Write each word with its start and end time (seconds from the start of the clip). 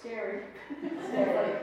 Scary. 0.00 0.40
Scary. 1.08 1.56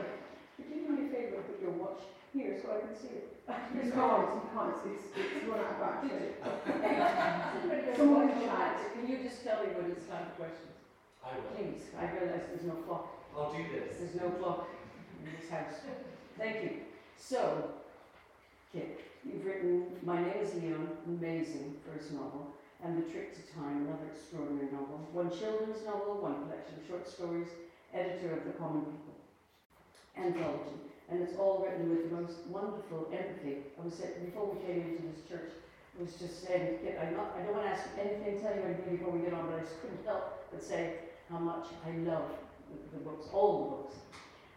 Could 0.56 0.66
you 0.70 0.86
do 0.86 0.92
me 0.94 1.08
a 1.08 1.10
favour 1.10 1.36
and 1.36 1.46
put 1.46 1.60
your 1.60 1.70
watch 1.72 2.00
here 2.32 2.54
so 2.62 2.70
I 2.70 2.86
can 2.86 2.94
see 2.96 3.08
it? 3.18 3.34
You 3.74 3.90
can't, 3.92 4.28
you 4.34 4.42
can't, 4.52 4.74
it's, 4.86 5.04
it's 5.16 5.44
run 5.48 5.60
out 5.60 5.72
of 5.72 5.80
battery. 5.80 6.36
Someone 7.96 7.96
Someone 7.96 8.22
in 8.30 8.36
in 8.38 8.48
chat, 8.48 8.76
chat. 8.78 8.92
can 8.94 9.08
you 9.08 9.16
just 9.22 9.42
tell 9.44 9.62
me 9.64 9.72
when 9.72 9.90
it's 9.92 10.06
time 10.06 10.26
for 10.30 10.44
questions? 10.44 10.76
I 11.24 11.36
will. 11.36 11.52
Please, 11.56 11.88
I 11.98 12.04
realise 12.12 12.44
there's 12.52 12.64
no 12.68 12.74
clock. 12.84 13.08
I'll 13.36 13.52
do 13.52 13.64
this. 13.72 13.96
There's 13.98 14.14
no 14.20 14.30
clock 14.40 14.68
in 15.24 15.32
this 15.32 15.50
house. 15.50 15.80
Thank 16.36 16.62
you. 16.64 16.70
So, 17.16 17.70
Kit, 18.72 19.00
you've 19.24 19.44
written 19.44 19.86
My 20.04 20.20
Name 20.20 20.38
is 20.42 20.54
Leon, 20.54 20.88
amazing 21.06 21.76
first 21.88 22.12
novel, 22.12 22.52
and 22.84 22.96
The 22.98 23.10
Trick 23.10 23.34
to 23.36 23.42
Time, 23.54 23.86
another 23.88 24.12
extraordinary 24.12 24.70
novel. 24.72 25.00
One 25.12 25.30
children's 25.30 25.84
novel, 25.84 26.20
one 26.20 26.44
collection 26.44 26.80
of 26.80 26.86
short 26.88 27.08
stories, 27.08 27.48
editor 27.94 28.36
of 28.36 28.44
The 28.44 28.52
Common 28.58 28.82
People. 28.82 29.08
Anthology. 30.16 30.76
And 31.08 31.22
it's 31.22 31.36
all 31.38 31.64
written 31.64 31.88
with 31.88 32.10
the 32.10 32.16
most 32.16 32.44
wonderful 32.48 33.08
empathy. 33.12 33.64
I 33.80 33.84
was 33.84 33.94
saying, 33.94 34.24
before 34.24 34.52
we 34.52 34.60
came 34.66 34.82
into 34.82 35.08
this 35.08 35.24
church, 35.24 35.52
I 35.96 36.02
was 36.02 36.14
just 36.14 36.44
saying, 36.46 36.78
I 37.00 37.10
don't 37.10 37.54
want 37.54 37.64
to 37.64 37.70
ask 37.70 37.88
anything, 37.98 38.40
tell 38.40 38.54
you 38.54 38.62
anything 38.62 38.98
before 38.98 39.12
we 39.12 39.24
get 39.24 39.32
on, 39.32 39.48
but 39.48 39.56
I 39.56 39.62
just 39.64 39.80
couldn't 39.80 40.04
help 40.04 40.44
but 40.52 40.62
say 40.62 41.08
how 41.30 41.38
much 41.38 41.66
I 41.86 41.96
love 42.04 42.28
the, 42.68 42.98
the 42.98 43.04
books, 43.04 43.26
all 43.32 43.64
the 43.64 43.70
books. 43.76 43.96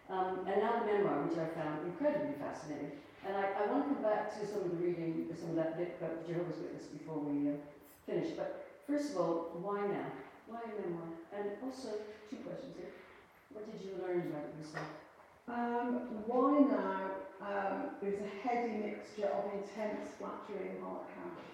Um, 0.10 0.44
and 0.46 0.60
now 0.62 0.84
the 0.84 0.92
memoir, 0.92 1.24
which 1.24 1.40
I 1.40 1.48
found 1.56 1.88
incredibly 1.88 2.36
fascinating. 2.36 3.00
And 3.26 3.38
I, 3.38 3.64
I 3.64 3.72
want 3.72 3.88
to 3.88 3.94
come 3.96 4.04
back 4.04 4.34
to 4.40 4.46
some 4.46 4.68
of 4.68 4.72
the 4.72 4.78
reading, 4.78 5.30
some 5.40 5.52
of 5.52 5.56
that 5.56 5.78
bit 5.78 5.96
about 6.02 6.28
Jehovah's 6.28 6.60
Witness 6.60 6.92
before 6.92 7.20
we 7.20 7.48
uh, 7.48 7.56
finish. 8.06 8.36
But 8.36 8.68
first 8.88 9.14
of 9.14 9.18
all, 9.24 9.56
why 9.62 9.88
now? 9.88 10.12
Why 10.48 10.60
a 10.68 10.74
memoir? 10.84 11.08
And 11.32 11.56
also, 11.64 11.96
two 12.30 12.44
questions 12.44 12.76
here. 12.76 12.92
What 13.54 13.68
did 13.72 13.82
you 13.84 14.00
learn 14.02 14.32
about 14.32 14.48
yourself? 14.58 14.88
Um, 15.48 16.24
why 16.28 16.60
now 16.64 17.12
um, 17.42 17.90
is 18.02 18.22
a 18.22 18.30
heady 18.48 18.78
mixture 18.78 19.28
of 19.28 19.52
intense 19.52 20.16
flattery 20.18 20.70
and 20.70 20.80
hard 20.84 21.04
cash. 21.12 21.52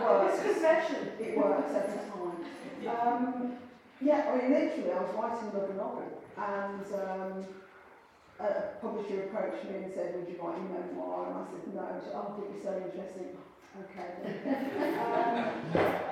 Well, 0.00 0.22
uh, 0.22 0.28
it's 0.28 0.38
it 0.38 0.46
works. 0.46 0.60
confession. 0.60 1.02
It 1.18 1.38
works 1.38 1.74
every 1.74 1.98
time. 2.06 2.38
Um, 2.86 3.58
yeah, 4.00 4.30
I 4.30 4.36
mean, 4.36 4.52
literally, 4.52 4.92
I 4.92 5.00
was 5.00 5.14
writing 5.16 5.48
another 5.50 5.74
novel, 5.74 6.22
and 6.36 6.86
um, 6.94 7.46
a 8.38 8.78
publisher 8.80 9.24
approached 9.24 9.64
me 9.64 9.74
and 9.82 9.92
said, 9.92 10.14
"Would 10.14 10.28
you 10.28 10.38
write 10.40 10.58
a 10.58 10.62
memoir?" 10.62 11.26
And 11.26 11.34
I 11.34 11.44
said, 11.50 11.74
"No." 11.74 11.82
She 11.98 12.04
said, 12.06 12.14
"Oh, 12.14 12.28
I 12.28 12.36
think 12.36 12.48
you're 12.54 12.62
so 12.62 12.76
interesting." 12.78 13.36
Okay. 13.78 14.10
um, 15.02 15.32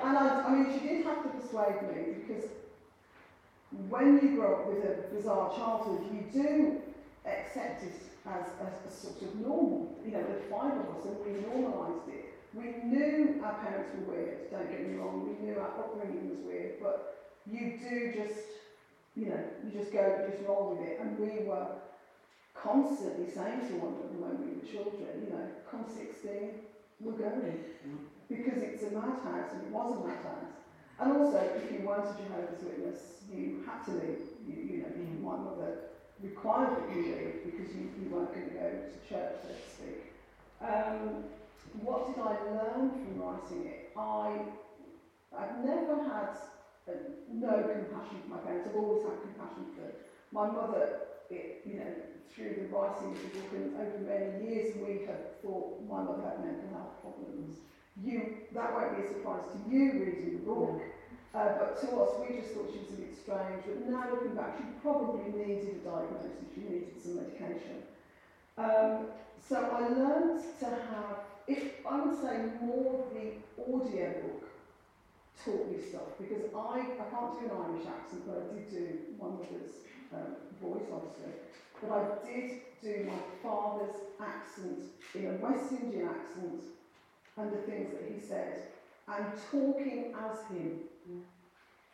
and 0.03 0.17
I, 0.17 0.43
I 0.45 0.51
mean, 0.51 0.67
she 0.73 0.87
did 0.87 1.05
have 1.05 1.23
to 1.23 1.29
persuade 1.29 1.81
me 1.83 2.23
because 2.27 2.45
when 3.89 4.19
you 4.21 4.37
grow 4.37 4.61
up 4.61 4.67
with 4.67 4.83
a 4.83 5.13
bizarre 5.13 5.53
childhood, 5.55 6.07
you 6.13 6.23
do 6.31 6.81
accept 7.25 7.83
it 7.83 8.01
as 8.25 8.45
a, 8.61 8.87
a 8.87 8.91
sort 8.91 9.21
of 9.21 9.35
normal. 9.39 9.97
You 10.05 10.11
know, 10.11 10.23
the 10.23 10.39
five 10.49 10.73
of 10.73 10.95
us, 10.95 11.05
and 11.05 11.17
we 11.25 11.41
normalised 11.41 12.07
it. 12.07 12.33
We 12.53 12.89
knew 12.89 13.41
our 13.43 13.53
parents 13.55 13.89
were 13.93 14.13
weird, 14.13 14.51
don't 14.51 14.71
get 14.71 14.87
me 14.87 14.95
wrong, 14.97 15.27
we 15.27 15.45
knew 15.45 15.59
our 15.59 15.67
upbringing 15.67 16.29
was 16.29 16.39
weird, 16.39 16.79
but 16.81 17.35
you 17.45 17.77
do 17.77 18.13
just, 18.15 18.47
you 19.15 19.27
know, 19.27 19.43
you 19.63 19.71
just 19.77 19.91
go, 19.91 20.23
you 20.23 20.31
just 20.31 20.47
roll 20.47 20.75
with 20.75 20.87
it. 20.87 20.99
And 20.99 21.19
we 21.19 21.45
were 21.45 21.67
constantly 22.55 23.29
saying 23.29 23.67
to 23.67 23.73
one 23.83 23.99
another 23.99 24.17
when 24.17 24.41
we 24.41 24.55
were 24.57 24.65
children, 24.65 25.27
you 25.27 25.29
know, 25.29 25.45
come 25.69 25.85
16, 25.87 26.55
we're 27.01 27.19
going. 27.19 27.63
Mm. 27.85 27.99
Because 28.27 28.63
it's 28.63 28.83
a 28.83 28.91
madhouse, 28.91 29.53
and 29.53 29.63
it 29.63 29.71
was 29.71 29.95
a 29.95 30.07
madhouse. 30.07 30.66
And 30.99 31.11
also, 31.13 31.37
if 31.37 31.71
you 31.71 31.87
weren't 31.87 32.09
a 32.09 32.15
Jehovah's 32.15 32.63
Witness, 32.63 33.23
you 33.29 33.63
had 33.65 33.83
to 33.85 33.91
leave. 33.91 34.21
You, 34.45 34.55
you 34.55 34.77
know, 34.81 34.89
Mm. 34.89 35.21
my 35.21 35.37
mother 35.37 35.73
required 36.21 36.71
that 36.75 36.89
you 36.89 37.03
leave 37.03 37.43
because 37.43 37.75
you, 37.75 37.87
you 38.01 38.09
weren't 38.09 38.33
going 38.33 38.49
to 38.49 38.55
go 38.55 38.69
to 38.71 39.09
church, 39.09 39.33
so 39.43 39.49
to 39.49 39.69
speak. 39.69 40.01
Um, 40.61 41.25
what 41.73 42.07
did 42.07 42.17
I 42.17 42.33
learn 42.49 42.89
from 43.01 43.19
writing 43.21 43.67
it? 43.67 43.91
I, 43.95 44.47
I've 45.37 45.57
never 45.63 46.01
had 46.01 46.29
uh, 46.87 46.93
no 47.29 47.63
compassion 47.63 48.21
for 48.23 48.29
my 48.29 48.37
parents. 48.37 48.65
I've 48.67 48.75
always 48.75 49.03
had 49.03 49.21
compassion 49.21 49.65
for 49.75 49.81
them. 49.81 49.91
My 50.31 50.49
mother, 50.49 50.89
it, 51.29 51.61
you 51.63 51.75
know, 51.77 51.93
through 52.33 52.55
the 52.55 52.65
writing 52.75 53.11
of 53.13 53.21
the 53.21 53.39
book 53.39 53.53
and 53.53 53.75
over 53.75 53.99
many 53.99 54.31
years, 54.43 54.75
we 54.75 55.03
have 55.05 55.21
thought 55.43 55.79
my 55.87 56.01
mother 56.01 56.23
had 56.23 56.39
mental 56.39 56.69
health 56.71 56.95
problems. 57.01 57.57
You, 58.03 58.37
that 58.53 58.73
won't 58.73 58.95
be 58.97 59.03
a 59.03 59.07
surprise 59.07 59.43
to 59.53 59.71
you 59.71 59.91
reading 59.93 60.39
the 60.39 60.45
book. 60.45 60.81
Uh, 61.33 61.57
but 61.59 61.81
to 61.81 61.87
us, 61.97 62.21
we 62.21 62.37
just 62.37 62.53
thought 62.53 62.69
she 62.71 62.79
was 62.79 62.93
a 62.93 63.01
bit 63.01 63.15
strange. 63.15 63.63
But 63.65 63.89
now 63.89 64.09
looking 64.11 64.35
back, 64.35 64.57
she 64.57 64.63
probably 64.81 65.31
needed 65.33 65.81
a 65.81 65.89
diagnosis. 65.89 66.53
She 66.53 66.61
needed 66.61 67.01
some 67.01 67.15
medication. 67.17 67.83
Um, 68.57 69.07
so 69.37 69.57
I 69.57 69.87
learned 69.89 70.41
to 70.59 70.65
have, 70.65 71.17
if 71.47 71.85
I 71.85 72.05
would 72.05 72.21
say 72.21 72.49
more 72.61 73.03
of 73.03 73.13
the 73.13 73.33
audio 73.61 74.13
book 74.21 74.49
taught 75.43 75.71
me 75.71 75.77
stuff 75.81 76.17
because 76.19 76.43
I, 76.55 76.81
I 76.97 77.05
can't 77.13 77.39
do 77.39 77.45
an 77.45 77.51
Irish 77.69 77.85
accent, 77.85 78.23
but 78.25 78.49
I 78.49 78.53
did 78.53 78.69
do 78.69 78.97
my 79.21 79.29
mother's 79.29 79.85
um, 80.13 80.35
voice, 80.61 80.89
obviously. 80.91 81.33
But 81.81 81.91
I 81.91 82.25
did 82.25 82.51
do 82.81 83.05
my 83.05 83.19
father's 83.43 83.95
accent 84.19 84.81
in 85.13 85.25
a 85.27 85.33
West 85.37 85.71
Indian 85.71 86.07
accent 86.07 86.63
and 87.37 87.51
the 87.51 87.57
things 87.57 87.93
that 87.93 88.11
he 88.11 88.19
said 88.19 88.63
and 89.07 89.25
talking 89.51 90.13
as 90.15 90.47
him. 90.51 90.81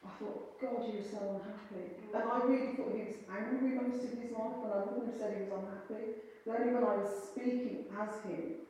I 0.04 0.10
thought, 0.20 0.60
God, 0.60 0.84
you 0.88 1.00
were 1.00 1.08
so 1.08 1.20
unhappy. 1.40 1.96
And 2.14 2.24
I 2.24 2.38
really 2.44 2.76
thought 2.76 2.92
he 2.92 3.08
was 3.08 3.16
angry 3.32 3.80
most 3.80 4.04
of 4.04 4.20
his 4.20 4.32
life, 4.32 4.60
and 4.64 4.74
I 4.74 4.78
wouldn't 4.84 5.08
have 5.08 5.16
said 5.16 5.38
he 5.38 5.44
was 5.48 5.54
unhappy. 5.54 6.04
But 6.46 6.60
only 6.60 6.74
when 6.74 6.84
I 6.84 6.96
was 6.98 7.32
speaking 7.32 7.86
as 7.96 8.20
him, 8.26 8.68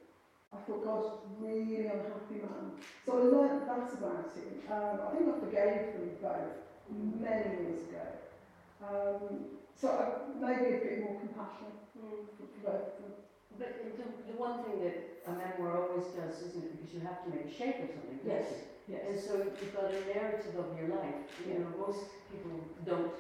I 0.54 0.58
thought, 0.58 0.84
God's 0.84 1.10
really 1.40 1.88
unhappy 1.88 2.46
man. 2.46 2.78
So 3.06 3.18
I 3.18 3.22
learnt 3.34 3.66
that 3.66 3.94
about 3.98 4.30
him. 4.38 4.62
Um, 4.70 5.00
I 5.02 5.10
think 5.10 5.26
I 5.26 5.40
forgave 5.40 5.94
them 5.98 6.10
both 6.22 6.54
many 6.92 7.64
years 7.64 7.82
ago. 7.90 8.06
Um, 8.84 9.46
so 9.74 9.90
I, 9.90 10.30
maybe 10.38 10.76
a 10.76 10.80
bit 10.80 11.00
more 11.02 11.20
compassion 11.20 11.74
Mm. 11.94 12.26
for 12.38 12.46
both 12.64 12.74
of 12.74 13.04
them. 13.06 13.23
But 13.60 13.70
the, 13.98 14.04
the 14.32 14.38
one 14.38 14.64
thing 14.64 14.82
that 14.84 14.98
a 15.28 15.32
memoir 15.32 15.88
always 15.88 16.10
does, 16.18 16.42
isn't 16.42 16.64
it? 16.64 16.72
Because 16.76 16.94
you 16.94 17.02
have 17.06 17.24
to 17.24 17.30
make 17.30 17.46
a 17.48 17.54
shape 17.54 17.80
of 17.86 17.90
something. 17.96 18.20
don't 18.24 18.34
Yes, 18.34 18.50
you? 18.88 18.98
And 18.98 19.16
so 19.20 19.34
you've 19.40 19.76
got 19.76 19.88
a 19.94 20.02
narrative 20.10 20.56
of 20.60 20.76
your 20.78 20.90
life. 20.96 21.24
You 21.46 21.60
know, 21.62 21.68
most 21.80 22.04
people 22.32 22.60
don't 22.84 23.14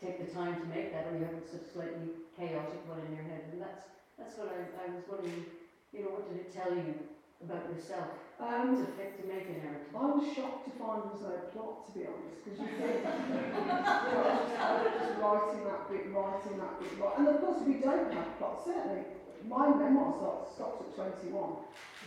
take 0.00 0.16
the 0.24 0.30
time 0.32 0.56
to 0.56 0.66
make 0.70 0.92
that, 0.92 1.10
or 1.10 1.18
you 1.18 1.24
have 1.28 1.36
a 1.36 1.44
sort 1.44 1.62
of 1.62 1.68
slightly 1.68 2.06
chaotic 2.36 2.80
one 2.88 3.04
in 3.04 3.12
your 3.18 3.26
head. 3.28 3.52
And 3.52 3.60
that's 3.60 3.84
that's 4.16 4.36
what 4.38 4.48
I, 4.54 4.64
I 4.80 4.94
was 4.94 5.04
wondering. 5.10 5.44
You 5.92 6.06
know, 6.06 6.10
what 6.14 6.30
did 6.30 6.38
it 6.46 6.54
tell 6.54 6.70
you 6.70 6.94
about 7.42 7.66
yourself 7.66 8.14
Um, 8.38 8.78
to, 8.78 8.86
fit, 8.94 9.18
to 9.20 9.24
make 9.26 9.48
a 9.50 9.58
narrative? 9.58 9.90
I 9.90 10.06
was 10.06 10.22
shocked 10.22 10.70
to 10.70 10.72
find 10.78 11.02
there 11.02 11.12
was 11.18 11.24
no 11.26 11.34
plot, 11.50 11.82
to 11.88 11.90
be 11.98 12.06
honest, 12.06 12.38
because 12.46 12.56
you 12.62 12.68
think, 12.78 13.00
you 13.02 14.14
know, 14.14 14.22
I 14.22 14.70
was 14.70 14.86
just, 14.86 15.02
just 15.02 15.18
writing 15.18 15.64
that 15.66 15.82
bit, 15.90 16.14
writing 16.14 16.56
that 16.62 16.78
bit, 16.78 16.94
right. 17.02 17.16
And 17.18 17.26
of 17.26 17.36
course, 17.42 17.60
we 17.66 17.82
don't 17.82 18.12
have 18.14 18.38
plot, 18.38 18.62
certainly. 18.64 19.02
My 19.48 19.68
memoir 19.68 20.14
stopped, 20.18 20.54
stopped 20.54 20.98
at 20.98 21.20
21. 21.22 21.50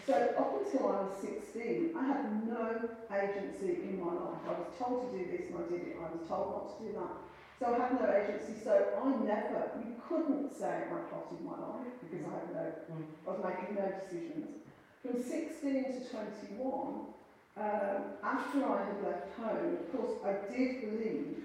So 0.06 0.14
up 0.38 0.52
until 0.60 0.88
I 0.90 1.02
was 1.08 1.16
16, 1.22 1.96
I 1.96 2.04
had 2.06 2.48
no 2.48 2.90
agency 3.08 3.88
in 3.88 4.04
my 4.04 4.12
life. 4.12 4.44
I 4.48 4.52
was 4.60 4.68
told 4.78 5.12
to 5.12 5.18
do 5.18 5.24
this 5.32 5.48
and 5.48 5.64
I 5.64 5.70
did 5.72 5.88
it. 5.88 5.98
I 5.98 6.12
was 6.12 6.28
told 6.28 6.52
not 6.52 6.78
to 6.78 6.84
do 6.84 6.92
that. 7.00 7.16
So 7.60 7.72
I 7.72 7.80
had 7.80 7.96
no 7.96 8.12
agency. 8.12 8.60
So 8.64 8.74
I 8.74 9.08
never, 9.24 9.72
you 9.80 9.96
couldn't 10.04 10.52
say 10.52 10.84
I 10.92 11.08
plotted 11.08 11.40
my 11.40 11.56
life 11.56 11.96
because 12.04 12.26
I 12.28 12.32
had 12.36 12.52
no. 12.52 13.00
I 13.26 13.30
was 13.32 13.40
making 13.40 13.76
no 13.80 13.88
decisions. 14.04 14.60
From 15.02 15.24
16 15.24 15.84
to 15.84 16.10
21, 16.10 17.14
um, 17.56 18.04
after 18.24 18.66
I 18.66 18.86
had 18.86 19.04
left 19.04 19.36
home, 19.38 19.78
of 19.80 19.92
course, 19.92 20.20
I 20.26 20.52
did 20.52 20.82
believe 20.82 21.44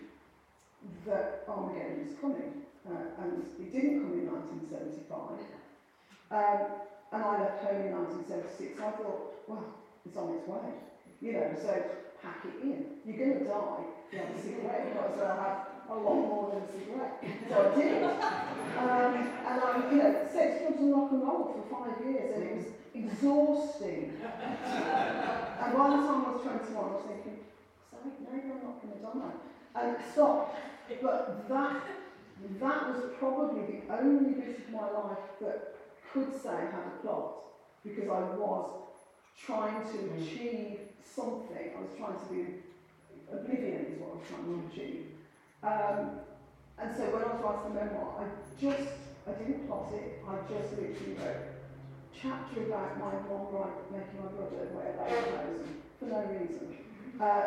that 1.06 1.44
Armageddon 1.49 2.06
was 2.06 2.14
coming, 2.20 2.62
uh, 2.88 3.23
and 3.23 3.43
it 3.58 3.73
didn't 3.73 4.02
come 4.02 4.12
in 4.14 4.26
1975. 4.26 5.46
Um, 6.30 6.60
and 7.12 7.22
I 7.25 7.40
left 7.40 7.64
home 7.64 7.80
in 7.80 7.92
1976. 7.92 8.80
I 8.80 8.90
thought, 9.00 9.48
well, 9.48 9.64
it's 10.04 10.16
on 10.16 10.36
its 10.36 10.46
way, 10.46 10.76
you 11.20 11.32
know. 11.32 11.56
So 11.56 11.72
pack 12.22 12.44
it 12.44 12.62
in. 12.62 13.00
You're 13.04 13.16
going 13.16 13.38
to 13.40 13.44
die. 13.44 13.88
You 14.12 14.19
have 14.19 14.28
a 14.28 14.42
cigarette. 14.42 14.88
You 14.88 14.94
might 15.00 15.12
as 15.12 15.16
well 15.16 15.36
have 15.40 15.58
a 15.88 15.94
lot 15.96 16.20
more 16.20 16.52
than 16.52 16.62
a 16.62 16.72
cigarette. 16.72 17.16
So 17.48 17.54
I 17.56 17.80
did. 17.80 18.04
Um, 18.78 19.14
and 19.48 19.56
I, 19.58 19.90
you 19.90 19.96
know, 19.96 20.28
sex, 20.30 20.60
drugs, 20.60 20.78
and 20.78 20.92
rock 20.92 21.10
and 21.12 21.22
roll 21.22 21.56
for 21.56 21.64
five 21.72 22.04
years, 22.04 22.36
and 22.36 22.42
it 22.44 22.56
was 22.56 22.66
exhausting. 22.94 24.20
and 24.22 25.72
by 25.72 25.86
the 25.88 25.96
time 25.96 26.25
I 26.25 26.30
was 26.30 26.42
21, 26.44 26.76
I 26.76 26.92
was 26.92 27.04
thinking, 27.08 27.38
sorry, 27.90 28.12
maybe 28.20 28.52
I'm 28.52 28.62
not 28.62 28.82
going 28.84 28.94
to 28.94 29.02
die. 29.02 29.32
And 29.80 29.96
stop. 30.12 30.54
But 31.02 31.48
that, 31.48 31.82
that 32.60 32.88
was 32.88 33.02
probably 33.19 33.60
the 33.62 33.94
only 33.96 34.34
bit 34.34 34.60
of 34.60 34.72
my 34.72 34.90
life 34.90 35.19
that 35.40 35.77
could 36.12 36.32
say 36.32 36.50
had 36.72 36.87
a 36.87 37.02
plot, 37.02 37.37
because 37.84 38.08
I 38.08 38.20
was 38.22 38.70
trying 39.37 39.82
to 39.93 39.99
Mm. 39.99 40.16
achieve 40.16 40.81
something. 41.02 41.72
I 41.76 41.81
was 41.81 41.94
trying 41.96 42.19
to 42.19 42.26
be 42.26 42.55
oblivion 43.31 43.87
is 43.87 44.00
what 44.00 44.10
I 44.12 44.14
was 44.14 44.26
trying 44.28 44.44
to 44.44 44.56
achieve. 44.72 45.05
Um, 45.62 46.10
and 46.78 46.96
so 46.96 47.05
when 47.10 47.22
I 47.22 47.28
was 47.32 47.40
writing 47.43 47.75
the 47.75 47.81
memoir, 47.81 48.14
I 48.19 48.25
just, 48.56 48.94
I 49.26 49.32
didn't 49.32 49.66
plot 49.66 49.90
it, 49.93 50.22
I 50.26 50.37
just 50.49 50.72
literally 50.72 51.14
wrote 51.14 51.44
chapter 52.12 52.62
about 52.62 52.99
my 52.99 53.14
mom 53.28 53.50
right, 53.52 53.76
making 53.90 54.20
my 54.20 54.26
brother 54.28 54.69
wear 54.72 54.93
lederhosen 54.99 55.75
for 55.99 56.06
no 56.06 56.20
reason. 56.22 56.75
Uh, 57.20 57.44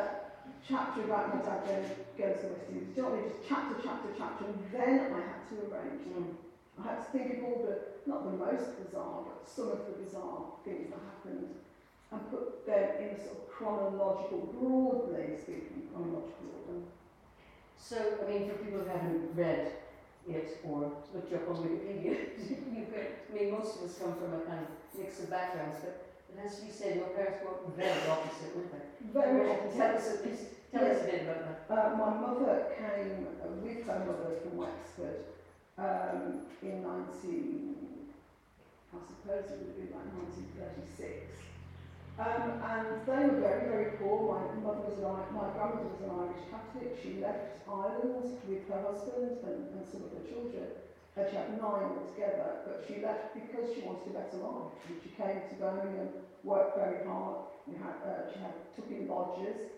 chapter 0.61 1.03
about 1.03 1.29
my 1.29 1.37
dad 1.37 1.65
going, 1.65 1.85
going 2.17 2.35
to 2.35 2.41
the 2.47 2.53
West 2.53 2.69
Indies. 2.69 2.87
Do 2.93 3.01
you 3.01 3.01
know 3.01 3.09
what 3.09 3.17
I 3.17 3.21
mean? 3.21 3.29
Just 3.29 3.43
chapter, 3.43 3.75
chapter, 3.83 4.09
chapter, 4.17 4.45
and 4.45 4.63
then 4.71 5.01
I 5.11 5.19
had 5.19 5.41
to 5.49 5.55
arrange 5.67 6.03
them. 6.05 6.29
I 6.81 6.89
had 6.89 7.05
to 7.05 7.11
think 7.11 7.37
of 7.37 7.43
all 7.45 7.61
the, 7.61 8.09
not 8.09 8.25
the 8.25 8.37
most 8.37 8.81
bizarre, 8.81 9.21
but 9.21 9.45
some 9.45 9.69
of 9.69 9.85
the 9.85 10.01
bizarre 10.01 10.57
things 10.65 10.89
that 10.89 10.99
happened 11.05 11.61
and 12.11 12.29
put 12.29 12.65
them 12.65 12.89
in 12.99 13.15
a 13.15 13.19
sort 13.21 13.37
of 13.37 13.49
chronological, 13.49 14.49
broadly 14.57 15.37
speaking, 15.37 15.87
chronological 15.93 16.49
order. 16.65 16.85
So, 17.77 17.97
I 17.97 18.29
mean, 18.29 18.49
for 18.49 18.55
people 18.57 18.81
who 18.81 18.89
haven't 18.89 19.29
read 19.35 19.71
it 20.27 20.59
or 20.63 20.91
looked 21.13 21.33
up 21.33 21.49
on 21.49 21.55
Wikipedia, 21.63 22.33
you 22.49 22.85
could, 22.89 23.07
I 23.29 23.33
mean, 23.33 23.51
most 23.51 23.77
of 23.77 23.83
us 23.85 23.97
come 23.97 24.15
from 24.15 24.33
a 24.33 24.41
kind 24.41 24.65
of 24.65 24.99
mix 24.99 25.19
of 25.19 25.29
backgrounds, 25.29 25.77
but 25.81 26.11
has 26.41 26.59
to 26.59 26.65
be 26.65 26.71
said, 26.71 26.95
your 26.95 27.13
parents 27.13 27.37
were 27.43 27.71
very 27.77 28.07
opposite, 28.09 28.55
weren't 28.55 28.71
they? 28.71 29.13
Very 29.13 29.45
Tell 29.77 29.95
us, 29.95 30.09
at 30.09 30.25
least, 30.25 30.45
tell 30.71 30.85
us 30.85 31.01
a 31.01 31.05
bit 31.05 31.21
about 31.23 31.67
that. 31.67 31.93
Uh, 31.93 31.97
my 31.97 32.09
mother 32.17 32.65
came 32.77 33.27
with 33.61 33.85
her 33.85 33.99
mother 33.99 34.35
from 34.41 34.57
Wexford 34.57 35.25
um, 35.81 36.45
in 36.61 36.83
19, 36.83 37.75
I 38.93 38.99
suppose 39.01 39.49
it 39.49 39.57
would 39.57 39.73
have 39.73 39.79
been 39.81 39.93
like 39.97 40.09
1936. 40.37 41.41
Um, 42.21 42.61
and 42.61 42.85
they 43.09 43.25
were 43.25 43.41
very, 43.41 43.65
very 43.65 43.89
poor. 43.97 44.29
My 44.29 44.45
mother 44.61 44.85
was 44.85 45.01
an, 45.01 45.17
my 45.33 45.49
grandmother 45.57 45.89
was 45.89 46.05
an 46.05 46.13
Irish 46.21 46.45
Catholic. 46.53 46.93
She 47.01 47.17
left 47.17 47.65
Ireland 47.65 48.37
with 48.45 48.61
her 48.69 48.81
husband 48.85 49.41
and, 49.41 49.73
and 49.73 49.83
some 49.89 50.05
of 50.05 50.13
her 50.13 50.25
children. 50.29 50.69
And 51.17 51.25
she 51.27 51.35
had 51.35 51.57
nine 51.57 51.97
altogether, 51.97 52.61
but 52.63 52.85
she 52.85 53.01
left 53.01 53.33
because 53.33 53.73
she 53.73 53.81
wanted 53.81 54.13
a 54.13 54.21
better 54.21 54.37
life. 54.37 54.69
And 54.85 54.95
she 55.01 55.09
came 55.17 55.41
to 55.49 55.55
Birmingham, 55.57 56.13
worked 56.45 56.77
very 56.77 57.03
hard. 57.09 57.49
We 57.65 57.73
had, 57.81 57.97
uh, 58.05 58.29
she 58.29 58.37
had 58.37 58.53
took 58.77 58.85
in 58.93 59.09
lodgers 59.09 59.73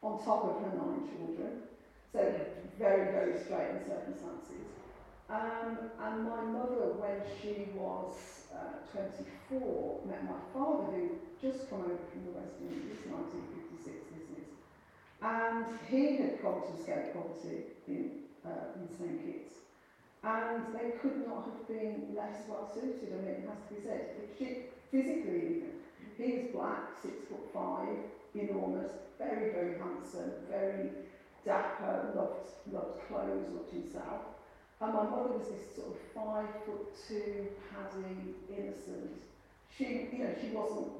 on 0.00 0.16
top 0.24 0.48
of 0.48 0.64
her 0.64 0.72
nine 0.72 1.06
children. 1.12 1.68
So 2.12 2.24
very, 2.78 3.12
very 3.12 3.36
straitened 3.36 3.84
circumstances. 3.84 4.81
Um, 5.30 5.78
and 6.00 6.24
my 6.24 6.42
mother, 6.42 6.98
when 6.98 7.22
she 7.40 7.72
was 7.74 8.46
uh, 8.52 8.82
24, 8.92 10.00
met 10.06 10.24
my 10.24 10.40
father, 10.52 10.92
who 10.92 11.10
just 11.40 11.70
come 11.70 11.80
over 11.80 11.96
from 12.10 12.26
the 12.26 12.32
West 12.36 12.58
Indies, 12.60 13.00
1956 13.08 14.12
this 14.12 14.28
is. 14.38 14.50
And 15.22 15.64
he 15.88 16.16
had 16.18 16.42
come 16.42 16.60
to 16.60 16.72
escape 16.74 17.14
poverty 17.14 17.72
in, 17.88 18.28
uh, 18.44 18.76
in 18.76 18.88
St 18.90 19.24
Kitts. 19.24 19.54
And 20.22 20.74
they 20.74 20.98
could 21.00 21.26
not 21.26 21.46
have 21.50 21.66
been 21.66 22.14
less 22.14 22.46
well 22.48 22.70
suited. 22.72 23.10
I 23.10 23.22
mean, 23.22 23.42
it 23.42 23.48
has 23.48 23.58
to 23.68 23.74
be 23.74 23.80
said. 23.82 24.22
Physically 24.92 25.56
even, 25.56 25.72
he 26.18 26.32
was 26.36 26.52
black, 26.52 26.92
six 27.00 27.14
foot 27.24 27.48
five, 27.54 27.96
enormous, 28.34 28.92
very, 29.18 29.50
very 29.50 29.78
handsome, 29.78 30.32
very 30.50 30.90
dapper, 31.44 32.12
loved, 32.14 32.50
loved 32.70 33.00
clothes, 33.08 33.48
loved 33.54 33.72
himself. 33.72 34.20
And 34.82 34.92
my 34.92 35.04
mother 35.04 35.38
was 35.38 35.46
this 35.46 35.76
sort 35.78 35.94
of 35.94 35.98
five 36.10 36.50
foot 36.66 36.90
two, 37.06 37.54
paddy, 37.70 38.34
innocent. 38.50 39.14
She, 39.70 40.10
you 40.10 40.18
know, 40.26 40.34
she 40.42 40.48
wasn't 40.50 40.90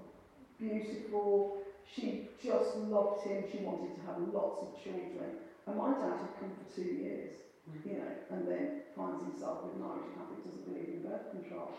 beautiful. 0.56 1.58
She 1.82 2.28
just 2.38 2.76
loved 2.76 3.26
him. 3.26 3.42
She 3.50 3.58
wanted 3.58 3.98
to 3.98 4.02
have 4.06 4.22
lots 4.32 4.62
of 4.62 4.78
children. 4.78 5.42
And 5.66 5.76
my 5.76 5.98
dad 5.98 6.14
had 6.14 6.32
come 6.38 6.54
for 6.54 6.66
two 6.70 6.94
years, 6.94 7.34
mm. 7.66 7.84
you 7.84 7.98
know, 7.98 8.12
and 8.30 8.46
then 8.46 8.86
finds 8.94 9.22
himself 9.26 9.66
with 9.66 9.74
an 9.74 9.82
Irish 9.82 10.14
Catholic, 10.14 10.46
doesn't 10.46 10.66
believe 10.70 10.88
in 10.88 11.02
birth 11.02 11.30
control. 11.34 11.74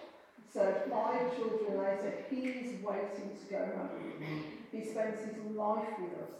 So 0.51 0.75
five 0.91 1.35
children 1.35 1.79
later, 1.79 2.13
he's 2.29 2.83
waiting 2.83 3.31
to 3.31 3.45
go 3.49 3.63
home. 3.79 4.11
Mm. 4.19 4.43
He 4.71 4.83
spends 4.83 5.23
his 5.23 5.39
life 5.55 5.87
with 5.99 6.19
us, 6.19 6.35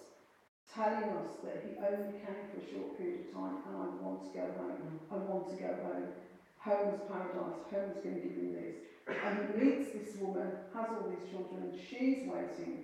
telling 0.75 1.09
us 1.21 1.37
that 1.45 1.61
he 1.61 1.77
only 1.77 2.17
came 2.25 2.41
for 2.49 2.57
a 2.57 2.65
short 2.65 2.97
period 2.97 3.19
of 3.21 3.33
time 3.33 3.57
and 3.69 3.77
I 3.77 3.85
want 4.01 4.25
to 4.25 4.31
go 4.33 4.45
home. 4.57 4.99
I 5.11 5.17
want 5.17 5.49
to 5.49 5.55
go 5.55 5.73
home. 5.85 6.09
Home 6.65 6.89
is 6.89 7.01
paradise. 7.07 7.61
Home 7.69 7.91
is 7.93 7.99
going 8.03 8.15
to 8.15 8.21
give 8.21 8.37
me 8.37 8.49
this. 8.49 8.75
And 9.07 9.37
he 9.37 9.65
meets 9.65 9.91
this 9.93 10.15
woman, 10.17 10.51
has 10.73 10.87
all 10.89 11.05
these 11.05 11.29
children, 11.29 11.63
and 11.69 11.75
she's 11.75 12.25
waiting 12.25 12.79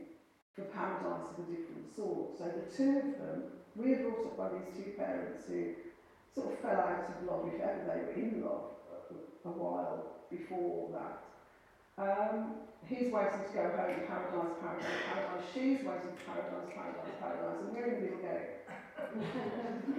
for 0.53 0.63
paradise 0.63 1.31
of 1.31 1.39
a 1.39 1.47
different 1.47 1.87
sort. 1.95 2.37
So 2.37 2.45
the 2.45 2.61
two 2.61 2.99
of 2.99 3.17
them, 3.17 3.43
we 3.75 3.89
were 3.91 3.97
brought 3.97 4.25
up 4.25 4.37
by 4.37 4.49
these 4.49 4.69
two 4.75 4.91
parents 4.97 5.45
who 5.47 5.65
sort 6.35 6.47
of 6.47 6.53
fell 6.61 6.79
out 6.79 7.07
of 7.09 7.21
love, 7.21 7.45
if 7.45 7.59
ever 7.59 7.81
they 7.81 8.01
were 8.01 8.11
in 8.11 8.41
love, 8.43 8.65
a 9.45 9.49
while 9.49 10.03
before 10.29 10.89
that. 10.91 11.15
Um, 11.97 12.53
he's 12.87 13.11
waiting 13.11 13.43
to 13.45 13.53
go 13.53 13.63
home, 13.69 14.07
paradise, 14.07 14.55
paradise, 14.61 14.99
paradise. 15.11 15.45
She's 15.53 15.79
waiting 15.83 16.13
for 16.15 16.31
paradise, 16.31 16.69
paradise, 16.73 17.15
paradise. 17.19 17.57
And 17.61 17.73
we're 17.73 17.85
in 17.85 17.95
the 17.95 18.01
middle 18.01 18.21
going, 18.21 18.59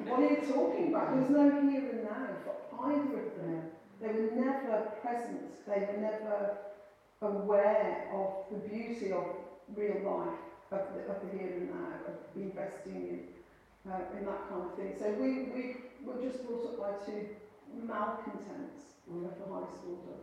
what 0.07 0.21
are 0.21 0.31
you 0.31 0.41
talking 0.47 0.89
about? 0.89 1.15
There's 1.15 1.31
no 1.31 1.45
here 1.69 1.91
and 1.91 2.05
now 2.05 2.27
for 2.45 2.91
either 2.91 3.21
of 3.27 3.37
them. 3.37 3.63
They 4.01 4.09
were 4.09 4.33
never 4.33 4.93
present. 5.03 5.67
They 5.67 5.81
were 5.81 6.01
never 6.01 6.57
aware 7.21 8.09
of 8.15 8.49
the 8.51 8.69
beauty 8.69 9.13
of 9.13 9.27
real 9.77 10.01
life, 10.05 10.41
of 10.73 10.95
the, 10.95 11.13
of 11.13 11.21
the 11.21 11.39
here 11.39 11.53
and 11.53 11.69
now, 11.71 11.93
of 12.09 12.15
investing 12.35 12.97
in, 13.87 13.91
uh, 13.91 14.19
in 14.19 14.25
that 14.25 14.49
kind 14.49 14.63
of 14.65 14.75
thing. 14.77 14.95
So 14.99 15.11
we, 15.21 15.53
we 15.53 15.77
were 16.05 16.21
just 16.23 16.47
brought 16.47 16.65
up 16.65 16.79
by 16.79 17.05
two 17.05 17.27
malcontents 17.77 18.97
of 19.11 19.23
the 19.23 19.53
highest 19.53 19.85
order. 19.85 20.17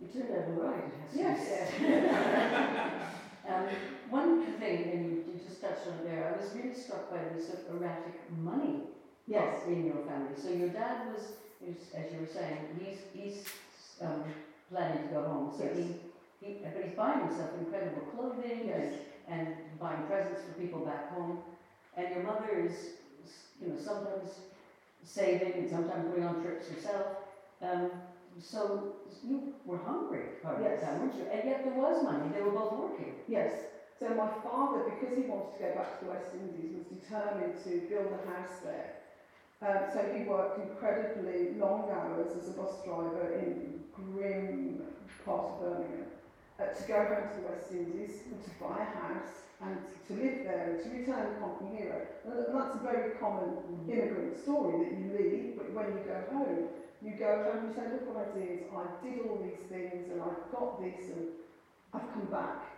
You 0.00 0.06
turned 0.08 0.30
out 0.32 0.46
all 0.54 0.68
right, 0.70 0.84
it 0.84 0.94
has 1.02 1.10
to 1.10 1.16
be 1.16 1.22
Yes. 1.22 1.48
said. 1.48 3.02
um, 3.48 3.66
one 4.10 4.44
thing, 4.58 4.90
and 4.92 5.04
you, 5.04 5.24
you 5.32 5.40
just 5.46 5.60
touched 5.60 5.86
on 5.88 5.94
it 5.98 6.04
there, 6.04 6.34
I 6.34 6.40
was 6.42 6.52
really 6.54 6.74
struck 6.74 7.10
by 7.10 7.18
this 7.34 7.48
sort 7.48 7.60
of 7.68 7.82
erratic 7.82 8.14
money 8.38 8.82
Yes. 9.26 9.66
in 9.66 9.86
your 9.86 9.96
family. 10.06 10.34
So 10.40 10.50
your 10.50 10.68
dad 10.68 11.12
was, 11.12 11.22
as 11.94 12.12
you 12.12 12.20
were 12.20 12.26
saying, 12.32 12.58
he's, 12.78 12.98
he's 13.12 13.44
um, 14.00 14.22
planning 14.70 15.08
to 15.08 15.14
go 15.14 15.22
home. 15.24 15.52
So 15.56 15.64
Yes. 15.64 15.76
he, 15.76 16.46
he, 16.46 16.58
but 16.62 16.82
he's 16.84 16.94
buying 16.94 17.26
himself 17.26 17.50
incredible 17.58 18.02
clothing 18.14 18.66
Yes. 18.68 18.94
and, 19.26 19.40
and 19.40 19.56
buying 19.80 20.02
presents 20.06 20.42
for 20.42 20.52
people 20.60 20.80
back 20.86 21.12
home. 21.12 21.38
And 21.96 22.14
your 22.14 22.22
mother 22.22 22.48
is, 22.56 22.72
you 23.60 23.68
know, 23.68 23.76
sometimes 23.76 24.30
saving 25.02 25.54
and 25.54 25.68
sometimes 25.68 26.08
going 26.14 26.24
on 26.24 26.40
trips 26.42 26.68
herself. 26.68 27.06
Um, 27.60 27.90
so 28.40 28.84
you 29.22 29.40
were 29.64 29.76
hungry 29.76 30.24
part 30.42 30.56
of 30.56 30.60
the 30.60 30.68
Yes. 30.70 30.80
time, 30.80 31.00
weren't 31.00 31.14
you? 31.16 31.24
And 31.24 31.44
yet 31.44 31.60
there 31.64 31.72
was 31.72 32.02
money. 32.02 32.28
They 32.28 32.40
were 32.40 32.50
both 32.50 32.70
working. 32.70 33.14
Yes. 33.26 33.52
So 33.98 34.10
my 34.10 34.28
father, 34.28 34.80
because 34.80 35.12
he 35.12 35.22
wanted 35.22 35.50
to 35.50 35.58
go 35.58 35.70
back 35.70 35.90
to 35.90 35.98
the 36.00 36.06
West 36.06 36.34
Indies, 36.34 36.72
was 36.72 36.84
determined 36.84 37.54
to 37.64 37.80
build 37.88 38.12
a 38.12 38.16
house 38.16 38.58
there. 38.62 38.86
Um, 39.60 39.84
so 39.84 40.04
he 40.04 40.20
worked 40.20 40.56
incredibly 40.56 41.48
long 41.48 41.90
hours 41.90 42.34
as 42.36 42.46
a 42.46 42.52
bus 42.52 42.78
driver 42.84 43.26
in 43.26 43.74
grim 43.92 44.80
part 45.18 45.46
of 45.48 45.58
Birmingham 45.58 46.06
uh, 46.60 46.66
to 46.68 46.84
go 46.84 47.04
home 47.04 47.26
to 47.26 47.34
the 47.34 47.42
West 47.42 47.72
Indies 47.72 48.22
and 48.24 48.40
to 48.40 48.50
buy 48.52 48.80
a 48.80 48.84
house 48.84 49.42
and 49.60 49.80
to 50.06 50.14
live 50.14 50.36
there 50.42 50.66
and 50.66 50.78
to 50.78 50.88
return 50.88 51.26
a 51.26 51.30
conquering 51.30 51.70
hero. 51.70 52.00
And 52.24 52.32
that- 52.34 52.52
that's 52.52 52.76
a 52.76 52.78
very 52.78 53.04
common 53.04 53.58
immigrant 53.88 54.32
story 54.32 54.76
that 54.76 54.90
you 54.92 55.06
leave, 55.06 55.46
but 55.56 55.68
when 55.70 55.92
you 55.92 56.00
go 56.00 56.20
home, 56.30 56.66
you 57.02 57.14
go 57.18 57.44
home 57.44 57.66
and 57.66 57.74
say, 57.74 57.82
look 57.92 58.10
what 58.10 58.26
I 58.26 58.38
did, 58.38 58.66
I 58.74 58.84
did 59.02 59.26
all 59.26 59.38
these 59.38 59.62
things 59.70 60.10
and 60.10 60.22
I've 60.22 60.50
got 60.50 60.82
this 60.82 61.10
and 61.14 61.28
I've 61.94 62.08
come 62.12 62.26
back. 62.30 62.74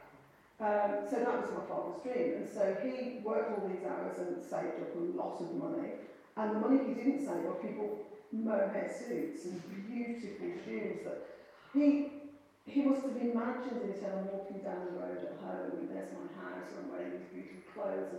Um, 0.61 1.09
so 1.09 1.25
that 1.25 1.41
was 1.41 1.49
my 1.57 1.65
father's 1.65 2.03
dream. 2.05 2.45
And 2.45 2.49
so 2.49 2.77
he 2.85 3.25
worked 3.25 3.57
all 3.57 3.69
these 3.69 3.85
hours 3.85 4.19
and 4.19 4.37
saved 4.43 4.77
up 4.77 4.93
a 4.93 5.17
lot 5.17 5.41
of 5.41 5.55
money. 5.57 6.05
And 6.37 6.57
the 6.57 6.61
money 6.61 6.81
he 6.87 6.95
didn't 6.95 7.25
save 7.25 7.49
up, 7.49 7.65
he 7.65 7.73
bought 7.73 8.07
mohair 8.33 8.93
suits 8.93 9.47
and 9.47 9.57
beautiful 9.89 10.47
shoes 10.65 11.03
that 11.03 11.27
he 11.75 12.21
he 12.67 12.83
must 12.83 13.03
have 13.03 13.17
imagined 13.17 13.81
I'm 14.21 14.27
walking 14.31 14.61
down 14.61 14.87
the 14.87 15.01
road 15.01 15.19
at 15.19 15.37
home 15.41 15.81
and 15.81 15.89
there's 15.89 16.13
my 16.13 16.29
house 16.39 16.69
and 16.77 16.85
I'm 16.85 16.91
wearing 16.93 17.19
these 17.19 17.33
beautiful 17.33 17.63
clothes 17.73 18.13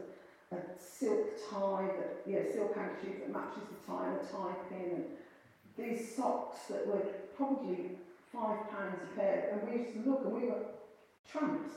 and 0.52 0.60
a 0.60 0.62
silk 0.76 1.38
tie 1.50 1.88
that, 1.96 2.22
yeah, 2.26 2.44
silk 2.52 2.76
handkerchief 2.76 3.22
that 3.22 3.32
matches 3.32 3.64
the 3.70 3.80
tie 3.86 4.08
and 4.08 4.20
a 4.20 4.26
tie 4.26 4.58
pin 4.68 4.90
and 4.96 5.06
these 5.78 6.16
socks 6.16 6.68
that 6.70 6.88
were 6.88 7.02
probably 7.36 7.98
five 8.32 8.70
pounds 8.72 9.00
a 9.04 9.20
pair. 9.20 9.50
And 9.52 9.70
we 9.70 9.84
used 9.84 9.94
to 9.96 10.10
look 10.10 10.26
and 10.26 10.34
we 10.34 10.48
were 10.48 10.66
tramps. 11.30 11.72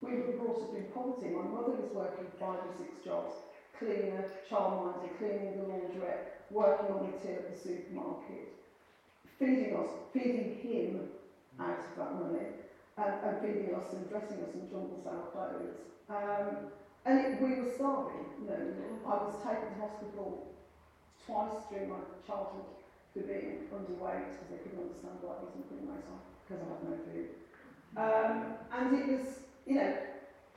We 0.00 0.14
were 0.14 0.32
brought 0.38 0.62
up 0.62 0.74
in 0.76 0.84
poverty. 0.94 1.34
My 1.34 1.42
mother 1.42 1.72
was 1.72 1.90
working 1.92 2.26
five 2.38 2.60
or 2.62 2.74
six 2.78 3.04
jobs, 3.04 3.34
cleaner, 3.78 4.24
childminder, 4.48 5.18
cleaning 5.18 5.58
the 5.58 5.64
laundrette, 5.64 6.46
working 6.50 6.94
on 6.94 7.10
the 7.10 7.18
till 7.18 7.36
at 7.36 7.52
the 7.52 7.58
supermarket, 7.58 8.54
feeding 9.38 9.76
us, 9.76 9.90
feeding 10.12 10.54
him 10.62 11.08
out 11.58 11.78
of 11.78 11.96
that 11.96 12.14
money, 12.14 12.46
and, 12.96 13.14
and 13.24 13.40
feeding 13.42 13.74
us 13.74 13.92
and 13.92 14.08
dressing 14.08 14.38
us 14.38 14.54
in 14.54 14.70
jumble 14.70 14.98
style 15.02 15.28
clothes. 15.32 15.74
Um, 16.08 16.70
and 17.04 17.18
it, 17.18 17.42
we 17.42 17.60
were 17.60 17.72
starving, 17.74 18.26
you 18.40 18.46
know. 18.46 18.74
I 19.04 19.24
was 19.24 19.34
taken 19.42 19.74
to 19.74 19.80
hospital 19.80 20.46
twice 21.26 21.66
during 21.70 21.90
my 21.90 21.96
childhood 22.26 22.77
for 23.14 23.20
being 23.20 23.68
underweight 23.72 24.28
because 24.32 24.48
they 24.50 24.60
couldn't 24.62 24.84
understand 24.84 25.18
why 25.22 25.36
I 25.36 25.44
wasn't 25.44 25.68
putting 25.68 25.88
weight 25.88 26.06
on 26.08 26.20
because 26.44 26.60
I 26.60 26.68
had 26.68 26.82
no 26.84 26.94
food. 27.06 27.28
Um, 27.96 28.32
and 28.72 28.86
it 28.94 29.06
was, 29.08 29.26
you 29.66 29.74
know, 29.76 29.92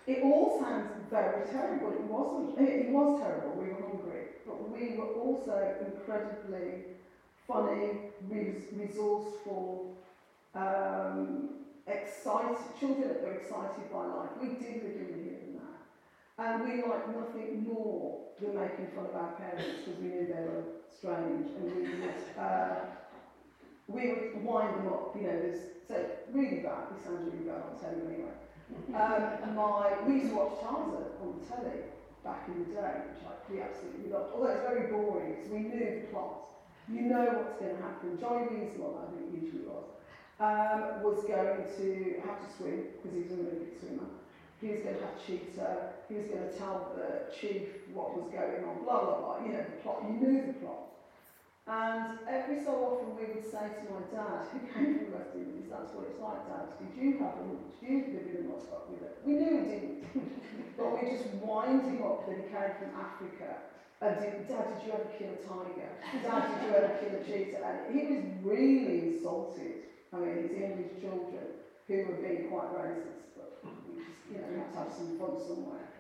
it 0.08 0.24
all 0.24 0.60
sounds 0.60 0.92
very 1.10 1.48
terrible. 1.48 1.92
It 1.92 2.04
wasn't. 2.06 2.60
It, 2.60 2.92
was 2.92 3.20
terrible. 3.20 3.62
We 3.62 3.70
were 3.70 3.82
hungry, 3.88 4.22
but 4.46 4.70
we 4.70 4.98
were 4.98 5.14
also 5.14 5.76
incredibly 5.80 6.98
funny, 7.48 8.12
res- 8.28 8.74
resourceful, 8.74 9.96
um, 10.56 11.50
excited. 11.88 12.58
Children 12.80 13.08
that 13.08 13.22
were 13.24 13.34
excited 13.34 13.92
by 13.92 14.06
life. 14.06 14.30
We 14.40 14.48
did 14.60 14.84
live 14.84 14.98
in 14.98 15.12
the 15.12 15.24
here 15.24 15.40
and 16.42 16.66
we 16.66 16.82
liked 16.82 17.10
nothing 17.14 17.64
more 17.70 18.26
than 18.42 18.56
making 18.58 18.88
fun 18.96 19.06
of 19.06 19.16
our 19.16 19.34
parents 19.38 19.86
because 19.86 20.02
we 20.02 20.08
knew 20.10 20.26
they 20.26 20.42
were 20.50 20.66
strange, 20.90 21.48
and 21.58 21.66
we 21.70 21.82
would. 22.02 22.20
Uh, 22.38 22.76
we 23.88 24.08
would 24.08 24.46
wind 24.46 24.76
them 24.78 24.88
up, 24.88 25.12
you 25.16 25.24
know, 25.24 25.36
there's, 25.36 25.60
so 25.86 25.96
really 26.32 26.62
bad, 26.64 26.88
this 26.96 27.04
sounds 27.04 27.28
really 27.28 27.44
bad, 27.44 27.60
I'll 27.60 27.76
tell 27.76 27.92
you 27.92 28.08
anyway. 28.08 28.36
Um, 28.96 29.56
my, 29.56 30.00
we 30.08 30.24
used 30.24 30.32
to 30.32 30.38
watch 30.38 30.64
Tarzan 30.64 31.12
on 31.20 31.36
the 31.36 31.44
telly 31.44 31.92
back 32.24 32.48
in 32.48 32.64
the 32.64 32.72
day, 32.72 33.04
which 33.12 33.20
like, 33.26 33.44
we 33.52 33.60
absolutely 33.60 34.08
loved, 34.12 34.32
although 34.34 34.54
it's 34.56 34.64
very 34.64 34.88
boring, 34.88 35.36
because 35.36 35.52
we 35.52 35.60
knew 35.60 36.02
the 36.02 36.08
plot. 36.08 36.48
You 36.88 37.02
know 37.02 37.44
what's 37.44 37.60
going 37.60 37.76
to 37.76 37.82
happen. 37.82 38.16
Johnny 38.16 38.48
Weasley, 38.48 38.80
I 38.80 39.12
think 39.12 39.44
usually 39.44 39.68
was, 39.68 39.92
um, 40.40 41.04
was 41.04 41.20
going 41.28 41.68
to 41.68 42.22
have 42.24 42.40
to 42.40 42.48
swim, 42.56 42.96
because 42.96 43.12
he 43.12 43.24
was 43.28 43.32
an 43.36 43.44
Olympic 43.44 43.76
swimmer. 43.76 44.08
He 44.62 44.70
was 44.70 44.86
going 44.86 44.96
to 44.96 45.02
have 45.02 45.18
cheetah, 45.26 46.06
he 46.08 46.22
was 46.22 46.30
going 46.30 46.46
to 46.46 46.54
tell 46.54 46.94
the 46.94 47.34
chief 47.34 47.90
what 47.98 48.14
was 48.14 48.30
going 48.30 48.62
on, 48.62 48.86
blah, 48.86 49.02
blah, 49.02 49.18
blah, 49.18 49.36
you 49.42 49.58
know, 49.58 49.66
the 49.66 49.82
plot, 49.82 50.06
you 50.06 50.22
knew 50.22 50.54
the 50.54 50.54
plot. 50.62 50.92
And 51.66 52.22
every 52.30 52.62
so 52.62 52.78
often 52.78 53.18
we 53.18 53.34
would 53.34 53.46
say 53.46 53.74
to 53.74 53.86
my 53.90 54.06
dad, 54.14 54.54
who 54.54 54.60
came 54.70 55.02
from 55.02 55.18
West 55.18 55.34
Indies, 55.34 55.70
that's 55.70 55.94
what 55.98 56.14
it's 56.14 56.22
like, 56.22 56.46
Dad, 56.46 56.78
did 56.78 56.94
you 56.94 57.18
have 57.18 57.42
a 57.42 57.44
lunch? 57.50 57.74
Did 57.82 57.90
you 57.90 57.98
live 58.14 58.28
in 58.28 58.38
a 58.44 58.50
Muscat 58.54 58.86
with 58.86 59.02
it? 59.02 59.14
We 59.26 59.34
knew 59.34 59.54
he 59.58 59.66
didn't, 59.66 60.02
but 60.78 60.94
we 60.94 61.10
just 61.10 61.26
wind 61.42 61.82
him 61.90 62.06
up 62.06 62.30
that 62.30 62.38
he 62.38 62.46
came 62.46 62.74
from 62.78 62.92
Africa. 63.02 63.50
And 64.02 64.14
did, 64.20 64.52
Dad, 64.52 64.68
did 64.74 64.84
you 64.84 64.94
ever 64.94 65.10
kill 65.18 65.32
a 65.32 65.42
tiger? 65.42 65.90
Dad, 66.22 66.42
did 66.50 66.60
you 66.66 66.70
ever 66.76 66.94
kill 67.02 67.14
a 67.18 67.22
cheetah? 67.26 67.62
And 67.66 67.78
he 67.94 68.00
was 68.14 68.22
really 68.46 69.18
insulted. 69.18 69.90
I 70.12 70.18
mean, 70.20 70.38
his 70.44 70.54
English 70.58 71.00
children, 71.00 71.62
who 71.88 71.96
were 72.10 72.20
being 72.20 72.52
quite 72.52 72.68
racist, 72.76 73.31
we 73.31 73.31
you 74.32 74.38
know, 74.40 74.48
we 74.50 74.60
had 74.60 74.72
to 74.74 74.80
have 74.80 74.94
some 74.94 75.20
fun 75.20 75.36
somewhere. 75.36 75.92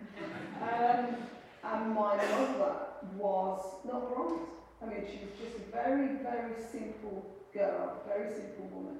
Um, 0.64 1.16
and 1.64 1.94
my 1.94 2.16
mother 2.16 2.76
was 3.18 3.60
not 3.86 4.16
right. 4.16 4.40
I 4.82 4.86
mean, 4.88 5.06
she 5.06 5.26
was 5.26 5.36
just 5.38 5.68
a 5.68 5.72
very, 5.72 6.18
very 6.24 6.56
simple 6.56 7.36
girl, 7.54 8.02
very 8.08 8.32
simple 8.32 8.66
woman. 8.74 8.98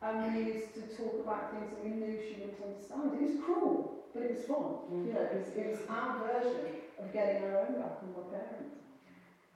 And 0.00 0.32
we 0.32 0.54
used 0.54 0.74
to 0.74 0.82
talk 0.96 1.26
about 1.26 1.52
things 1.52 1.70
that 1.74 1.84
we 1.84 1.90
knew 1.90 2.16
she 2.22 2.40
wouldn't 2.40 2.62
understand. 2.62 3.18
It 3.18 3.22
was 3.22 3.44
cruel, 3.44 4.06
but 4.14 4.22
it 4.22 4.36
was 4.36 4.44
fun. 4.46 4.86
Mm. 4.88 5.06
You 5.06 5.12
know, 5.12 5.26
it 5.26 5.34
was, 5.34 5.48
it 5.58 5.66
was 5.66 5.80
our 5.90 6.22
version 6.22 6.78
of 7.02 7.12
getting 7.12 7.42
our 7.42 7.66
own 7.66 7.82
back 7.82 7.98
from 7.98 8.14
our 8.14 8.30
parents. 8.30 8.78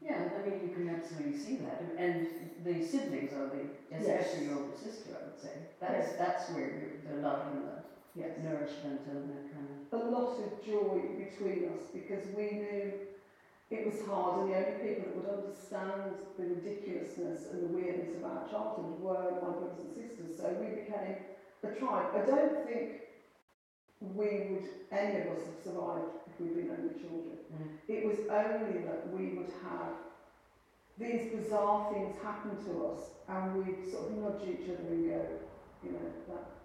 Yeah, 0.03 0.19
I 0.35 0.51
mean, 0.51 0.67
you 0.67 0.75
can 0.75 0.89
absolutely 0.91 1.39
see 1.39 1.63
that. 1.63 1.81
And 1.97 2.27
the 2.65 2.83
siblings 2.83 3.33
are 3.33 3.55
the, 3.55 3.71
especially 3.95 4.47
your 4.47 4.59
older 4.59 4.77
sister, 4.77 5.15
I 5.15 5.31
would 5.31 5.39
say. 5.41 5.71
That's, 5.81 6.19
that's 6.19 6.51
where 6.51 6.91
the 7.09 7.23
love 7.23 7.55
and 7.55 7.63
the 7.63 7.82
Yes. 8.15 8.45
nourishment 8.45 9.01
and 9.09 9.25
that 9.33 9.45
kind 9.53 9.69
of. 9.73 10.05
A 10.05 10.11
lot 10.11 10.39
of 10.39 10.65
joy 10.65 11.01
between 11.17 11.65
us 11.73 11.89
because 11.93 12.29
we 12.37 12.61
knew 12.61 12.93
it 13.71 13.87
was 13.87 14.05
hard 14.07 14.43
and 14.43 14.53
the 14.53 14.57
only 14.59 14.77
people 14.85 15.07
that 15.07 15.17
would 15.17 15.33
understand 15.33 16.21
the 16.37 16.45
ridiculousness 16.45 17.49
and 17.53 17.63
the 17.65 17.73
weirdness 17.73 18.15
of 18.15 18.25
our 18.25 18.45
childhood 18.51 19.01
were 19.01 19.33
my 19.41 19.57
brothers 19.57 19.81
and 19.81 19.95
sisters. 19.97 20.37
So 20.37 20.53
we 20.61 20.69
became 20.77 21.17
a 21.65 21.69
tribe. 21.73 22.13
I 22.13 22.27
don't 22.27 22.63
think 22.69 23.01
we 24.15 24.53
would, 24.53 24.69
any 24.91 25.17
of 25.25 25.29
us 25.33 25.47
have 25.49 25.57
survived 25.65 26.13
if 26.27 26.39
we'd 26.39 26.53
been 26.53 26.69
only 26.69 26.93
children. 27.01 27.39
Mm. 27.49 27.69
It 27.89 28.05
was 28.05 28.19
only 28.29 28.79
that 28.85 29.09
we 29.09 29.33
would 29.33 29.53
have 29.65 29.95
these 30.99 31.33
bizarre 31.33 31.87
things 31.89 32.15
happen 32.21 32.59
to 32.67 32.85
us 32.85 33.09
and 33.29 33.55
we'd 33.57 33.83
sort 33.91 34.05
of 34.05 34.13
nudge 34.13 34.45
each 34.45 34.69
other 34.69 34.89
and 34.91 35.07
go, 35.07 35.25
you 35.85 35.93
know, 35.93 36.01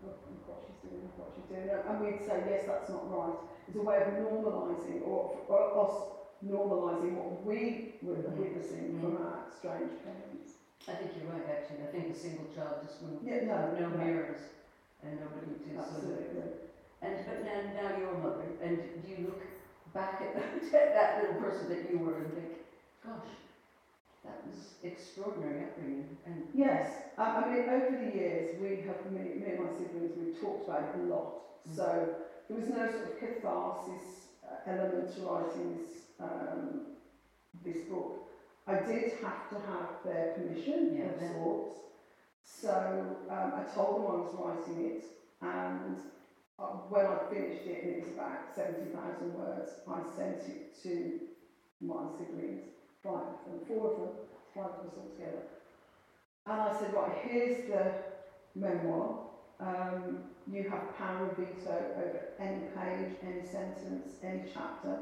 look 0.03 0.15
what 0.47 0.61
she's 0.65 0.77
doing, 0.89 1.01
what 1.17 1.29
she's 1.35 1.45
doing. 1.45 1.69
And 1.69 1.99
we'd 1.99 2.23
say, 2.25 2.43
yes, 2.47 2.63
that's 2.63 2.89
not 2.89 3.09
right. 3.09 3.35
It's 3.67 3.77
a 3.77 3.81
way 3.81 3.97
of 3.97 4.05
normalising 4.05 5.01
or, 5.01 5.25
or 5.47 5.85
us 5.85 6.09
normalising 6.45 7.13
what 7.13 7.45
we 7.45 7.79
were 8.01 8.15
Mhm. 8.15 8.37
witnessing 8.37 8.99
from 9.01 9.15
our 9.17 9.39
strange 9.49 9.91
parents. 10.03 10.55
I 10.87 10.93
think 10.93 11.15
you're 11.15 11.25
right, 11.25 11.45
actually. 11.47 11.81
I 11.81 11.87
think 11.87 12.09
a 12.09 12.13
single 12.13 12.45
child 12.45 12.75
just 12.81 13.01
wouldn't 13.01 13.21
Yeah, 13.23 13.39
no, 13.41 13.57
have 13.57 13.73
no 13.73 13.89
no. 13.89 13.97
mirrors 13.97 14.49
and 15.03 15.17
nobody 15.17 15.47
would 15.47 15.63
do 15.63 15.73
so. 15.75 15.79
Absolutely. 15.95 16.51
And 17.01 17.25
but 17.25 17.43
now, 17.43 17.61
now 17.73 17.89
your 17.89 18.13
mother, 18.15 18.47
and 18.61 18.79
do 19.03 19.09
you 19.09 19.17
look 19.19 19.45
back 19.93 20.21
at 20.21 20.33
that, 20.33 20.53
at 20.73 20.93
that 20.93 21.17
little 21.17 21.33
person 21.33 21.67
that 21.69 21.81
you 21.81 21.97
were 21.99 22.17
and 22.17 22.31
think, 22.33 22.59
gosh, 23.03 23.37
that 24.27 24.45
was 24.45 24.75
extraordinary 24.83 25.61
upbringing. 25.61 26.17
And 26.25 26.45
Yes, 26.53 27.03
I, 27.17 27.27
I 27.41 27.41
mean, 27.41 27.63
over 27.69 27.95
the 27.95 28.05
years, 28.05 28.53
we 28.53 28.77
have, 28.87 29.05
me, 29.05 29.31
me 29.35 29.49
and 29.49 29.59
my 29.59 29.67
siblings, 29.67 30.15
we've 30.15 30.31
talked 30.33 30.63
about 30.63 30.83
it 30.83 30.95
a 30.95 30.99
lot. 30.99 31.31
Mm. 31.69 31.75
So 31.77 32.05
there 32.49 32.57
was 32.57 32.69
no 32.69 32.85
sort 32.87 33.05
of 33.05 33.15
catharsis 33.15 34.27
uh, 34.43 34.55
element 34.67 35.09
to 35.15 35.21
writing 35.21 35.69
this, 35.69 36.03
um, 36.19 36.83
this 37.63 37.81
book. 37.81 38.15
I 38.67 38.75
did 38.75 39.11
have 39.11 39.49
to 39.49 39.59
have 39.59 39.87
their 40.03 40.25
permission 40.25 40.89
Yeah, 40.91 41.07
of 41.07 41.17
yeah. 41.17 41.31
sorts. 41.31 41.83
So 42.43 43.17
um, 43.29 43.53
I 43.55 43.61
told 43.61 43.95
them 43.95 44.07
I 44.07 44.15
was 44.15 44.33
writing 44.33 44.79
it, 44.79 45.05
and 45.41 45.99
uh, 46.59 46.67
when 46.89 47.07
I 47.07 47.17
finished 47.17 47.67
it, 47.67 47.81
and 47.83 47.91
it 47.91 47.99
was 47.99 48.11
about 48.11 48.39
70,000 48.45 49.33
words, 49.33 49.75
I 49.87 50.01
sent 50.01 50.47
it 50.49 50.61
to 50.83 51.13
my 51.81 52.05
siblings, 52.05 52.76
five 53.07 53.23
of 53.55 53.67
four 53.67 53.91
of 53.91 53.97
them, 53.97 54.11
five 54.55 54.71
of 54.83 54.91
us 54.91 54.97
all 54.97 55.09
together. 55.17 55.43
And 56.47 56.61
I 56.61 56.71
said, 56.71 56.93
right, 56.93 57.13
here's 57.23 57.67
the 57.69 57.93
memoir. 58.55 59.17
Um, 59.61 60.19
you 60.47 60.69
have 60.69 60.97
power 60.97 61.25
of 61.25 61.37
veto 61.37 61.87
over 61.97 62.19
any 62.39 62.61
page, 62.77 63.17
any 63.23 63.43
sentence, 63.43 64.19
any 64.23 64.43
chapter. 64.53 64.97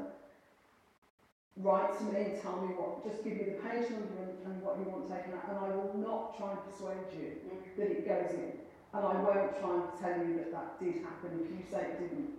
Write 1.58 1.98
to 2.00 2.04
me 2.04 2.22
and 2.22 2.34
tell 2.34 2.58
me 2.58 2.68
what, 2.68 3.04
just 3.04 3.24
give 3.24 3.34
me 3.34 3.44
the 3.44 3.52
page 3.52 3.90
number 3.90 4.18
and, 4.20 4.34
and 4.44 4.62
what 4.62 4.78
you 4.78 4.86
want 4.86 5.08
taken 5.08 5.34
out, 5.34 5.48
and 5.48 5.58
I 5.58 5.68
will 5.70 5.90
not 5.94 6.36
try 6.36 6.52
and 6.52 6.62
persuade 6.62 7.12
you 7.12 7.34
that 7.78 7.90
it 7.90 8.04
goes 8.04 8.34
in. 8.34 8.52
And 8.94 9.06
I 9.06 9.14
won't 9.14 9.54
try 9.54 9.74
and 9.74 9.84
tell 9.98 10.14
you 10.16 10.34
that 10.34 10.52
that 10.52 10.68
did 10.80 10.96
happen 10.96 11.34
if 11.34 11.50
you 11.50 11.62
say 11.62 11.82
it 11.82 11.98
didn't. 11.98 12.30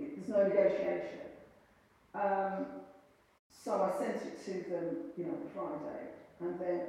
It, 0.00 0.10
there's 0.16 0.28
no 0.28 0.42
negotiation. 0.42 1.20
Um, 2.14 2.66
so 3.64 3.82
I 3.82 3.90
sent 3.98 4.20
it 4.28 4.44
to 4.44 4.52
them, 4.70 4.98
you 5.16 5.24
know, 5.24 5.38
Friday, 5.54 6.12
and 6.40 6.60
then 6.60 6.82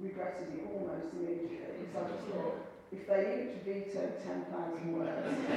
regretted 0.00 0.50
it 0.50 0.66
almost 0.66 1.14
immediately 1.14 1.78
because 1.78 1.96
I 1.96 2.10
just 2.10 2.26
thought, 2.26 2.58
if 2.90 3.06
they 3.06 3.46
each 3.46 3.54
veto 3.62 4.10
10,000 4.18 4.92
words, 4.92 5.06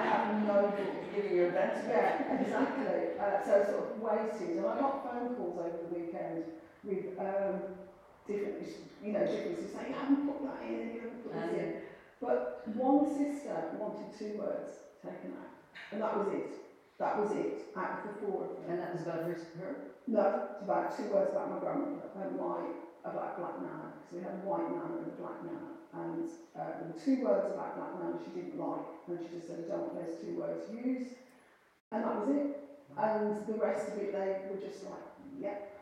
I 0.00 0.02
have 0.08 0.32
no 0.32 0.62
book. 0.64 1.12
giving 1.12 1.36
your 1.36 1.52
best. 1.52 1.84
Yeah, 1.86 2.16
exactly. 2.40 3.12
Uh, 3.20 3.44
so 3.44 3.60
I 3.60 3.62
sort 3.68 3.84
of 3.84 4.00
waited, 4.00 4.56
and 4.56 4.66
I 4.66 4.78
got 4.78 5.04
phone 5.04 5.28
calls 5.36 5.58
over 5.58 5.76
the 5.76 5.94
weekend 5.94 6.46
with 6.82 7.04
um, 7.20 7.60
different, 8.26 8.56
you 9.02 9.12
know, 9.12 9.26
different 9.26 9.58
sisters 9.58 9.72
saying, 9.72 9.88
you 9.90 9.94
haven't 9.94 10.24
put 10.24 10.42
that 10.42 10.62
in, 10.62 10.88
you 10.90 11.00
haven't 11.00 11.22
put 11.22 11.34
this 11.34 11.52
in. 11.52 11.74
But 12.22 12.64
one 12.76 13.04
sister 13.04 13.66
wanted 13.74 14.10
two 14.18 14.38
words 14.38 14.80
taken 15.02 15.32
out, 15.32 15.52
and 15.92 16.00
that 16.00 16.16
was 16.16 16.28
it. 16.28 16.63
That 16.98 17.18
was 17.18 17.32
it, 17.32 17.74
out 17.76 17.98
of 17.98 18.00
the 18.06 18.12
four 18.22 18.44
of 18.44 18.50
them. 18.54 18.70
And 18.70 18.78
that 18.78 18.94
was 18.94 19.02
about 19.02 19.26
her, 19.26 19.34
her? 19.58 19.72
No, 20.06 20.46
it's 20.54 20.62
about 20.62 20.94
two 20.96 21.10
words 21.10 21.32
about 21.32 21.50
my 21.50 21.58
grandmother 21.58 22.06
and 22.14 22.38
my 22.38 22.70
about 23.04 23.36
black 23.36 23.60
nana. 23.60 23.92
because 24.00 24.16
we 24.16 24.22
had 24.22 24.40
a 24.40 24.44
white 24.48 24.70
nana 24.72 25.02
and 25.02 25.12
a 25.12 25.16
black 25.20 25.42
nana. 25.44 25.74
And 25.94 26.26
uh, 26.56 26.80
there 26.80 26.88
were 26.88 26.98
two 26.98 27.22
words 27.22 27.50
about 27.52 27.76
black 27.76 27.92
nana 27.98 28.16
she 28.22 28.32
didn't 28.32 28.58
like, 28.58 28.86
and 29.10 29.18
she 29.20 29.36
just 29.36 29.46
said, 29.50 29.66
I 29.66 29.74
don't 29.74 29.92
want 29.92 30.06
those 30.06 30.16
two 30.22 30.38
words 30.38 30.70
used. 30.72 31.18
And 31.92 32.02
that 32.02 32.14
was 32.14 32.28
it. 32.30 32.64
And 32.96 33.46
the 33.46 33.58
rest 33.58 33.90
of 33.90 33.98
it, 33.98 34.14
they 34.14 34.46
were 34.50 34.62
just 34.62 34.86
like, 34.86 35.04
yep, 35.38 35.74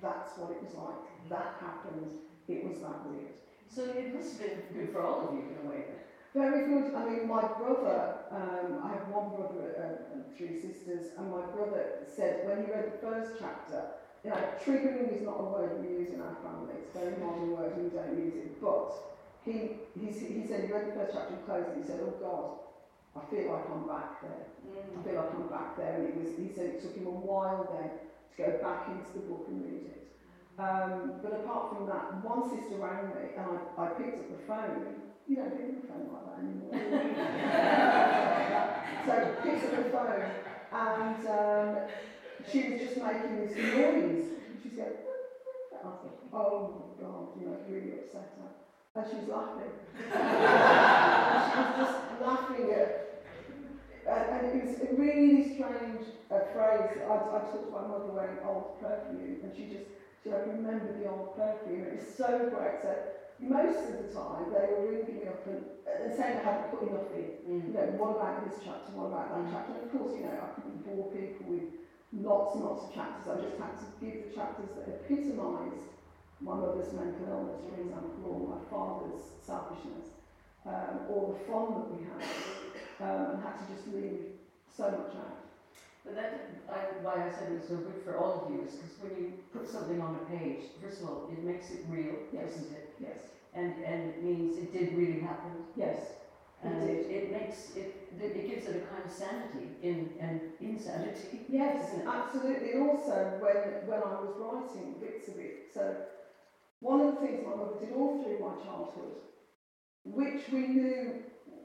that's 0.00 0.38
what 0.38 0.50
it 0.54 0.62
was 0.62 0.74
like. 0.74 1.02
That 1.28 1.58
happened. 1.60 2.18
It 2.48 2.66
was 2.66 2.78
that 2.80 3.06
weird. 3.06 3.38
So 3.70 3.86
it 3.86 4.14
must 4.14 4.40
have 4.40 4.50
been 4.50 4.62
good 4.74 4.90
for 4.90 5.02
all 5.02 5.28
of 5.28 5.34
you 5.34 5.46
in 5.46 5.66
a 5.66 5.70
way. 5.70 5.84
Very 6.34 6.66
good. 6.66 6.94
I 6.94 7.06
mean, 7.06 7.28
my 7.28 7.42
brother, 7.42 8.26
um, 8.30 8.82
I 8.82 8.98
have 8.98 9.06
one 9.10 9.30
brother 9.34 9.74
uh, 9.78 10.09
and 10.09 10.09
three 10.36 10.52
sisters, 10.52 11.06
and 11.18 11.30
my 11.30 11.42
brother 11.42 11.84
said 12.04 12.38
when 12.42 12.56
he 12.58 12.66
read 12.66 12.84
the 12.84 12.90
first 12.90 13.30
chapter, 13.38 13.82
you 14.24 14.30
know, 14.30 14.42
triggering 14.64 15.08
is 15.08 15.22
not 15.22 15.36
a 15.38 15.42
word 15.42 15.70
we 15.72 15.88
use 15.88 16.12
in 16.12 16.20
our 16.20 16.34
family. 16.42 16.74
It's 16.76 16.88
a 16.88 16.98
very 16.98 17.14
modern 17.16 17.48
word 17.48 17.72
and 17.72 17.84
we 17.84 17.90
don't 17.90 18.12
use 18.12 18.34
it. 18.36 18.60
But 18.60 18.92
he, 19.44 19.70
he, 19.98 20.08
he 20.10 20.42
said 20.42 20.60
he 20.60 20.66
read 20.66 20.84
the 20.84 20.90
first 20.90 21.12
chapter 21.12 21.32
and 21.32 21.40
closed 21.40 21.68
it. 21.68 21.76
He 21.76 21.82
said, 21.82 22.00
oh 22.00 22.12
God, 22.20 22.50
I 23.16 23.20
feel 23.20 23.44
like 23.44 23.62
I'm 23.68 23.80
back 23.82 24.20
there. 24.20 24.44
I 24.94 24.98
feel 24.98 25.14
like 25.14 25.32
I'm 25.32 25.44
back 25.44 25.74
there. 25.74 25.94
And 25.94 26.04
it 26.04 26.14
was, 26.14 26.28
he 26.36 26.48
said 26.48 26.66
it 26.66 26.78
took 26.78 26.94
him 26.94 27.06
a 27.06 27.10
while 27.10 27.64
then 27.68 27.90
to 28.30 28.36
go 28.36 28.50
back 28.50 28.88
into 28.88 29.12
the 29.14 29.20
book 29.20 29.42
and 29.48 29.62
read 29.64 29.84
it. 29.84 30.00
Um, 30.58 31.12
but 31.22 31.32
apart 31.32 31.66
from 31.68 31.86
that, 31.86 32.04
one 32.10 32.42
sister 32.42 32.76
rang 32.76 33.08
me 33.08 33.30
and 33.36 33.46
I, 33.48 33.56
I 33.78 33.86
picked 33.86 34.18
up 34.18 34.28
the 34.28 34.36
phone. 34.36 35.00
You 35.30 35.36
don't 35.36 35.54
pick 35.54 35.86
phone 35.86 36.10
like 36.10 36.26
that 36.26 36.42
anymore. 36.42 36.74
so 39.06 39.14
picked 39.44 39.62
up 39.62 39.70
the 39.78 39.86
phone 39.94 40.26
and 40.72 41.22
um, 41.30 41.78
she 42.50 42.72
was 42.72 42.80
just 42.80 42.96
making 42.98 43.46
this 43.46 43.54
noise. 43.54 44.26
She's 44.60 44.74
going, 44.74 44.90
oh 46.34 46.74
my 46.74 46.82
God, 47.00 47.28
you 47.38 47.46
know, 47.46 47.54
really 47.70 48.00
upset 48.00 48.26
her. 48.42 48.50
And 48.96 49.06
she 49.08 49.18
was 49.18 49.28
laughing. 49.28 49.70
and 50.02 50.10
she 51.46 51.54
was 51.62 51.78
just 51.78 51.94
laughing 52.26 52.66
at 52.74 52.90
and 54.10 54.46
it 54.46 54.66
was 54.66 54.80
a 54.80 54.90
really 54.96 55.54
strange 55.54 56.02
uh, 56.32 56.40
phrase. 56.52 56.90
I, 57.06 57.14
I 57.14 57.38
talked 57.46 57.66
to 57.66 57.70
my 57.70 57.86
mother 57.86 58.10
wearing 58.10 58.38
old 58.44 58.80
perfume, 58.80 59.36
and 59.44 59.54
she 59.54 59.66
just 59.66 59.84
she 60.24 60.30
like 60.30 60.48
remembered 60.48 61.00
the 61.00 61.08
old 61.08 61.36
perfume. 61.36 61.84
It 61.84 61.94
was 61.94 62.02
so 62.16 62.48
great. 62.50 62.82
So 62.82 62.96
most 63.40 63.80
of 63.88 63.94
the 64.04 64.08
time 64.12 64.52
they 64.52 64.68
were 64.68 64.84
ringing 64.84 65.16
me 65.20 65.24
up 65.28 65.46
and, 65.48 65.64
and 65.88 66.12
saying 66.12 66.38
I 66.38 66.44
hadn't 66.44 66.70
put 66.70 66.84
enough 66.88 67.08
in. 67.16 67.28
Mm. 67.48 67.62
You 67.68 67.72
know, 67.72 67.86
what 67.96 68.16
about 68.20 68.44
this 68.44 68.60
chapter? 68.60 68.92
What 68.92 69.08
about 69.12 69.32
that 69.32 69.44
chapter? 69.48 69.80
And 69.80 69.84
of 69.88 69.90
course, 69.96 70.12
you 70.16 70.28
know, 70.28 70.36
I 70.36 70.48
couldn't 70.54 70.84
bore 70.84 71.08
people 71.08 71.46
with 71.48 71.66
lots 72.12 72.54
and 72.56 72.64
lots 72.64 72.84
of 72.84 72.94
chapters. 72.94 73.26
I 73.26 73.36
just 73.40 73.56
had 73.56 73.74
to 73.80 73.86
give 73.96 74.28
the 74.28 74.30
chapters 74.36 74.68
that 74.76 74.84
epitomised 74.92 75.88
my 76.40 76.56
mother's 76.56 76.92
mental 76.92 77.28
illness, 77.28 77.60
for 77.68 77.76
example, 77.80 78.24
or 78.24 78.40
my 78.56 78.62
father's 78.72 79.20
selfishness, 79.44 80.16
um, 80.64 81.04
or 81.08 81.36
the 81.36 81.38
fun 81.44 81.76
that 81.76 81.88
we 81.92 82.00
had 82.08 82.24
um, 83.04 83.36
and 83.36 83.42
had 83.44 83.56
to 83.60 83.64
just 83.72 83.88
leave 83.92 84.40
so 84.68 84.88
much 84.88 85.16
out. 85.16 85.36
But 86.04 86.16
that, 86.16 86.48
I, 86.72 87.04
why 87.04 87.28
I 87.28 87.30
said 87.30 87.52
it 87.52 87.60
was 87.60 87.68
so 87.68 87.76
good 87.76 88.00
for 88.04 88.16
all 88.16 88.44
of 88.44 88.52
you 88.52 88.64
is 88.64 88.72
because 88.74 88.96
when 89.04 89.12
you 89.20 89.32
put 89.52 89.68
something 89.68 90.00
on 90.00 90.16
a 90.16 90.24
page, 90.32 90.72
first 90.80 91.02
of 91.02 91.08
all, 91.08 91.28
it 91.30 91.44
makes 91.44 91.70
it 91.70 91.84
real, 91.88 92.16
Yes. 92.32 92.56
doesn't 92.56 92.72
it? 92.72 92.89
Yes, 93.00 93.32
And, 93.54 93.72
and 93.82 94.06
it 94.06 94.20
means 94.20 94.56
it 94.56 94.70
did 94.70 94.90
really 94.90 95.16
happen. 95.16 95.62
yes, 95.76 96.12
And 96.62 96.78
did. 96.78 97.06
it 97.08 97.30
makes, 97.30 97.70
it, 97.74 97.88
it 98.20 98.32
it 98.34 98.44
gives 98.44 98.66
it 98.66 98.74
a 98.74 98.78
kind 98.78 99.04
of 99.04 99.10
sanity 99.10 99.72
in, 99.80 100.10
and 100.18 100.38
insanity. 100.60 101.40
yes, 101.48 101.74
Isn't 101.86 101.98
it? 102.00 102.04
absolutely. 102.06 102.70
And 102.70 102.78
also 102.78 103.32
when, 103.38 103.72
when 103.80 104.02
I 104.02 104.12
was 104.12 104.36
writing 104.36 104.94
bits 105.00 105.28
of 105.28 105.38
it, 105.38 105.52
so 105.66 105.94
one 106.80 107.00
of 107.00 107.08
the 107.08 107.14
things 107.14 107.40
my 107.42 107.52
mother 107.52 107.74
did 107.74 107.92
all 107.92 108.10
through 108.10 108.36
my 108.36 108.52
childhood, 108.52 109.16
which 110.04 110.48
we 110.48 110.66
knew 110.66 111.14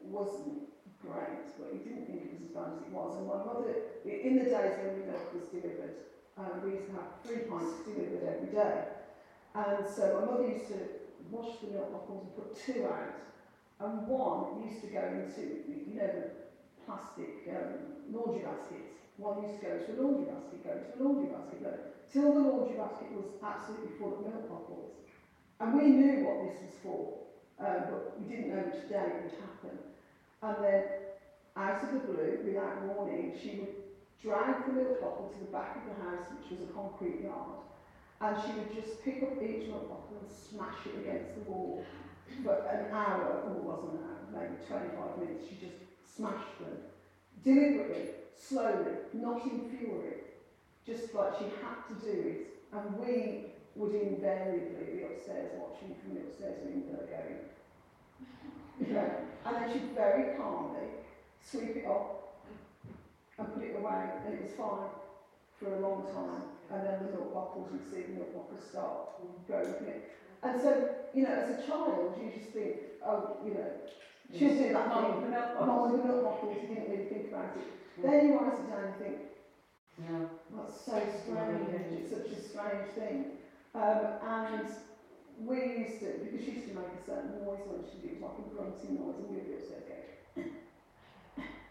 wasn't 0.02 0.58
great, 1.00 1.54
but 1.58 1.72
we 1.72 1.80
didn't 1.80 2.06
think 2.06 2.24
it 2.24 2.30
was 2.30 2.42
as 2.42 2.50
bad 2.50 2.70
as 2.70 2.82
it 2.82 2.90
was. 2.90 3.16
And 3.16 3.26
my 3.26 3.38
mother, 3.38 3.76
in 4.06 4.36
the 4.36 4.44
days 4.44 4.78
when 4.78 5.04
milk 5.06 5.32
was 5.32 5.46
delivered, 5.46 5.94
um, 6.38 6.62
we 6.62 6.72
used 6.72 6.86
to 6.88 6.92
have 6.94 7.06
three 7.22 7.40
pints 7.40 7.80
delivered 7.80 8.24
every 8.24 8.48
day. 8.48 8.84
And 9.56 9.86
so 9.88 10.10
my 10.10 10.22
mother 10.22 10.44
used 10.44 10.68
to 10.68 10.86
wash 11.32 11.60
the 11.62 11.72
milk 11.72 11.92
bottles 11.92 12.24
and 12.26 12.36
put 12.36 12.56
two 12.56 12.86
out. 12.86 13.16
And 13.80 14.08
one 14.08 14.64
used 14.64 14.82
to 14.82 14.88
go 14.88 15.04
into, 15.04 15.68
you 15.68 16.00
know, 16.00 16.08
the 16.08 16.26
plastic 16.86 17.48
um, 17.52 18.08
laundry 18.12 18.44
baskets. 18.44 18.94
One 19.18 19.44
used 19.44 19.60
to 19.60 19.66
go 19.66 19.72
into 19.76 19.90
a 19.92 19.98
laundry 20.00 20.28
basket, 20.32 20.64
go 20.64 20.72
into 20.76 20.92
a 20.92 21.00
laundry 21.04 21.30
basket, 21.32 21.64
go, 21.64 21.72
till 22.12 22.34
the 22.34 22.44
laundry 22.48 22.78
basket 22.78 23.12
was 23.16 23.28
absolutely 23.44 23.96
full 23.98 24.16
of 24.16 24.22
milk 24.22 24.48
bottles. 24.48 24.92
And 25.60 25.74
we 25.74 25.88
knew 25.88 26.28
what 26.28 26.44
this 26.44 26.60
was 26.68 26.76
for, 26.84 27.00
um, 27.64 27.80
but 27.88 28.20
we 28.20 28.28
didn't 28.28 28.52
know 28.52 28.64
which 28.68 28.88
day 28.92 29.08
it 29.08 29.24
would 29.24 29.40
happen. 29.40 29.76
And 30.44 30.56
then, 30.60 30.84
out 31.56 31.84
of 31.84 31.92
the 31.96 32.00
blue, 32.00 32.44
without 32.44 32.84
warning, 32.84 33.32
she 33.40 33.60
would 33.60 33.76
drag 34.22 34.68
the 34.68 34.74
milk 34.74 35.00
bottle 35.00 35.32
to 35.32 35.40
the 35.40 35.52
back 35.52 35.80
of 35.80 35.84
the 35.88 36.04
house, 36.04 36.28
which 36.36 36.52
was 36.52 36.68
a 36.68 36.72
concrete 36.74 37.24
yard, 37.24 37.64
and 38.26 38.42
she 38.42 38.54
would 38.54 38.74
just 38.74 39.04
pick 39.04 39.22
up 39.22 39.42
each 39.44 39.68
milk 39.70 39.88
bottle 39.88 40.18
and 40.20 40.30
smash 40.30 40.88
it 40.88 40.98
against 41.00 41.36
the 41.36 41.52
wall 41.52 41.84
for 42.44 42.54
an 42.54 42.86
hour, 42.92 43.44
or 43.46 43.56
it 43.56 43.64
wasn't 43.64 43.94
an 43.94 44.00
hour, 44.02 44.42
maybe 44.42 44.58
25 44.68 45.18
minutes. 45.18 45.46
She 45.48 45.56
just 45.56 45.78
smashed 46.02 46.58
them 46.60 46.78
deliberately, 47.44 48.10
slowly, 48.36 48.98
not 49.14 49.46
in 49.46 49.70
fury, 49.70 50.18
just 50.86 51.14
like 51.14 51.38
she 51.38 51.46
had 51.62 51.78
to 51.90 51.94
do 52.06 52.20
it. 52.20 52.42
And 52.74 52.98
we 52.98 53.46
would 53.76 53.94
invariably 53.94 54.86
be 54.92 55.04
upstairs 55.04 55.50
watching 55.54 55.94
from 56.02 56.16
the 56.16 56.22
upstairs 56.22 56.58
window 56.64 57.06
going, 57.08 57.38
you 58.80 58.98
and 59.46 59.56
then 59.56 59.70
she'd 59.72 59.94
very 59.94 60.26
calmly 60.38 60.90
sweep 61.40 61.78
it 61.78 61.86
up 61.86 62.10
and 63.38 63.54
put 63.54 63.64
it 63.64 63.76
away, 63.76 64.10
and 64.26 64.34
it 64.34 64.42
was 64.42 64.52
fine 64.52 64.90
for 65.60 65.76
a 65.76 65.80
long 65.80 66.04
time. 66.04 66.55
And 66.70 66.84
then 66.84 67.00
the 67.00 67.08
milk 67.08 67.32
bottles, 67.32 67.72
you'd 67.72 67.86
see 67.86 68.02
the 68.02 68.12
milk 68.12 68.32
bottles 68.32 68.62
start 68.62 69.00
going 69.48 69.76
it. 69.82 69.98
And 70.44 70.58
so, 70.58 70.84
you 71.14 71.22
know, 71.24 71.32
as 71.32 71.50
a 71.50 71.54
child, 71.54 72.18
you 72.18 72.30
just 72.30 72.52
think, 72.52 72.76
oh, 73.04 73.26
you 73.40 73.52
know, 73.52 73.72
she's 74.32 74.56
doing 74.56 74.74
that 74.74 74.88
Mum, 74.88 75.02
thing. 75.02 75.22
the 75.22 75.28
milk 75.28 75.52
Mum 75.54 75.68
bottles. 75.68 75.82
with 75.82 75.92
the 75.94 76.00
milk 76.00 76.22
bottles, 76.22 76.62
you 76.62 76.68
didn't 76.68 76.88
really 76.88 77.04
think 77.04 77.28
about 77.28 77.56
it. 77.56 77.68
Then 78.02 78.22
you 78.22 78.32
it 78.60 78.66
down 78.66 78.84
and 78.84 78.96
think, 78.96 79.18
Yeah. 79.98 80.24
that's 80.50 80.74
so 80.74 81.06
strange, 81.06 81.72
it's 81.92 82.10
such 82.10 82.32
a 82.32 82.36
strange 82.36 82.88
thing. 82.88 83.26
Um, 83.76 84.06
and 84.22 84.68
we 85.38 85.60
used 85.62 86.00
to, 86.00 86.14
because 86.20 86.42
she 86.42 86.52
used 86.52 86.66
to 86.66 86.72
make 86.72 86.94
a 86.94 86.98
certain 86.98 87.36
noise 87.36 87.66
when 87.66 87.82
she 87.84 87.98
did, 87.98 88.20
like 88.22 88.40
a 88.40 88.44
grunting 88.44 88.96
noise, 88.96 89.20
and 89.20 89.30
we'd 89.30 89.46
be 89.46 89.54
upstairs 89.54 89.84
going, 89.88 90.46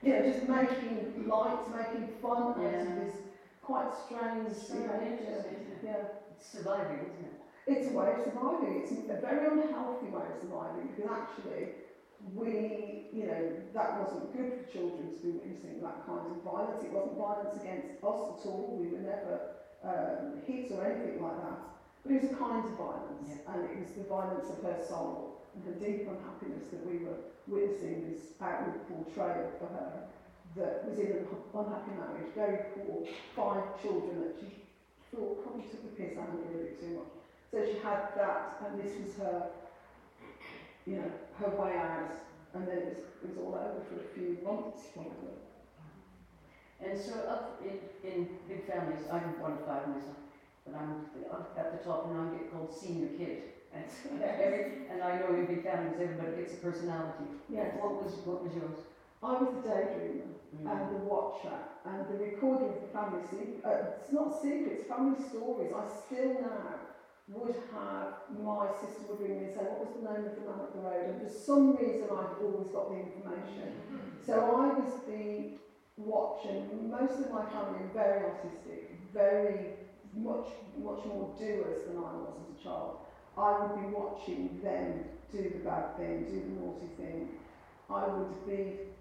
you 0.02 0.10
know, 0.12 0.20
just 0.20 0.42
making 0.42 1.06
light, 1.16 1.56
making 1.66 2.04
fun 2.04 2.48
out 2.56 2.72
Yeah. 2.72 2.82
of 2.82 2.94
this 2.94 3.23
quite 3.64 3.90
strange 3.94 4.48
It's 4.48 4.68
very 4.68 4.86
behaviour. 4.86 5.16
interesting, 5.16 5.54
isn't 5.56 5.72
it? 5.72 5.78
Yeah. 5.82 6.32
It's 6.36 6.46
surviving, 6.46 7.00
isn't 7.08 7.24
it? 7.24 7.34
It's 7.66 7.88
a 7.88 7.94
way 7.96 8.12
of 8.12 8.20
surviving. 8.24 8.82
It's 8.84 8.92
a 8.92 9.20
very 9.24 9.46
unhealthy 9.48 10.08
way 10.12 10.24
of 10.28 10.36
surviving 10.40 10.92
because 10.92 11.10
actually 11.10 11.62
we, 12.36 13.08
you 13.12 13.26
know, 13.26 13.42
that 13.72 14.00
wasn't 14.00 14.32
good 14.32 14.52
for 14.52 14.64
children 14.72 15.12
to 15.16 15.18
be 15.24 15.30
witnessing 15.32 15.80
that 15.80 16.04
kind 16.06 16.24
of 16.28 16.36
violence. 16.44 16.84
It 16.84 16.92
wasn't 16.92 17.16
violence 17.18 17.56
against 17.56 18.04
us 18.04 18.20
at 18.36 18.40
all. 18.48 18.76
We 18.80 18.88
were 18.92 19.00
never 19.04 19.34
um, 19.84 20.40
hit 20.44 20.70
or 20.72 20.84
anything 20.84 21.22
like 21.22 21.36
that. 21.40 21.58
But 22.04 22.12
it 22.12 22.22
was 22.22 22.30
a 22.32 22.36
kind 22.36 22.64
of 22.64 22.72
violence 22.76 23.28
Yeah. 23.32 23.52
and 23.54 23.64
it 23.64 23.80
was 23.80 23.90
the 23.96 24.04
violence 24.04 24.48
of 24.52 24.60
her 24.62 24.76
soul 24.84 25.40
and 25.56 25.64
the 25.64 25.76
deep 25.80 26.04
unhappiness 26.08 26.68
that 26.68 26.84
we 26.84 26.98
were 27.00 27.16
witnessing 27.48 28.04
this 28.12 28.36
outward 28.40 28.76
portrayal 28.88 29.48
for 29.58 29.68
her 29.72 30.04
that 30.56 30.88
was 30.88 30.98
in 30.98 31.06
an 31.06 31.26
unhappy 31.54 31.92
marriage, 31.98 32.30
very 32.34 32.58
poor, 32.74 33.06
five 33.34 33.82
children 33.82 34.22
that 34.22 34.34
she 34.38 34.62
thought 35.10 35.42
probably 35.42 35.62
took 35.70 35.82
the 35.82 36.02
piss 36.02 36.18
out 36.18 36.28
of 36.28 36.34
her 36.34 36.54
a 36.54 36.62
bit 36.62 36.80
too 36.80 36.94
much. 36.94 37.12
So 37.50 37.64
she 37.64 37.78
had 37.82 38.14
that, 38.16 38.62
and 38.66 38.78
this 38.78 38.92
was 38.98 39.16
her, 39.18 39.50
you 40.86 40.96
know, 40.96 41.10
her 41.38 41.50
way 41.50 41.76
out, 41.76 42.10
and 42.54 42.66
then 42.68 42.78
it 42.78 42.84
was, 42.86 42.98
it 43.22 43.28
was 43.34 43.38
all 43.38 43.54
over 43.54 43.82
for 43.90 43.98
a 43.98 44.08
few 44.14 44.38
months 44.44 44.82
probably. 44.94 45.34
And 46.84 47.00
so 47.00 47.14
up 47.30 47.62
in, 47.62 47.78
in 48.08 48.28
big 48.48 48.66
families, 48.66 49.06
I'm 49.10 49.40
one 49.40 49.52
of 49.52 49.66
five 49.66 49.88
myself, 49.88 50.18
but 50.66 50.76
I'm 50.76 51.06
at 51.56 51.72
the 51.72 51.82
top 51.82 52.10
and 52.10 52.20
I 52.20 52.38
get 52.38 52.52
called 52.52 52.74
senior 52.74 53.08
kid. 53.16 53.42
And, 53.72 53.84
every, 54.22 54.86
and 54.90 55.02
I 55.02 55.18
know 55.18 55.34
in 55.34 55.46
big 55.46 55.64
families 55.64 55.98
everybody 56.00 56.36
gets 56.36 56.54
a 56.54 56.56
personality. 56.56 57.24
Yes. 57.48 57.74
What 57.80 58.04
was, 58.04 58.12
what 58.24 58.44
was 58.44 58.54
yours? 58.54 58.78
I 59.24 59.40
was 59.40 59.48
the 59.56 59.70
daydreamer 59.70 60.36
and 60.52 60.90
the 60.92 61.00
watcher 61.08 61.56
and 61.86 62.04
the 62.12 62.18
recording 62.20 62.76
of 62.76 62.80
the 62.82 62.92
family 62.92 63.24
secret. 63.24 63.64
Uh, 63.64 63.96
it's 63.96 64.12
not 64.12 64.36
secrets, 64.36 64.84
family 64.86 65.16
stories. 65.16 65.72
I 65.72 65.88
still 65.88 66.44
now 66.44 66.76
would 67.28 67.56
have 67.72 68.20
my 68.28 68.68
sister 68.68 69.08
would 69.08 69.20
ring 69.20 69.40
me 69.40 69.44
and 69.48 69.54
say, 69.54 69.64
what 69.64 69.80
was 69.80 69.96
the 69.96 70.04
name 70.04 70.28
of 70.28 70.36
the 70.36 70.44
man 70.44 70.60
up 70.60 70.76
the 70.76 70.80
road? 70.84 71.08
And 71.08 71.22
for 71.24 71.32
some 71.32 71.74
reason 71.74 72.04
I've 72.12 72.36
always 72.36 72.68
got 72.68 72.92
the 72.92 73.00
information. 73.00 73.80
So 74.20 74.60
I 74.60 74.76
was 74.76 74.92
the 75.08 75.56
watcher. 75.96 76.52
most 76.84 77.24
of 77.24 77.32
my 77.32 77.48
family 77.48 77.80
are 77.80 77.96
very 77.96 78.28
artistic, 78.28 78.92
very 79.14 79.88
much 80.12 80.52
much 80.76 81.00
more 81.06 81.32
doers 81.40 81.88
than 81.88 81.96
I 81.96 82.12
was 82.12 82.36
as 82.44 82.60
a 82.60 82.62
child. 82.62 82.98
I 83.38 83.56
would 83.56 83.80
be 83.80 83.88
watching 83.88 84.60
them 84.62 85.08
do 85.32 85.42
the 85.48 85.64
bad 85.64 85.96
thing, 85.96 86.28
do 86.28 86.44
the 86.44 86.60
naughty 86.60 86.92
thing. 87.00 87.28
I 87.88 88.06
would 88.06 88.46
be 88.46 88.93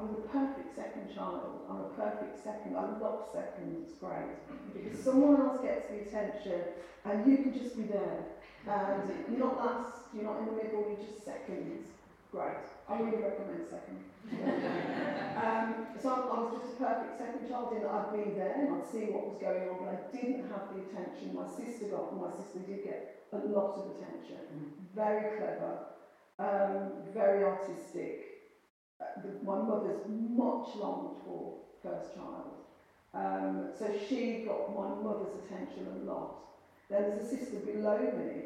I'm 0.00 0.16
the 0.16 0.28
perfect 0.32 0.74
second 0.74 1.14
child. 1.14 1.60
I'm 1.68 1.76
a 1.76 1.88
perfect 1.92 2.42
second. 2.42 2.74
I 2.74 2.96
love 2.96 3.28
seconds. 3.34 3.84
It's 3.84 3.98
great 4.00 4.32
because 4.72 5.04
someone 5.04 5.36
else 5.38 5.60
gets 5.60 5.92
the 5.92 6.08
attention 6.08 6.72
and 7.04 7.30
you 7.30 7.44
can 7.44 7.52
just 7.52 7.76
be 7.76 7.82
there. 7.84 8.24
And 8.66 9.12
you're 9.28 9.44
not 9.44 9.58
last. 9.58 10.08
You're 10.14 10.24
not 10.24 10.40
in 10.40 10.46
the 10.46 10.56
middle. 10.56 10.88
You're 10.88 11.04
just 11.04 11.24
seconds. 11.24 11.88
Great. 12.32 12.64
I 12.88 12.96
really 12.96 13.20
recommend 13.20 13.68
second. 13.68 14.00
um, 15.36 15.86
so 16.00 16.08
I, 16.08 16.16
I 16.16 16.36
was 16.48 16.56
just 16.56 16.80
a 16.80 16.84
perfect 16.84 17.18
second 17.18 17.48
child 17.50 17.76
in 17.76 17.82
that 17.82 17.92
I'd 17.92 18.12
be 18.16 18.30
there 18.32 18.56
and 18.56 18.80
I'd 18.80 18.88
see 18.88 19.12
what 19.12 19.28
was 19.28 19.38
going 19.40 19.68
on, 19.68 19.84
but 19.84 19.88
I 19.92 19.98
didn't 20.16 20.48
have 20.48 20.72
the 20.72 20.80
attention 20.80 21.36
my 21.36 21.44
sister 21.44 21.92
got. 21.92 22.12
And 22.12 22.24
my 22.24 22.32
sister 22.32 22.64
did 22.64 22.84
get 22.84 23.28
a 23.36 23.38
lot 23.52 23.76
of 23.76 24.00
attention. 24.00 24.48
Very 24.96 25.36
clever. 25.36 25.92
Um, 26.40 27.04
very 27.12 27.44
artistic 27.44 28.29
my 29.44 29.58
mother's 29.58 30.00
much 30.08 30.76
longed 30.76 31.16
for 31.24 31.58
first 31.82 32.14
child. 32.14 32.60
Um, 33.12 33.70
so 33.76 33.90
she 34.08 34.44
got 34.46 34.74
my 34.74 34.88
mother's 35.02 35.34
attention 35.44 35.86
a 35.86 36.10
lot. 36.10 36.36
Then 36.88 37.02
there's 37.02 37.24
a 37.24 37.36
sister 37.36 37.58
below 37.60 37.98
me 37.98 38.42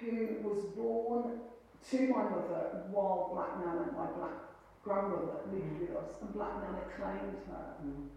who 0.00 0.48
was 0.48 0.64
born 0.76 1.40
to 1.90 2.00
my 2.08 2.22
mother 2.24 2.84
while 2.90 3.30
Black 3.32 3.58
Nana, 3.58 3.90
my 3.96 4.06
black 4.18 4.38
grandmother, 4.84 5.42
lived 5.50 5.80
with 5.80 5.96
us, 5.96 6.10
and 6.20 6.32
Black 6.34 6.54
Nana 6.62 6.82
claimed 6.96 7.38
her. 7.48 7.74
Mm. 7.84 8.08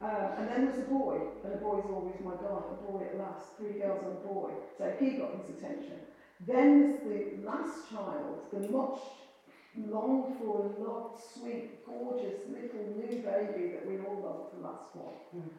Um, 0.00 0.38
and 0.38 0.48
then 0.48 0.66
there's 0.66 0.80
a 0.80 0.90
boy, 0.90 1.18
and 1.44 1.54
a 1.54 1.56
boy's 1.56 1.84
always 1.88 2.14
my 2.22 2.32
guy, 2.32 2.60
a 2.60 2.92
boy 2.92 3.04
at 3.04 3.18
last, 3.18 3.56
three 3.56 3.78
girls 3.78 4.02
and 4.04 4.12
a 4.12 4.26
boy. 4.26 4.50
So 4.76 4.92
he 4.98 5.12
got 5.12 5.30
his 5.40 5.56
attention. 5.56 6.00
Then 6.46 6.80
there's 6.80 7.00
the 7.00 7.46
last 7.46 7.90
child, 7.90 8.40
the 8.52 8.68
much 8.68 9.00
longed 9.76 10.38
for, 10.38 10.66
a 10.66 10.82
loved, 10.82 11.20
sweet, 11.20 11.84
gorgeous 11.84 12.40
little 12.48 12.84
new 12.96 13.22
baby 13.22 13.72
that 13.74 13.86
we 13.86 13.98
all 13.98 14.20
loved, 14.22 14.56
the 14.56 14.62
last 14.62 14.94
one. 14.94 15.14
Mm. 15.34 15.50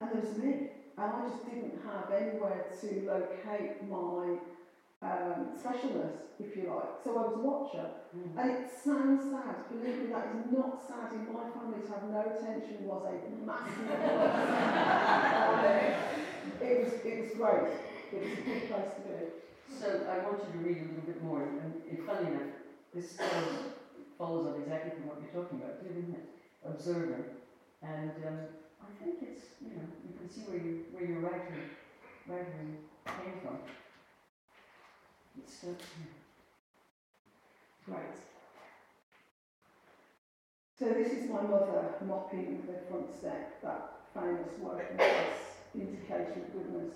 And 0.00 0.10
there 0.10 0.20
was 0.20 0.38
me. 0.38 0.70
And 0.98 1.12
I 1.12 1.28
just 1.28 1.44
didn't 1.46 1.80
have 1.86 2.10
anywhere 2.12 2.66
to 2.80 2.86
locate 3.06 3.88
my 3.88 4.36
um, 5.02 5.56
specialness, 5.56 6.12
if 6.38 6.56
you 6.56 6.68
like. 6.68 7.00
So 7.02 7.16
I 7.16 7.22
was 7.24 7.34
a 7.36 7.40
watcher. 7.40 7.86
Mm. 8.12 8.36
And 8.36 8.50
it 8.50 8.70
sounds 8.84 9.30
sad, 9.30 9.68
believe 9.70 9.98
me, 10.02 10.06
that 10.12 10.28
is 10.34 10.52
not 10.52 10.82
sad. 10.86 11.12
In 11.14 11.32
my 11.32 11.48
family, 11.54 11.80
to 11.86 11.92
have 11.92 12.04
no 12.10 12.20
attention 12.20 12.84
was 12.84 13.06
a 13.06 13.14
massive 13.46 13.86
plus. 14.12 14.34
it, 16.60 16.84
was, 16.84 16.92
it 17.04 17.16
was 17.22 17.30
great. 17.38 17.70
It 18.12 18.20
was 18.20 18.32
a 18.32 18.42
good 18.42 18.62
place 18.68 18.90
to 18.96 19.02
be. 19.08 19.40
So 19.78 19.86
I 20.10 20.18
want 20.26 20.42
you 20.44 20.52
to 20.52 20.58
read 20.58 20.76
a 20.76 20.86
little 20.90 21.06
bit 21.06 21.22
more, 21.22 21.42
and, 21.44 21.80
and 21.88 21.98
funny 22.04 22.26
enough, 22.28 22.59
this 22.94 23.16
follows, 23.16 23.72
follows 24.18 24.46
on 24.48 24.60
exactly 24.60 24.92
from 24.92 25.08
what 25.08 25.18
you're 25.22 25.42
talking 25.42 25.62
about, 25.62 25.80
too, 25.80 25.90
isn't 25.90 26.14
it? 26.14 26.26
Observing, 26.66 27.24
and 27.82 28.12
um, 28.26 28.38
I 28.82 29.02
think 29.02 29.16
it's 29.22 29.46
you 29.62 29.70
know 29.70 29.86
you 30.04 30.18
can 30.18 30.28
see 30.28 30.42
where 30.42 30.58
you 30.58 30.84
where 30.92 31.04
your 31.04 31.20
writing 31.20 31.70
writing 32.28 32.76
came 33.06 33.40
from. 33.40 33.58
It 35.38 35.48
starts 35.48 35.84
here. 35.96 36.12
Great. 37.86 38.16
So 40.78 40.86
this 40.86 41.12
is 41.12 41.30
my 41.30 41.42
mother 41.42 41.94
mopping 42.06 42.66
the 42.66 42.88
front 42.88 43.14
step, 43.14 43.62
that 43.62 44.00
famous 44.12 44.58
working 44.60 44.96
class 44.96 45.60
indication 45.74 46.42
of 46.42 46.52
goodness. 46.52 46.94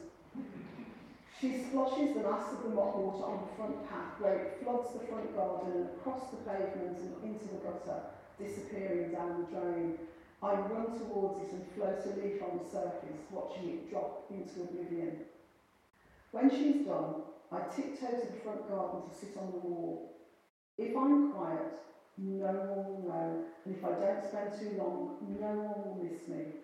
She 1.44 1.52
splashes 1.52 2.14
the 2.14 2.22
last 2.22 2.54
of 2.54 2.62
the 2.62 2.70
mop 2.70 2.96
water 2.96 3.22
on 3.22 3.44
the 3.44 3.52
front 3.52 3.87
path 3.87 4.16
where 4.18 4.38
it 4.38 4.64
floods 4.64 4.94
the 4.94 5.04
front 5.04 5.37
garden 5.37 5.76
and 5.76 5.90
across 5.92 6.30
the 6.30 6.38
pavement 6.38 6.96
and 6.96 7.22
into 7.22 7.48
the 7.52 7.61
gutter, 7.61 8.00
disappearing 8.38 9.12
down 9.12 9.44
the 9.44 9.54
drain. 9.54 9.92
I 10.42 10.54
run 10.54 10.96
towards 10.96 11.44
it 11.44 11.52
and 11.52 11.68
float 11.76 12.00
a 12.07 12.16
leaf 12.16 12.40
on 12.40 12.57
the 12.57 12.64
surface, 12.64 13.28
watching 13.30 13.68
it 13.68 13.90
drop 13.90 14.24
into 14.30 14.62
oblivion. 14.62 15.18
When 16.33 16.48
she's 16.48 16.87
done, 16.87 17.12
I 17.52 17.61
tiptoe 17.61 18.16
to 18.16 18.26
the 18.26 18.40
front 18.42 18.66
garden 18.66 19.02
to 19.02 19.12
sit 19.12 19.37
on 19.37 19.52
the 19.52 19.59
wall. 19.59 20.00
If 20.78 20.96
I'm 20.96 21.18
quiet, 21.28 21.68
no 22.16 22.57
one 22.57 22.88
will 22.88 23.02
know, 23.04 23.37
and 23.66 23.76
if 23.76 23.85
I 23.85 23.92
don't 23.92 24.24
spend 24.24 24.54
too 24.54 24.72
long, 24.78 25.11
no 25.20 25.59
one 25.59 25.85
will 25.85 25.98
miss 26.00 26.26
me. 26.26 26.54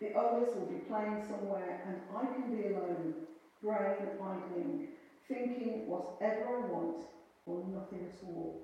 The 0.00 0.16
others 0.16 0.54
will 0.54 0.66
be 0.66 0.78
playing 0.78 1.18
somewhere, 1.18 1.80
and 1.82 1.98
I 2.08 2.28
can 2.28 2.48
be 2.48 2.62
alone, 2.62 3.16
brain 3.62 4.08
idling, 4.20 4.88
thinking 5.26 5.88
whatever 5.88 6.46
I 6.46 6.60
want 6.72 7.04
or 7.46 7.64
nothing 7.68 8.06
at 8.06 8.24
all. 8.26 8.62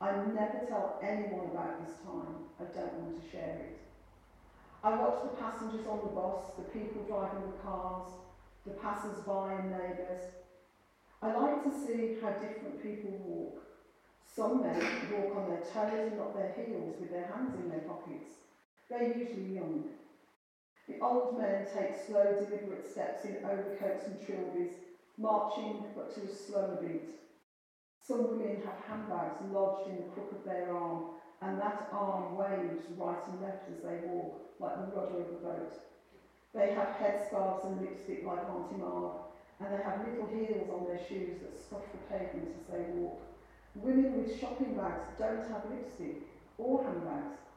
I 0.00 0.16
never 0.34 0.66
tell 0.66 0.98
anyone 1.02 1.50
about 1.52 1.86
this 1.86 1.96
time. 2.04 2.50
I 2.58 2.64
don't 2.64 2.94
want 2.94 3.22
to 3.22 3.30
share 3.30 3.58
it. 3.60 3.78
I 4.82 4.96
watch 4.96 5.22
the 5.22 5.36
passengers 5.36 5.86
on 5.86 6.00
the 6.02 6.10
bus, 6.10 6.42
the 6.58 6.64
people 6.76 7.04
driving 7.06 7.52
the 7.52 7.58
cars, 7.62 8.10
the 8.66 8.72
passers-by 8.72 9.54
and 9.54 9.70
neighbours. 9.70 10.22
I 11.22 11.32
like 11.38 11.62
to 11.62 11.70
see 11.70 12.16
how 12.20 12.30
different 12.30 12.82
people 12.82 13.12
walk. 13.22 13.62
Some 14.34 14.62
men 14.62 14.80
walk 15.12 15.36
on 15.36 15.48
their 15.50 15.62
toes 15.62 16.08
and 16.08 16.18
not 16.18 16.34
their 16.34 16.52
heels 16.56 16.96
with 16.98 17.12
their 17.12 17.26
hands 17.26 17.54
in 17.54 17.68
their 17.68 17.86
pockets. 17.86 18.32
They're 18.90 19.16
usually 19.16 19.54
young. 19.54 19.84
The 20.88 20.98
old 21.00 21.32
men 21.32 21.64
take 21.64 21.94
slow, 21.94 22.32
deliberate 22.32 22.84
steps 22.84 23.24
in 23.24 23.38
overcoats 23.44 24.08
and 24.08 24.18
trilbies, 24.18 24.78
marching 25.16 25.86
but 25.94 26.10
to 26.10 26.22
a 26.24 26.28
slower 26.28 26.74
beat. 26.74 27.18
Some 27.96 28.26
women 28.26 28.58
have 28.58 28.76
handbags 28.76 29.40
lodged 29.40 29.86
in 29.86 29.96
the 29.96 30.04
crook 30.04 30.32
of 30.32 30.44
their 30.44 30.70
arm, 30.70 31.04
and 31.40 31.58
that 31.60 31.82
arm 31.92 32.34
waves 32.34 32.88
right 32.88 33.26
and 33.28 33.40
left 33.40 33.68
as 33.68 33.80
they 33.80 33.96
walk, 33.96 34.40
like 34.60 34.76
the 34.76 34.84
rudder 34.84 35.20
of 35.20 35.30
a 35.30 35.36
boat. 35.36 35.78
They 36.54 36.68
have 36.68 36.90
headscarves 36.90 37.64
and 37.64 37.80
lipstick 37.80 38.22
like 38.22 38.48
Auntie 38.48 38.76
Marg, 38.76 39.12
and 39.60 39.72
they 39.72 39.78
have 39.78 39.98
little 39.98 40.26
heels 40.26 40.70
on 40.70 40.84
their 40.84 40.96
shoes 40.98 41.38
that 41.38 41.54
scuff 41.54 41.90
the 41.92 41.98
pavement 41.98 42.50
as 42.56 42.64
they 42.64 42.82
walk. 42.82 43.24
Women 43.76 44.14
with 44.14 44.28
shopping 44.28 44.74
bags 44.74 45.12
don't 45.16 45.46
have 45.46 45.64
lipstick 45.64 46.16
or 46.58 46.80
handbags, 46.80 47.51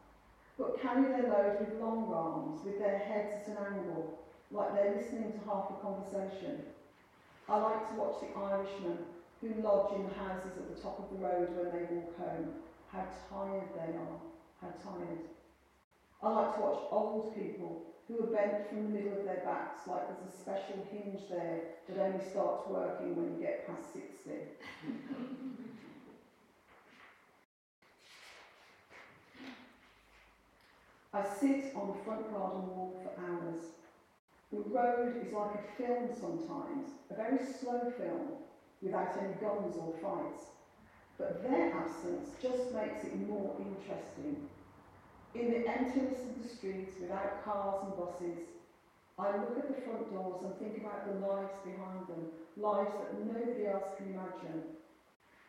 but 0.58 0.74
carry 0.74 1.06
their 1.06 1.24
load 1.24 1.60
with 1.60 1.74
long 1.74 2.12
arms, 2.12 2.64
with 2.64 2.78
their 2.78 2.96
heads 2.96 3.36
at 3.36 3.48
an 3.48 3.58
angle, 3.58 4.10
like 4.52 4.72
they're 4.72 4.90
listening 4.90 5.30
to 5.32 5.40
half 5.42 5.70
a 5.70 5.74
conversation. 5.74 6.62
I 7.50 7.58
like 7.58 7.86
to 7.88 7.94
watch 7.94 8.20
the 8.20 8.30
Irishmen 8.36 9.04
who 9.42 9.54
lodge 9.54 9.92
in 9.94 10.04
the 10.04 10.10
houses 10.10 10.58
at 10.58 10.68
the 10.68 10.74
top 10.74 11.00
of 11.00 11.10
the 11.10 11.18
road 11.18 11.50
when 11.54 11.70
they 11.70 11.82
walk 11.84 12.14
home. 12.16 12.52
How 12.88 13.06
tired 13.30 13.68
they 13.74 13.94
are, 13.94 14.18
how 14.62 14.72
tired. 14.78 15.20
I 16.22 16.30
like 16.30 16.50
to 16.54 16.60
watch 16.60 16.80
old 16.92 17.30
people 17.32 17.78
who 18.08 18.20
are 18.20 18.24
bent 18.24 18.64
from 18.64 18.84
the 18.84 18.90
middle 18.90 19.12
of 19.12 19.24
their 19.24 19.38
backs 19.38 19.88
like 19.88 20.08
there's 20.08 20.24
a 20.24 20.28
special 20.28 20.80
hinge 20.80 21.28
there 21.28 21.60
that 21.88 21.98
only 21.98 22.20
starts 22.20 22.66
working 22.66 23.16
when 23.16 23.30
you 23.30 23.36
get 23.36 23.60
past 23.66 23.92
60. 23.92 24.46
I 31.16 31.24
sit 31.24 31.72
on 31.78 31.88
the 31.88 32.04
front 32.04 32.30
garden 32.30 32.68
wall 32.68 33.00
for 33.00 33.16
hours. 33.24 33.64
The 34.52 34.68
road 34.68 35.16
is 35.16 35.32
like 35.32 35.56
a 35.56 35.64
film 35.80 36.10
sometimes, 36.12 36.90
a 37.10 37.16
very 37.16 37.40
slow 37.40 37.90
film, 37.98 38.44
without 38.82 39.16
any 39.24 39.32
guns 39.40 39.80
or 39.80 39.96
fights. 40.04 40.52
But 41.18 41.42
their 41.42 41.72
absence 41.72 42.36
just 42.42 42.76
makes 42.76 43.06
it 43.06 43.16
more 43.30 43.56
interesting. 43.64 44.44
In 45.36 45.52
the 45.52 45.64
emptiness 45.66 46.20
of 46.20 46.44
the 46.44 46.50
streets, 46.50 47.00
without 47.00 47.46
cars 47.46 47.86
and 47.88 47.96
buses, 47.96 48.44
I 49.18 49.38
look 49.38 49.56
at 49.56 49.72
the 49.72 49.82
front 49.88 50.12
doors 50.12 50.44
and 50.44 50.52
think 50.60 50.84
about 50.84 51.08
the 51.08 51.26
lives 51.26 51.56
behind 51.64 52.12
them, 52.12 52.28
lives 52.58 52.92
that 53.00 53.24
nobody 53.24 53.68
else 53.68 53.96
can 53.96 54.12
imagine. 54.12 54.64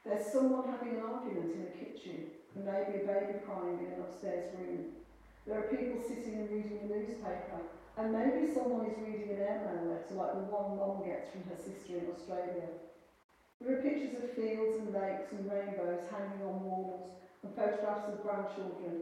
There's 0.05 0.31
someone 0.31 0.71
having 0.71 0.95
an 0.95 1.03
argument 1.03 1.51
in 1.55 1.63
the 1.65 1.75
kitchen, 1.75 2.31
and 2.55 2.65
maybe 2.65 3.03
a 3.03 3.07
baby 3.07 3.43
crying 3.45 3.83
in 3.83 3.99
an 3.99 4.07
upstairs 4.07 4.55
room. 4.55 5.06
There 5.47 5.61
are 5.61 5.71
people 5.71 6.03
sitting 6.03 6.35
and 6.41 6.51
reading 6.51 6.83
a 6.83 6.99
newspaper, 6.99 7.63
and 7.97 8.11
maybe 8.11 8.51
someone 8.51 8.85
is 8.85 8.99
reading 8.99 9.31
an 9.31 9.39
airmail 9.39 9.87
letter 9.87 10.15
like 10.19 10.33
the 10.33 10.51
one 10.51 10.75
Mum 10.75 11.07
gets 11.07 11.31
from 11.31 11.45
her 11.45 11.57
sister 11.57 11.95
in 12.03 12.11
Australia. 12.11 12.67
There 13.61 13.71
are 13.71 13.77
pictures 13.77 14.17
of 14.17 14.27
fields 14.35 14.75
and 14.75 14.93
lakes 14.93 15.31
and 15.31 15.49
rainbows 15.49 16.03
hanging 16.11 16.43
on 16.43 16.61
walls, 16.61 17.15
and 17.45 17.55
photographs 17.55 18.09
of 18.09 18.21
grandchildren. 18.21 18.99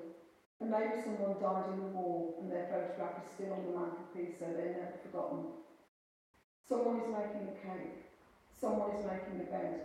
And 0.61 0.71
maybe 0.71 0.95
someone 1.03 1.39
died 1.41 1.67
in 1.67 1.81
the 1.81 1.89
war, 1.89 2.29
and 2.39 2.53
their 2.53 2.69
photograph 2.69 3.19
is 3.19 3.25
still 3.25 3.55
on 3.55 3.65
the 3.65 3.71
mantelpiece, 3.71 4.37
so 4.39 4.53
they're 4.53 4.69
never 4.69 4.95
forgotten. 5.03 5.49
Someone 6.69 6.99
is 6.99 7.09
making 7.09 7.47
a 7.47 7.49
cake. 7.49 8.05
Someone 8.53 8.91
is 8.91 9.03
making 9.03 9.41
a 9.41 9.43
bed. 9.43 9.81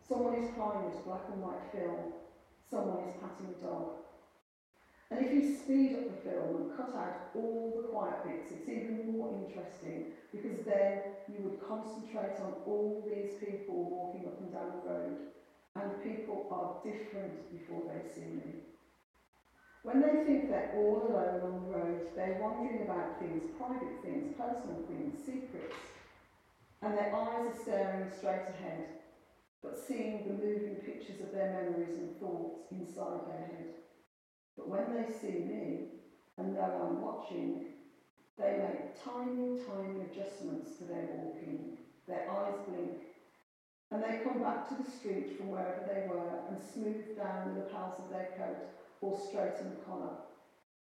Someone 0.00 0.32
is 0.32 0.48
playing 0.48 0.86
this 0.86 0.98
black 0.98 1.28
and 1.28 1.42
white 1.42 1.62
film. 1.62 2.08
Someone 2.70 3.00
is 3.00 3.12
patting 3.12 3.50
a 3.50 3.54
dog. 3.54 3.92
And 5.10 5.24
if 5.24 5.32
you 5.32 5.56
speed 5.56 5.96
up 5.96 6.10
the 6.10 6.30
film 6.30 6.56
and 6.56 6.76
cut 6.76 6.94
out 6.96 7.30
all 7.36 7.74
the 7.76 7.88
quiet 7.88 8.24
bits, 8.24 8.52
it's 8.52 8.68
even 8.68 9.12
more 9.12 9.34
interesting 9.34 10.12
because 10.32 10.64
then 10.64 11.02
you 11.28 11.44
would 11.44 11.60
concentrate 11.60 12.40
on 12.40 12.64
all 12.66 13.04
these 13.06 13.36
people 13.38 13.84
walking 13.84 14.26
up 14.26 14.40
and 14.40 14.52
down 14.52 14.80
the 14.80 14.88
road. 14.88 15.18
And 15.76 16.02
people 16.02 16.46
are 16.50 16.80
different 16.86 17.50
before 17.52 17.82
they 17.90 18.08
see 18.08 18.30
me. 18.30 18.64
When 19.82 20.00
they 20.00 20.24
think 20.24 20.48
they're 20.48 20.72
all 20.76 21.02
alone 21.04 21.42
on 21.44 21.62
the 21.62 21.76
road, 21.76 22.00
they're 22.16 22.40
wondering 22.40 22.82
about 22.88 23.20
things, 23.20 23.44
private 23.58 24.00
things, 24.02 24.32
personal 24.38 24.80
things, 24.88 25.12
secrets. 25.26 25.76
And 26.80 26.96
their 26.96 27.14
eyes 27.14 27.52
are 27.52 27.62
staring 27.62 28.10
straight 28.16 28.48
ahead, 28.48 28.88
but 29.62 29.78
seeing 29.78 30.24
the 30.26 30.34
moving 30.34 30.76
pictures 30.76 31.20
of 31.20 31.32
their 31.32 31.52
memories 31.52 31.98
and 31.98 32.16
thoughts 32.18 32.60
inside 32.70 33.28
their 33.28 33.46
head. 33.46 33.83
But 34.56 34.68
when 34.68 34.88
they 34.90 35.04
see 35.04 35.38
me 35.38 35.86
and 36.38 36.54
know 36.54 36.78
I'm 36.80 37.00
watching, 37.00 37.64
they 38.36 38.52
make 38.52 38.94
tiny, 38.94 39.56
tiny 39.64 40.02
adjustments 40.02 40.76
to 40.78 40.84
their 40.84 41.04
walking. 41.04 41.70
Their 42.06 42.28
eyes 42.28 42.58
blink. 42.66 42.96
And 43.90 44.02
they 44.02 44.12
come 44.12 44.40
back 44.40 44.68
to 44.68 44.74
the 44.74 44.84
street 44.84 45.30
from 45.30 45.50
wherever 45.50 45.82
they 45.82 46.00
were 46.00 46.38
and 46.46 46.58
smooth 46.58 47.14
down 47.14 47.44
the 47.44 47.52
lapels 47.52 47.98
of 47.98 48.08
their 48.08 48.26
coat 48.36 48.66
or 49.00 49.14
straighten 49.14 49.68
the 49.68 49.76
collar. 49.76 50.12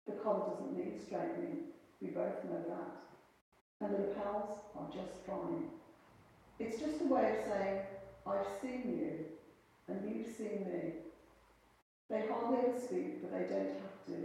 The 0.07 0.13
collar 0.13 0.43
doesn't 0.43 0.73
need 0.73 0.97
straightening. 0.97 1.59
We 2.01 2.09
both 2.09 2.45
know 2.45 2.63
that. 2.67 2.89
And 3.81 3.93
the 3.93 3.99
lapels 3.99 4.61
are 4.75 4.87
just 4.87 5.19
fine. 5.25 5.65
It's 6.59 6.77
just 6.77 7.01
a 7.01 7.05
way 7.05 7.27
of 7.27 7.35
saying, 7.35 7.81
I've 8.27 8.47
seen 8.47 8.89
you 8.89 9.19
and 9.89 10.05
you've 10.05 10.27
seen 10.27 10.63
me. 10.63 10.93
They 12.11 12.27
hardly 12.27 12.59
ever 12.59 12.79
speak, 12.79 13.23
but 13.23 13.31
they 13.31 13.47
don't 13.47 13.79
have 13.79 14.05
to. 14.07 14.17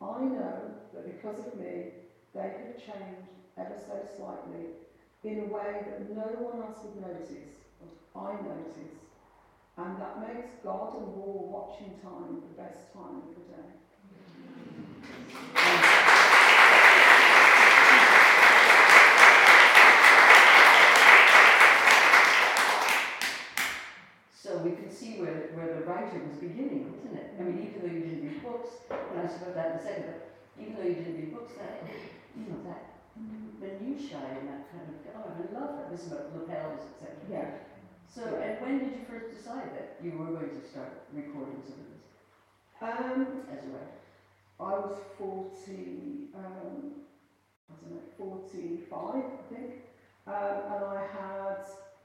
I 0.00 0.24
know 0.24 0.74
that 0.94 1.04
because 1.04 1.46
of 1.46 1.60
me, 1.60 1.92
they 2.34 2.40
have 2.40 2.76
changed 2.78 3.28
ever 3.58 3.76
so 3.78 4.00
slightly 4.16 4.80
in 5.22 5.40
a 5.40 5.52
way 5.52 5.84
that 5.84 6.10
no 6.10 6.22
one 6.40 6.62
else 6.62 6.78
would 6.82 7.00
notice, 7.00 7.52
but 7.78 8.18
I 8.18 8.32
notice. 8.32 8.96
And 9.76 10.00
that 10.00 10.20
makes 10.20 10.48
God 10.64 10.96
and 10.96 11.06
war 11.14 11.48
watching 11.48 12.00
time 12.02 12.40
the 12.40 12.62
best 12.62 12.92
time 12.94 13.22
of 13.22 13.34
the 13.34 13.44
day. 13.52 13.82
So 24.34 24.58
we 24.58 24.72
can 24.72 24.90
see 24.90 25.20
where, 25.20 25.50
where 25.54 25.78
the 25.78 25.86
writer 25.86 26.20
was 26.28 26.36
beginning, 26.38 26.92
isn't 26.98 27.16
it? 27.16 27.34
I 27.38 27.42
mean, 27.44 27.62
even 27.62 27.80
though 27.80 27.94
you 27.94 28.00
didn't 28.00 28.22
read 28.26 28.42
and 29.12 29.26
I 29.26 29.28
suppose 29.28 29.54
that 29.54 29.70
in 29.72 29.76
a 29.78 29.82
second, 29.82 30.06
but 30.06 30.18
even 30.60 30.76
though 30.76 30.82
you 30.84 30.96
didn't 30.96 31.16
read 31.16 31.32
books, 31.32 31.54
that, 31.54 31.80
you 32.36 32.46
know, 32.46 32.58
that 32.64 32.82
minutiae 33.60 34.40
and 34.40 34.48
that 34.48 34.62
kind 34.72 34.88
of, 34.88 34.96
oh, 35.16 35.32
I 35.38 35.42
love 35.52 35.76
that, 35.76 35.90
this 35.90 36.06
is 36.06 36.12
about 36.12 36.34
lapels, 36.34 36.86
etc. 36.86 37.12
Yeah. 37.28 37.46
So, 38.08 38.36
and 38.42 38.60
when 38.60 38.78
did 38.80 38.92
you 38.94 39.02
first 39.02 39.30
decide 39.30 39.72
that 39.72 39.96
you 40.00 40.12
were 40.18 40.28
going 40.28 40.50
to 40.50 40.62
start 40.62 40.92
recording 41.14 41.62
some 41.62 41.78
of 41.80 41.88
this 41.92 42.06
Um, 42.82 43.40
as 43.48 43.64
a 43.64 43.70
writer? 43.70 43.96
I 44.60 44.76
was 44.76 44.96
40, 45.18 46.28
um, 46.34 46.92
I 47.70 47.74
don't 47.80 47.92
know, 47.92 48.02
45, 48.18 49.14
I 49.16 49.44
think. 49.48 49.72
Um, 50.26 50.62
and 50.68 50.84
I 50.84 51.00
had 51.00 51.58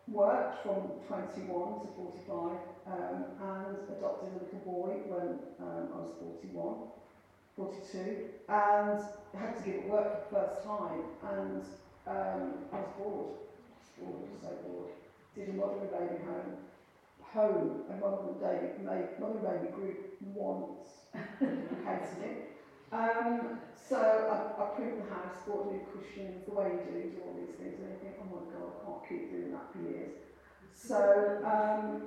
worked 0.08 0.64
from 0.64 0.92
21 1.08 1.82
to 1.82 1.88
45 1.96 2.58
um, 2.88 3.26
and 3.42 3.78
adopted 3.98 4.30
a 4.30 4.44
little 4.44 4.60
boy 4.66 4.92
when 5.08 5.40
um, 5.60 5.90
I 5.94 6.00
was 6.00 6.12
41, 6.20 6.76
42. 7.56 8.30
And 8.48 9.02
had 9.38 9.58
to 9.58 9.64
give 9.64 9.84
up 9.84 9.90
work 9.90 10.30
for 10.30 10.40
the 10.40 10.48
first 10.48 10.64
time. 10.64 11.04
And 11.24 11.64
um, 12.08 12.54
I 12.72 12.80
was 12.80 12.90
bored. 12.98 13.36
Bored, 14.00 14.30
so 14.42 14.50
bored. 14.64 14.92
Did 15.36 15.50
a 15.50 15.54
mother 15.54 15.82
and 15.82 15.92
baby 15.92 16.24
home. 16.24 16.58
Home, 17.34 17.82
a 17.92 17.96
mother 17.98 18.30
and 18.30 18.40
baby, 18.40 18.84
mother 19.20 19.40
and 19.40 19.62
baby 19.62 19.74
group 19.74 19.98
once. 20.34 21.08
Hated 21.40 22.24
it. 22.24 22.57
Um, 22.92 23.50
so 23.76 24.26
I, 24.30 24.62
I 24.62 24.66
primped 24.66 24.98
the 24.98 25.04
house, 25.04 25.44
bought 25.46 25.66
new 25.66 25.80
cushions, 25.92 26.46
the 26.46 26.54
way 26.54 26.72
you 26.72 26.80
do, 26.80 27.10
do 27.12 27.20
all 27.22 27.36
these 27.36 27.52
things, 27.52 27.80
and 27.80 27.90
you 27.90 27.96
think, 28.02 28.16
oh 28.22 28.26
my 28.26 28.42
god, 28.52 28.70
I 28.70 28.84
can't 28.84 29.04
keep 29.10 29.30
doing 29.30 29.52
that 29.52 29.72
for 29.72 29.80
years. 29.80 30.12
So 30.72 31.32
um, 31.44 31.98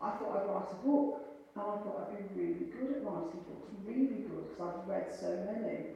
I 0.00 0.10
thought 0.10 0.36
I'd 0.36 0.46
write 0.46 0.72
a 0.72 0.76
book, 0.76 1.20
and 1.56 1.68
I 1.68 1.74
thought 1.74 1.98
I'd 1.98 2.08
be 2.08 2.22
really 2.34 2.66
good 2.70 2.90
at 2.90 3.02
writing 3.02 3.42
books, 3.46 3.68
really 3.84 4.18
good, 4.26 4.46
because 4.46 4.60
I've 4.60 4.88
read 4.88 5.04
so 5.10 5.36
many. 5.38 5.86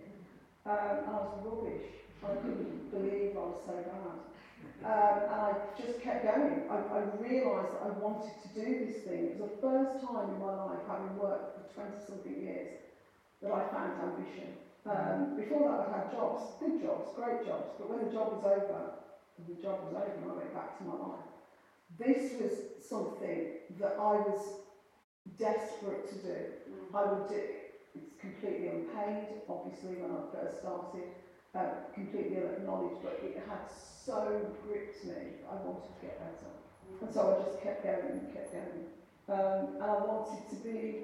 Um, 0.67 1.01
and 1.07 1.17
I 1.17 1.19
was 1.19 1.33
rubbish. 1.43 2.05
I 2.25 2.31
couldn't 2.31 2.89
believe 2.91 3.37
I 3.37 3.41
was 3.45 3.57
so 3.57 3.83
bad. 3.87 4.17
Um, 4.85 5.23
and 5.29 5.43
I 5.43 5.55
just 5.75 5.99
kept 5.99 6.23
going. 6.23 6.63
I, 6.69 6.81
I 6.91 6.99
realised 6.99 7.73
that 7.73 7.83
I 7.83 7.89
wanted 7.89 8.37
to 8.39 8.49
do 8.49 8.77
this 8.79 8.93
thing. 8.95 9.25
It 9.25 9.29
was 9.31 9.39
the 9.39 9.47
first 9.61 9.99
time 9.99 10.29
in 10.29 10.39
my 10.39 10.51
life, 10.51 10.81
having 10.87 11.15
worked 11.17 11.51
for 11.55 11.63
20 11.75 11.95
something 11.99 12.37
years, 12.39 12.69
that 13.43 13.53
I 13.53 13.61
found 13.61 13.99
ambition. 13.99 14.55
Um, 14.87 15.29
before 15.37 15.63
that, 15.65 15.79
I'd 15.79 15.89
had 15.89 16.11
jobs, 16.11 16.55
good 16.59 16.79
jobs, 16.79 17.11
great 17.15 17.43
jobs, 17.43 17.75
but 17.79 17.89
when 17.89 18.01
the 18.01 18.07
job 18.07 18.33
was 18.33 18.43
over, 18.43 18.87
the 19.47 19.55
job 19.55 19.79
was 19.83 19.93
over 19.93 20.27
I 20.27 20.33
went 20.33 20.53
back 20.53 20.77
to 20.79 20.85
my 20.85 20.95
life. 20.95 21.23
This 21.99 22.33
was 22.33 22.63
something 22.79 23.47
that 23.79 23.95
I 23.99 24.19
was 24.19 24.53
desperate 25.39 26.07
to 26.07 26.17
do. 26.17 26.47
I 26.95 27.05
would 27.05 27.27
do 27.27 27.37
it. 27.37 27.65
It's 27.95 28.15
completely 28.19 28.67
unpaid, 28.67 29.35
obviously, 29.49 29.97
when 29.97 30.11
I 30.11 30.21
first 30.33 30.57
started, 30.57 31.11
uh, 31.55 31.69
completely 31.93 32.39
unacknowledged, 32.39 32.99
but 33.03 33.17
it 33.21 33.37
had 33.37 33.61
so 33.67 34.45
gripped 34.63 35.05
me 35.05 35.35
that 35.43 35.49
I 35.51 35.57
wanted 35.57 35.93
to 35.93 36.01
get 36.01 36.17
better. 36.19 36.49
And 37.01 37.11
so 37.13 37.29
I 37.29 37.33
just 37.33 37.59
kept 37.59 37.83
going 37.83 38.17
and 38.17 38.29
kept 38.29 38.51
going. 38.51 38.83
Um, 39.29 39.69
and 39.81 39.91
I 39.91 39.95
wanted 39.95 40.47
to 40.49 40.57
be 40.57 40.99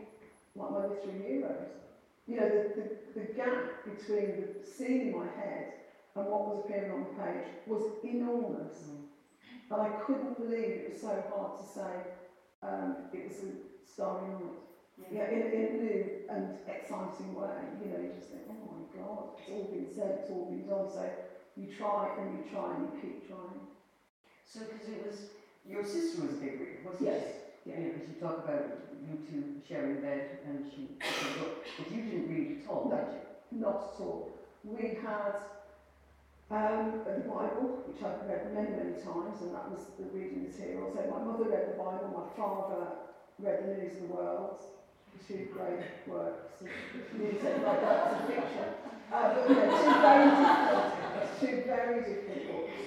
like 0.56 0.70
my 0.70 0.78
literary 0.78 1.18
heroes. 1.18 1.87
You 2.28 2.36
know, 2.36 2.48
the, 2.48 2.82
the, 3.16 3.20
the 3.20 3.26
gap 3.32 3.84
between 3.84 4.36
the 4.36 4.68
scene 4.68 5.08
in 5.08 5.18
my 5.18 5.26
head 5.26 5.72
and 6.14 6.26
what 6.26 6.46
was 6.48 6.58
appearing 6.58 6.92
on 6.92 7.06
the 7.08 7.22
page 7.22 7.46
was 7.66 7.82
enormous. 8.04 8.90
And 9.70 9.82
I 9.82 9.88
couldn't 9.88 10.36
believe 10.38 10.70
it 10.76 10.90
was 10.92 11.00
so 11.00 11.24
hard 11.34 11.58
to 11.58 11.64
say 11.64 11.92
um, 12.62 13.08
it 13.14 13.24
was 13.28 13.40
a 13.40 13.52
starry 13.82 14.28
night. 14.28 14.60
Yeah, 15.10 15.30
in, 15.30 15.42
in 15.54 15.66
a 15.68 15.72
new 15.72 16.10
and 16.28 16.58
exciting 16.66 17.34
way. 17.34 17.54
You 17.80 17.88
know, 17.88 17.98
you 17.98 18.10
just 18.12 18.30
think, 18.30 18.44
oh 18.50 18.76
my 18.76 19.00
God, 19.00 19.28
it's 19.38 19.48
all 19.48 19.70
been 19.72 19.86
said, 19.86 20.18
it's 20.20 20.30
all 20.30 20.44
been 20.50 20.66
done. 20.66 20.86
So 20.86 21.08
you 21.56 21.66
try 21.66 22.08
and 22.18 22.30
you 22.32 22.40
try 22.42 22.74
and 22.74 22.82
you 22.82 22.90
keep 23.00 23.26
trying. 23.26 23.62
So, 24.44 24.60
because 24.64 24.88
it 24.88 25.00
was, 25.06 25.24
your 25.64 25.84
sister 25.84 26.20
was 26.20 26.32
big 26.32 26.60
reader, 26.60 26.80
wasn't 26.84 27.04
Yes, 27.04 27.20
she? 27.22 27.26
yeah. 27.28 27.47
Yeah, 27.68 27.92
because 27.92 28.08
you 28.08 28.16
talk 28.16 28.48
about 28.48 28.64
you 29.04 29.18
two 29.28 29.60
sharing 29.68 30.00
bed 30.00 30.40
and 30.48 30.64
she, 30.72 30.88
she 31.04 31.26
but 31.36 31.92
you 31.92 32.00
didn't 32.00 32.28
read 32.32 32.62
at 32.64 32.70
all, 32.70 32.88
did 32.88 33.12
you? 33.12 33.60
Not 33.60 33.92
at 33.92 34.00
all. 34.00 34.32
We 34.64 34.96
had 35.04 35.36
um, 36.48 37.04
the 37.04 37.28
Bible, 37.28 37.84
which 37.84 38.00
I've 38.00 38.24
read 38.24 38.54
many, 38.54 38.70
many 38.72 38.96
times, 39.04 39.44
and 39.44 39.52
that 39.52 39.68
was 39.68 39.84
the 40.00 40.08
reading 40.16 40.48
material. 40.48 40.88
So 40.96 41.04
my 41.12 41.20
mother 41.20 41.44
read 41.44 41.68
the 41.68 41.76
Bible, 41.76 42.08
my 42.08 42.24
father 42.40 43.04
read 43.38 43.68
the 43.68 43.84
News 43.84 44.00
of 44.00 44.08
the 44.08 44.14
World, 44.16 44.56
two 45.28 45.48
great 45.52 45.84
works 46.06 46.62
of 46.62 46.68
and 47.20 47.62
like 47.64 47.80
that's 47.82 48.14
a 48.16 48.26
fiction. 48.26 48.68
Uh, 49.12 49.34
but 49.34 49.50
yeah, 49.50 49.68
two 49.76 50.00
very 50.00 50.30
different, 50.40 50.88
two 51.40 51.56
very 51.68 52.00
different 52.00 52.48
books. 52.48 52.80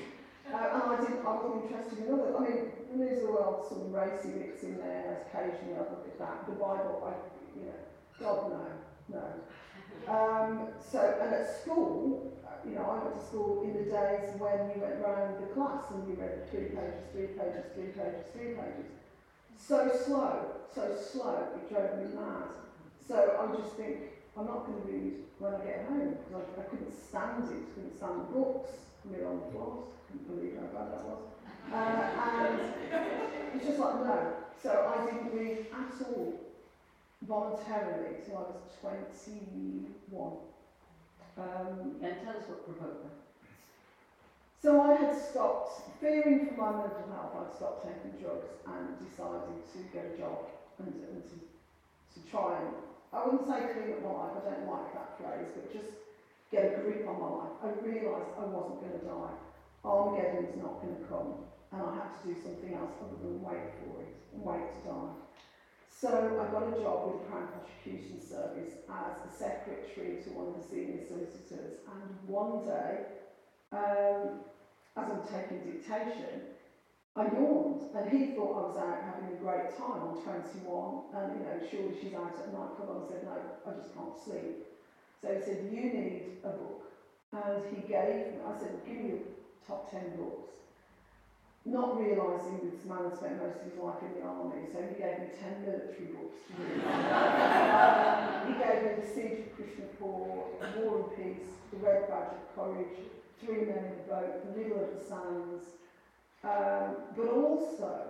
Uh, 0.50 0.58
and 0.58 0.84
I 0.90 0.98
didn't, 1.02 1.22
I 1.22 1.32
wasn't 1.38 1.70
interested 1.70 1.98
in 2.02 2.14
other. 2.14 2.36
I 2.36 2.40
mean, 2.42 2.81
the 2.92 2.98
News 2.98 3.24
of 3.24 3.66
some 3.68 3.92
racy 3.92 4.30
bits 4.30 4.64
in 4.64 4.78
there. 4.78 5.26
Occasionally, 5.28 5.76
I 5.76 5.80
look 5.80 6.06
at 6.08 6.20
that. 6.20 6.46
The 6.46 6.54
Bible, 6.54 7.04
I, 7.08 7.14
you 7.58 7.66
know, 7.66 7.80
God 8.20 8.52
no, 8.52 9.18
no. 9.18 10.12
Um, 10.12 10.68
so, 10.80 11.18
and 11.22 11.34
at 11.34 11.62
school, 11.62 12.34
uh, 12.46 12.68
you 12.68 12.76
know, 12.76 12.84
I 12.84 13.04
went 13.04 13.20
to 13.20 13.26
school 13.26 13.64
in 13.64 13.74
the 13.74 13.90
days 13.90 14.36
when 14.38 14.72
you 14.76 14.82
went 14.82 15.00
round 15.00 15.42
the 15.42 15.48
class 15.54 15.86
and 15.92 16.08
you 16.08 16.16
read 16.16 16.50
three 16.50 16.70
pages, 16.76 17.06
three 17.14 17.28
pages, 17.28 17.66
three 17.74 17.92
pages, 17.96 18.26
three 18.34 18.54
pages. 18.56 18.92
So 19.58 19.92
slow, 20.06 20.46
so 20.74 20.96
slow, 20.96 21.48
it 21.56 21.70
drove 21.70 21.98
me 22.00 22.16
mad. 22.16 22.50
So 23.08 23.38
I 23.40 23.56
just 23.56 23.76
think, 23.76 23.98
I'm 24.38 24.46
not 24.46 24.66
going 24.66 24.82
to 24.82 24.88
read 24.88 25.14
when 25.40 25.54
I 25.54 25.64
get 25.64 25.86
home 25.88 26.16
because 26.18 26.44
I, 26.58 26.62
I 26.62 26.64
couldn't 26.66 26.94
stand 26.94 27.44
it, 27.52 27.76
couldn't 27.76 27.96
stand 27.96 28.22
the 28.22 28.34
books, 28.34 28.72
me 29.06 29.24
on 29.24 29.40
the 29.40 29.52
floors, 29.52 29.86
couldn't 30.08 30.28
believe 30.28 30.56
how 30.56 30.68
bad 30.74 30.92
that 30.94 31.04
was. 31.06 31.32
Uh, 31.70 31.76
and 31.76 32.60
it's 33.56 33.66
just 33.66 33.80
like, 33.80 33.96
no. 34.06 34.34
So 34.62 34.94
I 34.96 35.06
didn't 35.06 35.34
read 35.34 35.68
at 35.74 36.08
all 36.08 36.34
voluntarily 37.28 38.18
till 38.26 38.38
I 38.38 38.42
was 38.42 38.62
21. 38.82 40.32
Um, 41.38 41.96
And 42.02 42.16
tell 42.24 42.38
us 42.38 42.48
what 42.50 42.66
provoked 42.66 43.04
that. 43.04 43.18
so 44.62 44.82
I 44.82 44.94
had 44.96 45.16
stopped, 45.16 46.00
fearing 46.00 46.48
for 46.48 46.54
my 46.58 46.72
mental 46.72 47.08
health, 47.14 47.34
I'd 47.40 47.56
stopped 47.56 47.88
taking 47.88 48.20
drugs 48.20 48.50
and 48.68 49.00
decided 49.00 49.58
to 49.74 49.78
get 49.94 50.14
a 50.14 50.18
job 50.18 50.50
and, 50.80 50.94
and 50.94 51.24
to, 51.24 51.36
to 52.20 52.30
try 52.30 52.60
and, 52.60 52.76
I 53.14 53.26
wouldn't 53.26 53.48
say 53.48 53.74
clean 53.74 53.94
up 53.94 54.04
my 54.04 54.12
life, 54.12 54.38
I 54.38 54.50
don't 54.50 54.68
like 54.70 54.94
that 54.94 55.18
phrase, 55.18 55.50
but 55.56 55.72
just 55.74 55.94
get 56.52 56.66
a 56.66 56.82
grip 56.82 57.08
on 57.08 57.20
my 57.20 57.30
life. 57.30 57.54
I 57.64 57.68
realised 57.86 58.30
I 58.38 58.46
wasn't 58.46 58.82
going 58.82 59.00
to 59.00 59.06
die. 59.06 59.36
Armageddon's 59.84 60.62
not 60.62 60.82
going 60.82 60.96
to 60.98 61.04
come 61.10 61.34
and 61.72 61.82
I 61.84 61.90
had 61.90 62.12
to 62.14 62.22
do 62.22 62.36
something 62.36 62.74
else 62.74 62.96
other 63.02 63.16
than 63.16 63.42
wait 63.42 63.68
for 63.70 64.00
it 64.00 64.10
and 64.34 64.44
wait 64.44 64.70
to 64.72 64.80
die. 64.80 65.12
So 65.90 66.32
I 66.38 66.46
got 66.46 66.66
a 66.66 66.72
job 66.72 67.04
with 67.04 67.14
the 67.14 67.20
Crown 67.20 67.46
Prosecution 67.46 68.20
Service 68.20 68.76
as 68.90 69.20
a 69.24 69.30
secretary 69.30 70.16
to 70.22 70.32
one 70.32 70.48
of 70.48 70.54
the 70.54 70.60
senior 70.62 71.00
solicitors 71.00 71.78
and 71.88 72.16
one 72.26 72.60
day 72.60 73.04
um, 73.74 74.32
as 74.98 75.10
I'm 75.10 75.22
taking 75.22 75.60
dictation, 75.60 76.42
I 77.16 77.24
yawned, 77.24 77.86
and 77.94 78.08
he 78.08 78.26
thought 78.26 78.52
I 78.56 78.62
was 78.62 78.78
out 78.78 79.02
having 79.02 79.28
a 79.28 79.34
great 79.34 79.70
time 79.70 80.04
on 80.04 80.14
21, 80.14 81.02
and 81.12 81.34
you 81.34 81.42
know, 81.42 81.58
surely 81.60 81.92
she's 81.94 82.14
out 82.14 82.40
at 82.40 82.48
nightclub. 82.48 82.90
I 82.90 83.02
said, 83.02 83.24
no, 83.24 83.42
I 83.66 83.72
just 83.72 83.92
can't 83.92 84.16
sleep. 84.16 84.64
So 85.18 85.32
he 85.32 85.38
said, 85.38 85.60
you 85.62 85.88
need 85.88 86.24
a 86.44 86.50
book. 86.50 86.90
And 87.34 87.62
he 87.64 87.80
gave, 87.80 88.32
me, 88.32 88.40
I 88.46 88.52
said, 88.52 88.72
give 88.86 88.98
me 88.98 89.08
your 89.08 89.20
top 89.62 89.86
10 89.86 90.12
books. 90.12 90.61
Not 91.64 92.00
realising 92.00 92.58
that 92.58 92.72
this 92.74 92.86
man 92.90 93.10
had 93.10 93.18
spent 93.18 93.38
most 93.38 93.58
of 93.58 93.72
his 93.72 93.80
life 93.80 94.02
in 94.02 94.20
the 94.20 94.26
army, 94.26 94.66
so 94.74 94.82
he 94.82 94.98
gave 94.98 95.20
me 95.20 95.28
10 95.38 95.62
military 95.62 96.10
books 96.18 96.42
to 96.48 96.54
read. 96.58 96.82
um, 97.78 98.50
he 98.50 98.54
gave 98.58 98.82
me 98.82 98.90
The 98.98 99.08
Siege 99.08 99.46
of 99.46 99.54
Krishnapur, 99.54 100.82
War 100.82 101.06
and 101.06 101.10
Peace, 101.16 101.50
The 101.72 101.78
Red 101.78 102.10
Badge 102.10 102.34
of 102.34 102.56
Courage, 102.56 102.98
Three 103.40 103.66
Men 103.66 103.86
in 103.86 103.94
a 103.94 104.10
Boat, 104.10 104.42
The 104.46 104.60
Riddle 104.60 104.82
of 104.82 104.90
the 104.98 105.06
Sands. 105.06 105.64
Um, 106.44 106.98
also, 107.30 108.08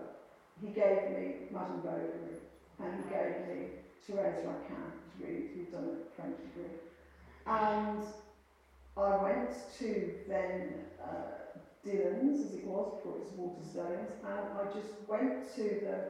he 0.62 0.68
gave 0.68 1.12
me 1.12 1.48
Madame 1.52 1.82
Bovary 1.82 2.40
and 2.80 3.04
he 3.04 3.10
gave 3.10 3.48
me 3.48 3.68
Therese 4.08 4.46
Raquin 4.46 4.92
to 5.20 5.26
read, 5.26 5.50
who'd 5.54 5.72
done 5.72 5.90
a 5.90 6.16
French 6.16 6.38
degree. 6.38 6.78
And 7.46 8.04
I 8.98 9.24
went 9.24 9.50
to 9.80 10.14
then 10.28 10.74
uh, 11.04 11.41
Dillon's, 11.84 12.44
as 12.44 12.54
it 12.54 12.66
was, 12.66 12.90
before 12.90 13.14
it 13.16 13.22
was 13.22 13.32
Waterstones, 13.32 14.12
and 14.24 14.48
I 14.54 14.66
just 14.66 14.92
went 15.08 15.34
to 15.56 15.78
the. 15.82 16.02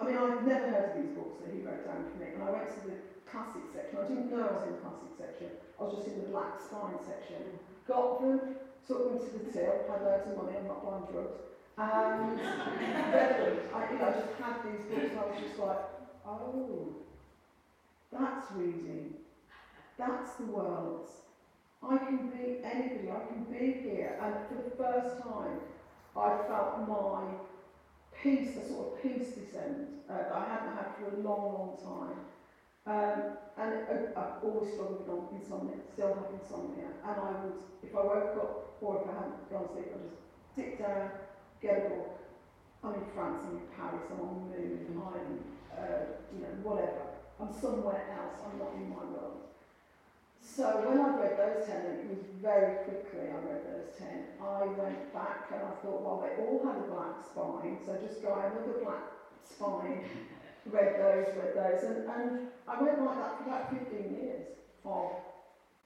I 0.00 0.04
mean, 0.04 0.16
I'd 0.16 0.44
never 0.44 0.66
heard 0.68 0.86
of 0.86 0.94
these 0.94 1.10
books 1.10 1.38
that 1.38 1.50
he 1.50 1.60
wrote 1.60 1.84
down 1.84 2.04
for 2.04 2.18
me, 2.18 2.28
and 2.34 2.42
I 2.42 2.50
went 2.50 2.68
to 2.74 2.80
the 2.80 2.94
classic 3.26 3.68
section. 3.68 3.98
I 3.98 4.04
didn't 4.04 4.30
know 4.30 4.48
I 4.48 4.52
was 4.52 4.64
in 4.64 4.70
the 4.70 4.76
classic 4.76 5.10
section. 5.16 5.50
I 5.78 5.82
was 5.84 5.92
just 5.92 6.08
in 6.08 6.16
the 6.16 6.22
black 6.22 6.58
spine 6.58 6.98
section. 6.98 7.60
Got 7.86 8.18
them, 8.18 8.42
took 8.86 9.04
them 9.04 9.18
to 9.18 9.30
the 9.30 9.40
till, 9.40 9.80
had 9.86 10.02
loads 10.02 10.26
of 10.26 10.34
money, 10.34 10.54
I'm 10.54 10.66
not 10.66 10.82
buying 10.82 11.04
drugs, 11.04 11.38
and 11.78 12.38
read. 13.12 13.60
I, 13.72 13.86
you 13.90 13.98
know, 13.98 14.06
I 14.06 14.10
just 14.10 14.30
had 14.30 14.54
these 14.62 14.82
books, 14.84 15.12
and 15.12 15.20
I 15.20 15.24
was 15.24 15.36
just 15.38 15.58
like, 15.58 15.80
oh, 16.26 16.92
that's 18.12 18.50
reading. 18.52 19.12
That's 19.98 20.32
the 20.34 20.46
world. 20.46 20.98
I 21.88 21.98
can 21.98 22.28
be 22.28 22.58
anybody, 22.64 23.10
I 23.10 23.26
can 23.26 23.44
be 23.50 23.72
here. 23.82 24.18
And 24.22 24.34
for 24.48 24.62
the 24.62 24.76
first 24.76 25.22
time, 25.22 25.58
I 26.16 26.46
felt 26.46 26.88
my 26.88 27.24
peace, 28.22 28.56
a 28.56 28.68
sort 28.68 28.92
of 28.92 29.02
peace 29.02 29.34
descend 29.34 29.88
uh, 30.08 30.14
that 30.14 30.32
I 30.32 30.44
hadn't 30.44 30.76
had 30.76 30.94
for 30.96 31.16
a 31.16 31.20
long, 31.20 31.52
long 31.52 31.78
time. 31.82 32.18
Um, 32.84 33.36
and 33.58 33.74
uh, 33.74 34.20
I've 34.20 34.44
always 34.44 34.72
struggled 34.72 35.06
with 35.06 35.40
insomnia, 35.40 35.76
still 35.92 36.14
have 36.14 36.30
insomnia. 36.32 36.86
And 37.02 37.16
I 37.20 37.30
would, 37.42 37.58
if 37.82 37.94
I 37.94 38.02
woke 38.02 38.36
up 38.38 38.76
or 38.80 39.02
if 39.02 39.08
I 39.10 39.14
hadn't 39.14 39.50
gone 39.50 39.68
to 39.68 39.74
sleep, 39.74 39.86
I'd 39.94 40.02
just 40.02 40.22
sit 40.54 40.78
down, 40.78 41.10
get 41.60 41.86
a 41.86 41.88
book. 41.90 42.18
I'm 42.84 42.94
in 42.94 43.06
France, 43.14 43.42
I'm 43.46 43.58
in 43.58 43.66
Paris, 43.76 44.02
I'm 44.10 44.20
on 44.20 44.50
the 44.50 44.58
moon, 44.58 45.02
I'm, 45.02 45.38
uh, 45.70 46.02
you 46.34 46.42
know, 46.42 46.54
whatever. 46.62 47.14
I'm 47.40 47.52
somewhere 47.54 48.18
else, 48.18 48.42
I'm 48.42 48.58
not 48.58 48.74
in 48.74 48.90
my 48.90 49.04
world. 49.06 49.51
So 50.44 50.82
when 50.84 50.98
I 50.98 51.08
read 51.14 51.36
those 51.36 51.64
ten, 51.64 51.86
and 51.86 51.96
it 51.96 52.06
was 52.06 52.18
very 52.42 52.72
quickly 52.84 53.30
I 53.30 53.38
read 53.38 53.62
those 53.64 53.86
ten, 53.96 54.26
I 54.40 54.72
went 54.76 55.12
back 55.12 55.48
and 55.52 55.62
I 55.62 55.70
thought, 55.70 56.02
well, 56.02 56.18
they 56.18 56.30
all 56.36 56.60
had 56.60 56.76
a 56.76 56.82
black 56.82 57.14
spine, 57.24 57.78
so 57.86 57.96
just 57.96 58.20
try 58.20 58.42
another 58.44 58.72
black 58.72 59.02
spine, 59.44 60.02
read 60.66 60.96
those, 60.96 61.32
read 61.36 61.54
those, 61.54 61.84
and, 61.84 62.00
and 62.08 62.32
I 62.66 62.74
went 62.74 62.98
like 62.98 63.18
that 63.18 63.36
for 63.36 63.44
about 63.44 63.70
15 63.70 64.10
years 64.10 64.42
of 64.84 65.06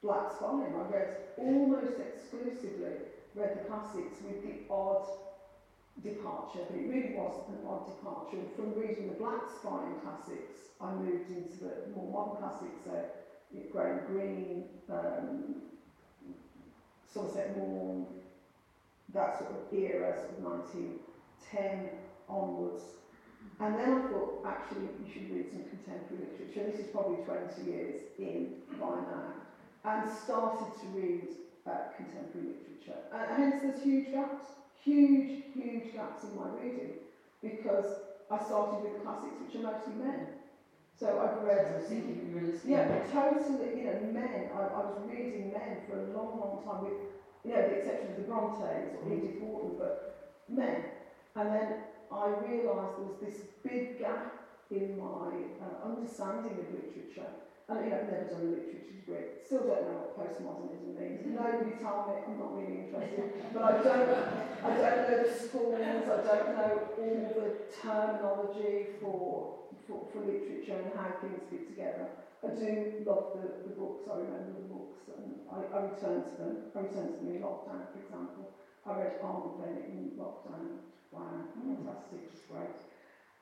black 0.03 0.31
spine. 0.31 0.73
I 0.75 0.83
read 0.83 1.11
almost 1.37 2.01
exclusively, 2.01 2.97
read 3.35 3.53
the 3.53 3.61
classics 3.61 4.23
with 4.23 4.43
the 4.43 4.57
odd 4.71 5.07
departure, 6.03 6.65
but 6.67 6.77
it 6.77 6.87
really 6.87 7.11
was 7.11 7.39
an 7.47 7.59
odd 7.63 7.85
departure. 7.85 8.43
From 8.57 8.75
reading 8.75 9.07
the 9.07 9.13
black 9.13 9.51
spine 9.51 9.97
classics, 9.97 10.71
I 10.81 10.93
moved 10.93 11.31
into 11.31 11.59
the 11.59 11.77
more 11.87 12.07
modern 12.07 12.33
classics, 12.33 12.81
so 12.83 13.03
Graham 13.73 14.01
Greene, 14.07 14.65
um, 14.91 15.63
Somerset 17.07 17.57
Maugham, 17.57 18.07
that 19.13 19.39
sort 19.39 19.51
of 19.51 19.73
era, 19.73 20.15
sort 20.17 20.39
of 20.39 20.45
1910 20.45 21.91
onwards. 22.29 22.85
And 23.61 23.79
then 23.79 23.93
I 23.93 24.09
thought, 24.09 24.45
actually, 24.45 24.89
you 25.03 25.11
should 25.13 25.31
read 25.31 25.47
some 25.51 25.65
contemporary 25.65 26.27
literature. 26.27 26.71
This 26.71 26.81
is 26.87 26.93
probably 26.93 27.25
20 27.25 27.63
years 27.63 27.95
in 28.19 28.55
by 28.79 29.01
now. 29.01 29.33
And 29.85 30.11
started 30.11 30.69
to 30.81 30.87
read 30.89 31.29
uh, 31.67 31.89
contemporary 31.97 32.49
literature. 32.49 33.01
And 33.13 33.37
hence 33.37 33.63
there's 33.63 33.83
huge 33.83 34.11
gaps, 34.11 34.45
huge, 34.83 35.45
huge 35.55 35.95
gaps 35.95 36.25
in 36.25 36.37
my 36.37 36.49
reading. 36.51 36.95
Because 37.41 37.87
I 38.31 38.39
started 38.43 38.83
with 38.83 39.03
classics, 39.03 39.37
which 39.41 39.55
are 39.57 39.73
mostly 39.73 39.95
men. 39.95 40.36
So 40.99 41.21
I've 41.21 41.45
read. 41.45 41.75
I 41.75 41.77
was 41.77 41.89
thinking 41.89 42.25
you 42.25 42.35
were 42.35 42.47
listening. 42.49 42.73
Yeah, 42.73 43.05
totally. 43.13 43.77
You 43.77 43.85
know, 43.85 44.01
men. 44.13 44.49
I, 44.57 44.61
I 44.61 44.81
was 44.89 44.97
reading 45.05 45.53
men 45.53 45.85
for 45.89 46.01
a 46.01 46.09
long, 46.17 46.41
long 46.41 46.65
time, 46.65 46.85
with 46.85 46.97
you 47.45 47.53
know, 47.53 47.69
the 47.69 47.85
exception 47.85 48.11
of 48.13 48.17
the 48.17 48.23
Brontes 48.23 48.97
or 48.97 49.13
Edith 49.13 49.41
Wharton, 49.41 49.77
but 49.79 50.43
men. 50.49 50.85
And 51.37 51.53
then 51.53 51.69
I 52.11 52.33
realised 52.41 52.97
there 52.97 53.13
was 53.13 53.21
this 53.21 53.45
big 53.63 53.99
gap 53.99 54.33
in 54.71 54.97
my 54.97 55.37
uh, 55.61 55.85
understanding 55.85 56.65
of 56.65 56.73
literature. 56.73 57.29
And 57.69 57.85
you 57.85 57.91
know, 57.91 58.01
I've 58.01 58.09
never 58.09 58.25
done 58.33 58.41
a 58.41 58.51
literature 58.57 58.87
degree. 59.07 59.39
Still 59.45 59.69
don't 59.69 59.85
know 59.87 60.01
what 60.01 60.19
postmodernism 60.19 60.99
means. 60.99 61.23
Nobody 61.29 61.77
told 61.79 62.09
me. 62.09 62.15
I'm 62.27 62.39
not 62.41 62.57
really 62.57 62.89
interested. 62.89 63.37
But 63.55 63.63
I 63.63 63.73
don't. 63.85 64.11
I 64.65 64.69
don't 64.77 65.11
know 65.11 65.23
the 65.23 65.33
schools. 65.33 65.77
I 65.77 66.17
don't 66.25 66.57
know 66.57 66.89
all 66.99 67.29
the 67.37 67.49
terminology 67.81 68.97
for 69.01 69.66
for, 69.87 70.01
for 70.07 70.23
literature 70.23 70.79
and 70.79 70.91
how 70.91 71.13
things 71.13 71.45
fit 71.45 71.67
together. 71.67 72.09
I 72.45 72.51
do 72.51 72.89
love 72.99 73.25
the, 73.33 73.55
the 73.65 73.71
books, 73.71 74.09
I 74.09 74.15
remember 74.17 74.53
the 74.53 74.63
books, 74.63 75.11
and 75.17 75.41
I, 75.51 75.65
I 75.73 75.79
return 75.79 76.25
to 76.25 76.37
them. 76.37 76.59
I 76.77 76.81
return 76.81 77.11
to 77.11 77.19
them 77.19 77.31
in 77.31 77.41
lockdown, 77.41 77.89
for 77.91 77.99
example. 77.99 78.51
I 78.87 78.93
read 78.93 79.15
Arnold 79.23 79.57
Bennett 79.59 79.87
in 79.87 80.13
lockdown. 80.19 80.79
Wow, 81.13 81.47
fantastic, 81.55 82.29
just 82.29 82.47
great. 82.49 82.85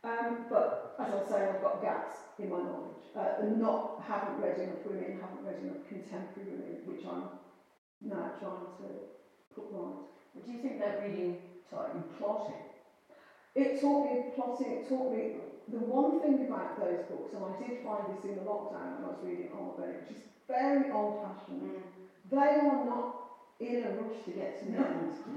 Um, 0.05 0.39
but 0.51 0.73
as 1.01 1.13
I 1.13 1.21
say, 1.21 1.47
I've 1.47 1.61
got 1.61 1.81
gaps 1.81 2.27
in 2.39 2.49
my 2.49 2.63
knowledge. 2.63 3.11
Uh, 3.15 3.31
and 3.39 3.59
not 3.59 3.83
haven't 3.99 4.39
read 4.39 4.59
enough 4.59 4.85
women, 4.87 5.13
haven't 5.15 5.43
read 5.43 5.61
enough 5.61 5.85
contemporary 5.85 6.49
women, 6.49 6.81
which 6.85 7.07
I'm 7.07 7.31
now 8.03 8.31
trying 8.35 8.69
to 8.79 9.01
put 9.55 9.67
right. 9.71 10.01
But 10.35 10.45
do 10.45 10.53
you 10.53 10.59
think 10.59 10.79
that 10.79 10.97
reading 10.99 11.39
taught 11.69 11.93
you 11.93 12.05
plotting? 12.05 12.57
It 13.57 13.75
taught 13.75 14.03
me 14.03 14.19
plotting, 14.33 14.71
it 14.71 14.83
taught 14.85 15.09
me 15.11 15.31
the 15.69 15.81
one 15.81 16.21
thing 16.21 16.47
about 16.47 16.81
those 16.81 17.01
books, 17.09 17.35
and 17.35 17.45
I 17.45 17.65
did 17.65 17.83
find 17.83 18.15
this 18.15 18.25
in 18.25 18.37
the 18.37 18.43
lockdown 18.43 18.97
when 18.97 19.05
I 19.05 19.09
was 19.09 19.19
reading 19.25 19.49
Bennett, 19.77 20.01
which 20.03 20.19
is 20.19 20.25
very 20.49 20.91
old 20.91 21.21
fashioned, 21.21 21.63
Mm. 21.63 21.83
they 22.31 22.61
are 22.61 22.85
not 22.85 23.09
in 23.61 23.85
a 23.85 23.91
rush 23.91 24.25
to 24.25 24.33
get 24.33 24.59
to 24.61 24.67
the 24.67 24.79
end. 24.79 25.15
no, 25.27 25.35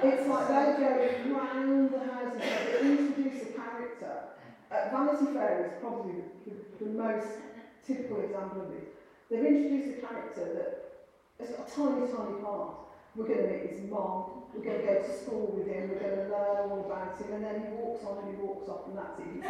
it's 0.04 0.26
like 0.26 0.48
they 0.48 0.74
go 0.78 1.32
round 1.32 1.92
the 1.92 2.00
houses, 2.00 2.42
they 2.64 2.88
introduce 2.88 3.42
a 3.42 3.46
character. 3.46 4.18
Uh, 4.70 4.82
Vanity 4.90 5.26
Fair 5.26 5.60
is 5.60 5.68
probably 5.80 6.12
the, 6.12 6.24
the, 6.46 6.54
the 6.78 6.86
most 6.86 7.38
typical 7.82 8.18
example 8.18 8.60
of 8.60 8.68
this. 8.68 8.84
They've 9.30 9.42
introduced 9.42 9.90
a 9.90 9.94
character 9.94 10.48
that 10.50 10.68
has 11.40 11.50
got 11.50 11.60
a 11.60 11.64
tiny, 11.64 12.02
tiny 12.02 12.34
part. 12.34 12.70
We're 13.16 13.26
going 13.26 13.48
to 13.48 13.48
meet 13.48 13.70
his 13.70 13.90
mom, 13.90 14.44
we're 14.52 14.62
going 14.62 14.80
to 14.80 14.86
go 14.86 15.02
to 15.02 15.12
school 15.12 15.56
with 15.56 15.66
him, 15.66 15.88
we're 15.88 16.00
going 16.00 16.16
to 16.16 16.28
learn 16.28 16.68
all 16.68 16.84
about 16.84 17.16
him, 17.16 17.32
and 17.32 17.44
then 17.44 17.64
he 17.64 17.68
walks 17.80 18.04
on 18.04 18.28
and 18.28 18.36
he 18.36 18.42
walks 18.42 18.68
off, 18.68 18.86
and 18.88 18.98
that's 18.98 19.18
it. 19.18 19.40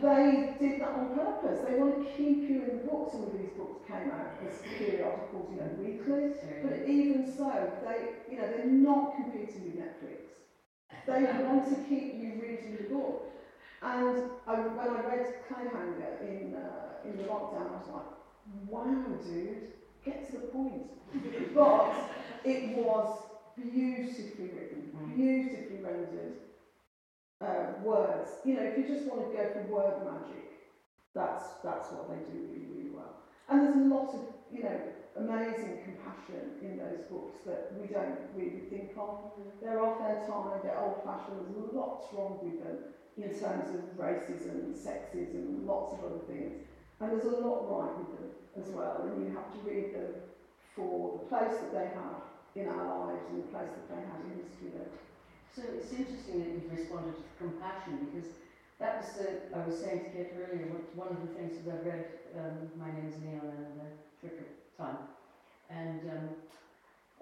They 0.00 0.56
did 0.58 0.80
that 0.80 0.88
on 0.88 1.14
purpose. 1.14 1.60
They 1.68 1.78
want 1.78 2.00
to 2.00 2.12
keep 2.16 2.48
you 2.48 2.64
in 2.64 2.78
the 2.78 2.84
book. 2.84 3.08
Some 3.12 3.24
of 3.24 3.32
these 3.32 3.52
books 3.56 3.80
came 3.86 4.10
out 4.10 4.36
as 4.44 4.60
periodicals, 4.76 5.48
you 5.52 5.60
know, 5.60 5.70
weekly. 5.80 6.32
But 6.62 6.88
even 6.88 7.32
so, 7.32 7.72
they, 7.84 8.32
you 8.32 8.40
know, 8.40 8.48
they're 8.48 8.66
not 8.66 9.16
competing 9.16 9.64
with 9.64 9.76
Netflix. 9.76 10.36
They 11.06 11.22
want 11.44 11.68
to 11.68 11.76
keep 11.88 12.14
you 12.14 12.40
reading 12.40 12.76
the 12.76 12.94
book. 12.94 13.32
And 13.82 14.30
I, 14.46 14.54
when 14.54 14.96
I 14.96 15.06
read 15.06 15.34
Clayhanger 15.48 16.20
in, 16.20 16.54
uh, 16.54 17.04
in 17.04 17.16
the 17.16 17.24
lockdown, 17.24 17.70
I 17.70 17.76
was 17.76 17.88
like, 17.92 18.10
wow, 18.66 19.04
dude, 19.24 19.72
get 20.06 20.30
to 20.30 20.38
the 20.38 20.46
point. 20.46 20.90
But 21.54 21.92
it 22.44 22.76
was 22.78 23.18
beautifully 23.56 24.50
written, 24.54 24.92
beautifully 25.14 25.82
rendered 25.82 26.36
uh, 27.40 27.82
words. 27.82 28.30
You 28.44 28.54
know, 28.54 28.62
if 28.62 28.78
you 28.78 28.86
just 28.86 29.06
want 29.06 29.28
to 29.28 29.36
go 29.36 29.50
for 29.52 29.60
word 29.74 30.04
magic, 30.04 30.52
that's, 31.14 31.44
that's 31.64 31.90
what 31.90 32.08
they 32.08 32.22
do 32.32 32.46
really, 32.52 32.66
really 32.72 32.90
well. 32.94 33.16
And 33.48 33.62
there's 33.62 33.76
a 33.76 33.88
lot 33.88 34.14
of, 34.14 34.20
you 34.52 34.62
know, 34.62 34.80
amazing 35.16 35.80
compassion 35.84 36.60
in 36.60 36.76
those 36.76 37.00
books 37.10 37.40
that 37.46 37.72
we 37.80 37.88
don't 37.88 38.18
really 38.34 38.68
think 38.68 38.92
of. 38.98 39.32
They're 39.62 39.80
off 39.80 39.98
their 39.98 40.26
time, 40.28 40.60
they're 40.62 40.78
old 40.78 41.02
fashioned, 41.04 41.54
there's 41.56 41.72
lots 41.72 42.12
wrong 42.12 42.38
with 42.42 42.62
them 42.62 42.78
in 43.16 43.30
terms 43.30 43.72
of 43.72 43.96
racism, 43.96 44.76
sexism, 44.76 45.48
and 45.56 45.66
lots 45.66 45.94
of 45.94 46.04
other 46.04 46.20
things. 46.28 46.60
And 47.00 47.12
there's 47.12 47.24
a 47.24 47.40
lot 47.44 47.68
right 47.68 47.92
with 47.98 48.16
them 48.16 48.30
as 48.56 48.68
well, 48.72 49.04
and 49.04 49.20
you 49.20 49.36
have 49.36 49.52
to 49.52 49.60
read 49.68 49.94
them 49.94 50.16
for 50.74 51.20
the 51.20 51.24
place 51.28 51.60
that 51.60 51.72
they 51.72 51.92
have 51.92 52.24
in 52.56 52.68
our 52.72 53.08
lives 53.08 53.24
and 53.28 53.44
the 53.44 53.48
place 53.52 53.68
that 53.68 53.88
they 53.92 54.00
had 54.00 54.24
in 54.24 54.40
history. 54.40 54.72
So 55.52 55.62
it's 55.76 55.92
interesting 55.92 56.40
that 56.40 56.48
you've 56.52 56.72
responded 56.72 57.16
to 57.16 57.24
compassion 57.36 58.08
because 58.08 58.28
that 58.80 59.00
was 59.00 59.08
the, 59.16 59.56
I 59.56 59.64
was 59.64 59.76
saying 59.80 60.04
to 60.04 60.10
Kate 60.12 60.36
earlier, 60.36 60.68
one 60.92 61.08
of 61.08 61.20
the 61.20 61.32
things 61.32 61.64
that 61.64 61.72
I 61.72 61.80
read, 61.80 62.04
um, 62.36 62.68
My 62.76 62.92
Name 62.92 63.08
is 63.08 63.16
Leon 63.24 63.48
and 63.56 63.80
The 64.20 64.36
of 64.36 64.76
Time. 64.76 65.08
And 65.68 66.00
um, 66.12 66.28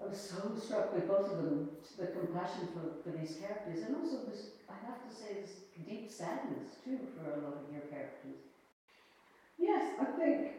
I 0.03 0.07
was 0.07 0.19
so 0.19 0.51
struck 0.59 0.93
with 0.93 1.07
both 1.07 1.31
of 1.31 1.37
them, 1.37 1.69
the 1.99 2.07
compassion 2.07 2.67
for, 2.75 2.99
for 3.03 3.15
these 3.15 3.39
characters 3.39 3.87
and 3.87 3.95
also 3.95 4.27
this, 4.27 4.59
I 4.67 4.75
have 4.85 4.99
to 5.07 5.11
say, 5.15 5.39
this 5.39 5.63
deep 5.87 6.11
sadness 6.11 6.75
too 6.83 6.99
for 7.15 7.31
a 7.31 7.39
lot 7.39 7.63
of 7.63 7.71
your 7.71 7.87
characters. 7.87 8.54
Yes, 9.57 9.93
I 9.97 10.05
think 10.05 10.55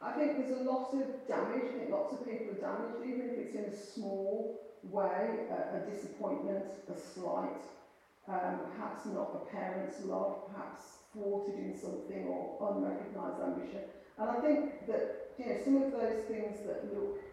I 0.00 0.10
think 0.10 0.34
there's 0.36 0.50
a 0.50 0.56
lot 0.56 0.94
of 0.94 1.08
damage. 1.26 1.66
I 1.68 1.70
think 1.72 1.88
lots 1.88 2.12
of 2.12 2.20
people 2.20 2.50
are 2.50 2.54
damaged, 2.54 3.00
even 3.00 3.24
if 3.24 3.38
it's 3.38 3.54
in 3.54 3.64
a 3.64 3.70
small 3.70 4.46
way, 4.82 5.40
a, 5.48 5.64
a 5.76 5.78
disappointment, 5.78 6.66
a 6.86 6.94
slight, 6.94 7.70
um, 8.28 8.58
perhaps 8.58 9.06
not 9.06 9.32
a 9.32 9.38
parent's 9.38 10.00
love, 10.00 10.34
perhaps 10.44 10.98
thwarted 11.12 11.56
in 11.58 11.72
something 11.72 12.24
or 12.24 12.48
unrecognised 12.60 13.40
ambition. 13.40 13.82
And 14.18 14.28
I 14.30 14.34
think 14.34 14.76
that, 14.86 15.06
you 15.38 15.46
know, 15.46 15.54
some 15.54 15.76
of 15.76 15.90
those 15.90 16.16
things 16.18 16.60
that 16.60 16.84
look 16.84 17.24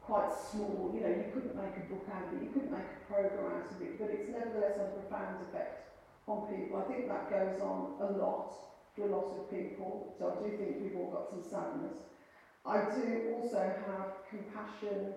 quite 0.00 0.30
small, 0.32 0.90
you 0.92 1.00
know, 1.00 1.08
you 1.08 1.24
couldn't 1.24 1.54
make 1.54 1.76
a 1.76 1.80
book 1.80 2.06
out 2.08 2.26
of 2.26 2.32
it, 2.32 2.40
you 2.40 2.48
couldn't 2.48 2.70
make 2.70 2.90
a 2.90 3.06
programme 3.06 3.46
out 3.46 3.70
of 3.70 3.80
it, 3.80 3.96
but 3.98 4.10
it's 4.10 4.28
nevertheless 4.28 4.78
a 4.78 4.84
profound 4.84 5.40
effect 5.40 5.84
on 6.26 6.42
people. 6.42 6.76
I 6.76 6.82
think 6.82 7.06
that 7.06 7.28
goes 7.28 7.60
on 7.60 7.86
a 7.98 8.06
lot 8.06 8.58
for 8.94 9.08
a 9.08 9.16
lot 9.16 9.32
of 9.36 9.50
people, 9.50 10.14
so 10.18 10.36
I 10.36 10.48
do 10.48 10.56
think 10.56 10.82
we've 10.82 10.96
all 10.96 11.10
got 11.10 11.30
some 11.30 11.42
sadness. 11.42 12.02
I 12.66 12.76
do 12.94 13.34
also 13.36 13.58
have 13.58 14.28
compassion. 14.28 15.14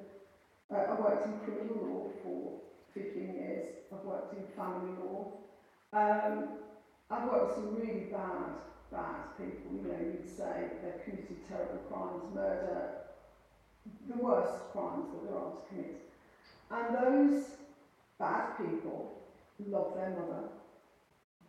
Uh, 0.71 0.75
I 0.75 0.93
worked 0.99 1.27
in 1.27 1.39
criminal 1.39 1.85
law 1.85 2.09
for 2.23 2.61
15 2.93 3.35
years. 3.35 3.65
I've 3.91 4.05
worked 4.05 4.33
in 4.33 4.45
family 4.55 4.93
law. 5.03 5.33
Um, 5.91 6.49
I've 7.09 7.29
worked 7.29 7.57
with 7.57 7.65
some 7.65 7.75
really 7.75 8.07
bad, 8.11 8.61
bad 8.91 9.37
people. 9.37 9.75
You 9.75 9.91
know, 9.91 9.99
you'd 9.99 10.29
say 10.29 10.69
they've 10.81 11.03
committed 11.03 11.47
terrible 11.47 11.79
crimes, 11.89 12.23
murder, 12.33 12.89
the 14.07 14.23
worst 14.23 14.71
crimes 14.71 15.07
that 15.11 15.23
there 15.25 15.37
are 15.37 15.51
to 15.51 15.61
commit. 15.69 16.01
And 16.71 16.95
those 16.95 17.43
bad 18.17 18.57
people 18.57 19.23
love 19.67 19.93
their 19.95 20.09
mother, 20.11 20.43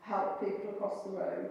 help 0.00 0.40
people 0.40 0.70
across 0.70 1.04
the 1.04 1.10
road, 1.10 1.50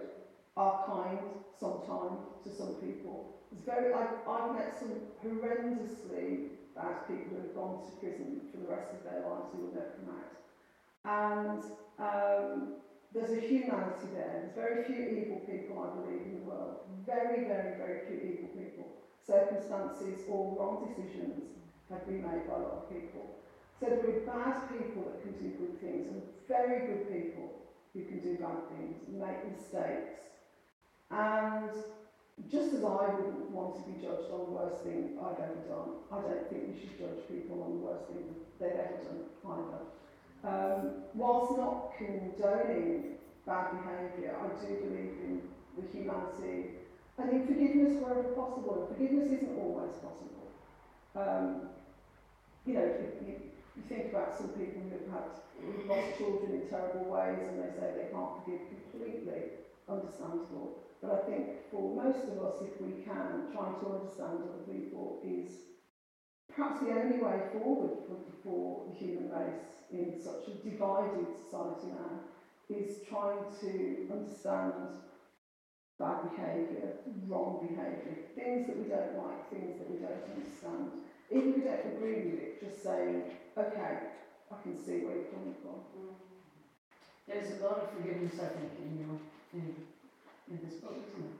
are 0.56 0.84
kind 0.86 1.18
sometimes 1.58 2.20
to 2.44 2.50
some 2.50 2.74
people. 2.74 3.34
It's 3.52 3.64
very, 3.64 3.92
I've, 3.92 4.22
I've 4.28 4.54
met 4.54 4.78
some 4.78 4.94
horrendously 5.22 6.54
bad 6.74 7.06
people 7.06 7.38
who 7.38 7.42
have 7.42 7.54
gone 7.54 7.82
to 7.86 7.90
prison 7.98 8.40
for 8.50 8.58
the 8.58 8.68
rest 8.70 8.90
of 8.94 9.02
their 9.06 9.22
lives 9.22 9.50
who 9.54 9.66
will 9.66 9.74
never 9.74 9.94
come 9.98 10.10
out. 10.14 10.34
And 11.04 11.62
um, 11.98 12.74
there's 13.14 13.30
a 13.30 13.40
humanity 13.40 14.10
there. 14.14 14.42
There's 14.42 14.54
very 14.54 14.82
few 14.84 14.98
evil 14.98 15.42
people, 15.46 15.78
I 15.78 15.94
believe, 15.94 16.22
in 16.26 16.42
the 16.42 16.46
world. 16.50 16.82
Very, 17.06 17.46
very, 17.46 17.78
very 17.78 18.06
few 18.10 18.18
evil 18.18 18.50
people. 18.54 18.90
Circumstances 19.22 20.26
or 20.28 20.58
wrong 20.58 20.86
decisions 20.86 21.54
have 21.90 22.06
been 22.06 22.22
made 22.22 22.46
by 22.50 22.58
a 22.58 22.62
lot 22.66 22.84
of 22.84 22.90
people. 22.90 23.38
So 23.78 23.86
there 23.86 24.02
are 24.02 24.26
bad 24.26 24.68
people 24.70 25.06
that 25.06 25.22
can 25.22 25.34
do 25.38 25.54
good 25.58 25.78
things 25.80 26.06
and 26.08 26.22
very 26.48 26.86
good 26.86 27.06
people 27.10 27.62
who 27.92 28.04
can 28.04 28.18
do 28.18 28.38
bad 28.38 28.66
things 28.70 28.98
and 29.06 29.18
make 29.18 29.46
mistakes 29.50 30.24
and 31.14 31.70
just 32.50 32.74
as 32.74 32.82
I 32.82 33.14
wouldn't 33.14 33.50
want 33.50 33.78
to 33.78 33.82
be 33.86 34.02
judged 34.02 34.26
on 34.34 34.50
the 34.50 34.54
worst 34.58 34.82
thing 34.82 35.16
I've 35.22 35.38
ever 35.38 35.62
done, 35.70 36.02
I 36.10 36.18
don't 36.20 36.50
think 36.50 36.74
we 36.74 36.80
should 36.80 36.98
judge 36.98 37.22
people 37.30 37.62
on 37.62 37.78
the 37.78 37.82
worst 37.86 38.10
thing 38.10 38.34
they've 38.58 38.74
ever 38.74 38.98
done 38.98 39.22
either. 39.46 39.82
Um, 40.42 41.06
whilst 41.14 41.56
not 41.56 41.94
condoning 41.96 43.22
bad 43.46 43.70
behaviour, 43.78 44.34
I 44.34 44.48
do 44.60 44.74
believe 44.82 45.14
in 45.22 45.40
the 45.78 45.86
humanity 45.88 46.82
and 47.18 47.30
in 47.30 47.46
forgiveness 47.46 48.02
wherever 48.02 48.34
possible. 48.34 48.82
And 48.82 48.96
forgiveness 48.96 49.30
isn't 49.30 49.56
always 49.56 49.94
possible. 50.02 50.50
Um, 51.14 51.70
you 52.66 52.74
know, 52.74 52.90
you, 53.22 53.34
you 53.76 53.82
think 53.88 54.12
about 54.12 54.36
some 54.36 54.48
people 54.48 54.82
who 54.82 54.90
have 54.90 55.22
had 55.22 55.30
lost 55.86 56.18
children 56.18 56.60
in 56.60 56.68
terrible 56.68 57.06
ways 57.06 57.38
and 57.38 57.62
they 57.62 57.70
say 57.78 57.94
they 57.94 58.10
can't 58.10 58.42
forgive 58.42 58.60
completely, 58.68 59.62
understandable. 59.88 60.83
But 61.04 61.20
I 61.20 61.22
think 61.28 61.70
for 61.70 61.94
most 61.94 62.24
of 62.32 62.40
us, 62.44 62.62
if 62.62 62.80
we 62.80 63.04
can, 63.04 63.52
trying 63.52 63.76
to 63.80 63.92
understand 63.92 64.40
other 64.40 64.64
people 64.72 65.20
is 65.22 65.68
perhaps 66.48 66.80
the 66.80 66.92
only 66.96 67.20
way 67.20 67.44
forward 67.52 67.92
for, 68.08 68.16
for 68.42 68.84
the 68.88 68.96
human 68.96 69.28
race 69.28 69.84
in 69.92 70.16
such 70.16 70.48
a 70.48 70.70
divided 70.70 71.28
society 71.36 71.88
now, 71.92 72.16
is 72.70 73.04
trying 73.06 73.44
to 73.60 74.08
understand 74.10 74.96
bad 76.00 76.22
behaviour, 76.24 76.88
wrong 77.28 77.60
behaviour, 77.60 78.16
things 78.34 78.66
that 78.66 78.78
we 78.78 78.88
don't 78.88 79.14
like, 79.14 79.50
things 79.50 79.76
that 79.76 79.90
we 79.90 79.98
don't 79.98 80.24
understand. 80.32 80.88
Even 81.30 81.50
if 81.50 81.56
we 81.56 81.62
don't 81.64 81.84
agree 81.84 82.24
with 82.24 82.40
it, 82.40 82.60
just 82.60 82.82
saying, 82.82 83.22
okay, 83.58 84.00
I 84.50 84.56
can 84.62 84.74
see 84.74 85.04
where 85.04 85.12
you're 85.14 85.28
coming 85.28 85.54
from. 85.60 85.76
There's 87.28 87.50
a 87.50 87.62
lot 87.62 87.76
of 87.76 87.84
forgiveness, 87.92 88.40
I 88.40 88.48
think, 88.48 88.72
in 88.80 88.98
your, 88.98 89.16
in 89.52 89.74
in 90.48 90.62
this 90.62 90.76
book, 90.76 90.96
isn't 91.02 91.22
it? 91.22 91.32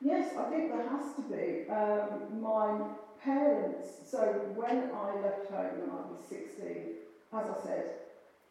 Yes, 0.00 0.32
I 0.36 0.44
think 0.44 0.68
there 0.68 0.80
has 0.80 1.12
to 1.14 1.22
be. 1.22 1.60
Um, 1.68 2.20
my 2.28 2.84
parents, 3.16 3.98
so 4.02 4.32
when 4.54 4.84
I 4.92 5.14
left 5.14 5.46
home 5.48 5.78
when 5.78 5.90
I 5.90 6.00
was 6.00 6.18
16, 6.18 6.88
as 7.32 7.48
I 7.48 7.54
said, 7.54 7.86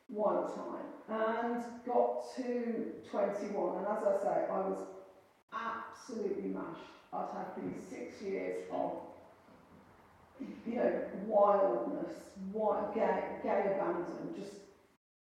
one 0.09 0.45
time, 0.45 0.89
and 1.09 1.65
got 1.85 2.19
to 2.35 2.85
21, 3.03 3.75
and 3.75 3.87
as 3.87 4.03
I 4.03 4.11
say, 4.11 4.43
I 4.49 4.59
was 4.59 4.83
absolutely 5.53 6.47
mashed. 6.47 6.99
I'd 7.13 7.27
had 7.29 7.47
these 7.55 7.77
six 7.77 8.21
years 8.21 8.61
of, 8.71 8.93
you 10.65 10.75
know, 10.75 10.91
wildness, 11.13 12.25
wild, 12.51 12.91
gay, 12.91 13.23
gay 13.41 13.65
abandon, 13.65 14.31
just 14.33 14.53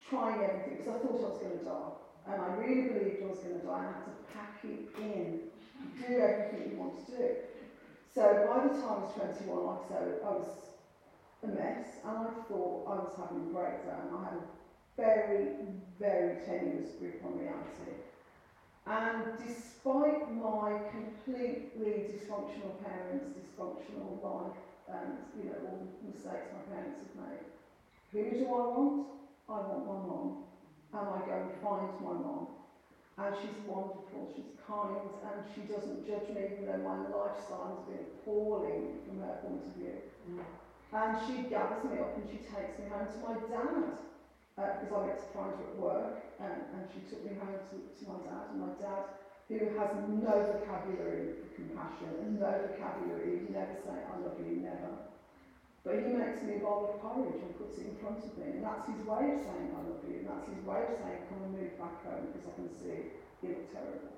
trying 0.00 0.42
everything, 0.42 0.74
because 0.76 0.88
I 0.88 0.94
thought 0.94 1.22
I 1.22 1.26
was 1.26 1.38
going 1.38 1.52
to 1.52 1.58
die. 1.58 1.88
And 2.28 2.42
I 2.42 2.56
really 2.60 2.88
believed 2.92 3.24
I 3.24 3.28
was 3.28 3.38
going 3.38 3.60
to 3.60 3.66
die. 3.66 3.72
I 3.72 3.92
had 3.92 4.04
to 4.04 4.14
pack 4.36 4.60
it 4.64 4.92
in, 5.00 5.48
do 5.96 6.20
everything 6.20 6.72
you 6.72 6.78
want 6.78 7.06
to 7.06 7.12
do. 7.16 7.28
So 8.14 8.22
by 8.46 8.68
the 8.68 8.74
time 8.82 9.00
I 9.00 9.06
was 9.08 9.14
21, 9.16 9.66
like 9.66 9.78
I 9.78 9.88
said, 9.88 10.20
I 10.24 10.30
was 10.30 10.48
a 11.44 11.46
mess 11.48 12.04
and 12.04 12.18
I 12.18 12.30
thought 12.48 12.84
I 12.84 12.94
was 13.00 13.14
having 13.16 13.48
a 13.48 13.52
breakdown. 13.52 14.12
I 14.12 14.24
had 14.24 14.34
a 14.34 14.44
very, 14.96 15.56
very 15.98 16.44
tenuous 16.44 16.92
grip 17.00 17.22
on 17.24 17.38
reality. 17.38 17.96
And 18.86 19.24
despite 19.38 20.34
my 20.34 20.80
completely 20.92 22.12
dysfunctional 22.12 22.76
parents, 22.84 23.28
dysfunctional 23.36 24.20
life, 24.20 24.56
and 24.88 25.16
you 25.36 25.50
know 25.50 25.56
all 25.68 25.88
the 26.02 26.08
mistakes 26.08 26.48
my 26.52 26.74
parents 26.74 27.04
have 27.04 27.28
made, 27.28 27.44
who 28.12 28.38
do 28.38 28.44
I 28.46 28.66
want? 28.68 29.06
I 29.48 29.52
want 29.52 29.86
my 29.86 30.06
mom 30.08 30.47
and 30.92 31.04
I 31.04 31.18
go 31.26 31.34
and 31.36 31.52
find 31.60 31.92
my 32.00 32.16
mom. 32.16 32.48
And 33.18 33.34
she's 33.42 33.58
wonderful, 33.66 34.30
she's 34.30 34.54
kind, 34.62 34.94
and 35.26 35.42
she 35.50 35.66
doesn't 35.66 36.06
judge 36.06 36.30
me, 36.30 36.54
even 36.54 36.70
though 36.70 36.86
my 36.86 37.02
lifestyle 37.10 37.74
has 37.74 37.82
been 37.90 38.06
appalling 38.06 39.02
from 39.02 39.18
her 39.26 39.42
point 39.42 39.66
of 39.66 39.74
view. 39.74 39.98
Mm. 40.30 40.46
And 40.94 41.12
she 41.26 41.50
gathers 41.50 41.82
me 41.82 41.98
up 41.98 42.14
and 42.14 42.30
she 42.30 42.38
takes 42.46 42.78
me 42.78 42.86
home 42.86 43.10
to 43.10 43.18
my 43.26 43.34
dad, 43.50 43.98
uh, 44.54 44.78
because 44.78 44.94
I 44.94 45.00
went 45.02 45.18
to 45.18 45.28
find 45.34 45.50
her 45.50 45.66
at 45.66 45.76
work, 45.82 46.14
and, 46.38 46.56
and 46.78 46.82
she 46.94 47.02
took 47.10 47.26
me 47.26 47.34
home 47.42 47.58
to, 47.58 47.76
to 47.90 48.02
my 48.06 48.18
dad. 48.22 48.54
And 48.54 48.62
my 48.62 48.72
dad, 48.78 49.02
who 49.50 49.66
has 49.66 49.90
no 50.06 50.34
vocabulary 50.54 51.42
for 51.42 51.48
compassion 51.58 52.22
and 52.22 52.38
no 52.38 52.54
vocabulary, 52.70 53.42
he 53.42 53.50
never 53.50 53.74
say, 53.82 53.98
I 53.98 54.14
love 54.22 54.38
you, 54.38 54.62
never. 54.62 54.94
But 55.88 56.04
he 56.04 56.12
makes 56.12 56.44
me 56.44 56.56
a 56.56 56.58
bowl 56.60 56.84
of 56.84 57.00
porridge 57.00 57.40
and 57.40 57.56
puts 57.56 57.80
it 57.80 57.88
in 57.88 57.96
front 57.96 58.20
of 58.20 58.36
me. 58.36 58.60
And 58.60 58.60
that's 58.60 58.84
his 58.92 59.00
way 59.08 59.24
of 59.32 59.40
saying 59.40 59.72
I 59.72 59.80
love 59.88 60.04
you. 60.04 60.20
And 60.20 60.28
that's 60.28 60.44
his 60.44 60.60
way 60.60 60.84
of 60.84 61.00
saying 61.00 61.24
come 61.32 61.40
and 61.48 61.56
move 61.56 61.80
back 61.80 62.04
home 62.04 62.28
because 62.28 62.44
I 62.44 62.52
can 62.60 62.68
see 62.76 63.00
you 63.40 63.56
look 63.56 63.72
terrible. 63.72 64.12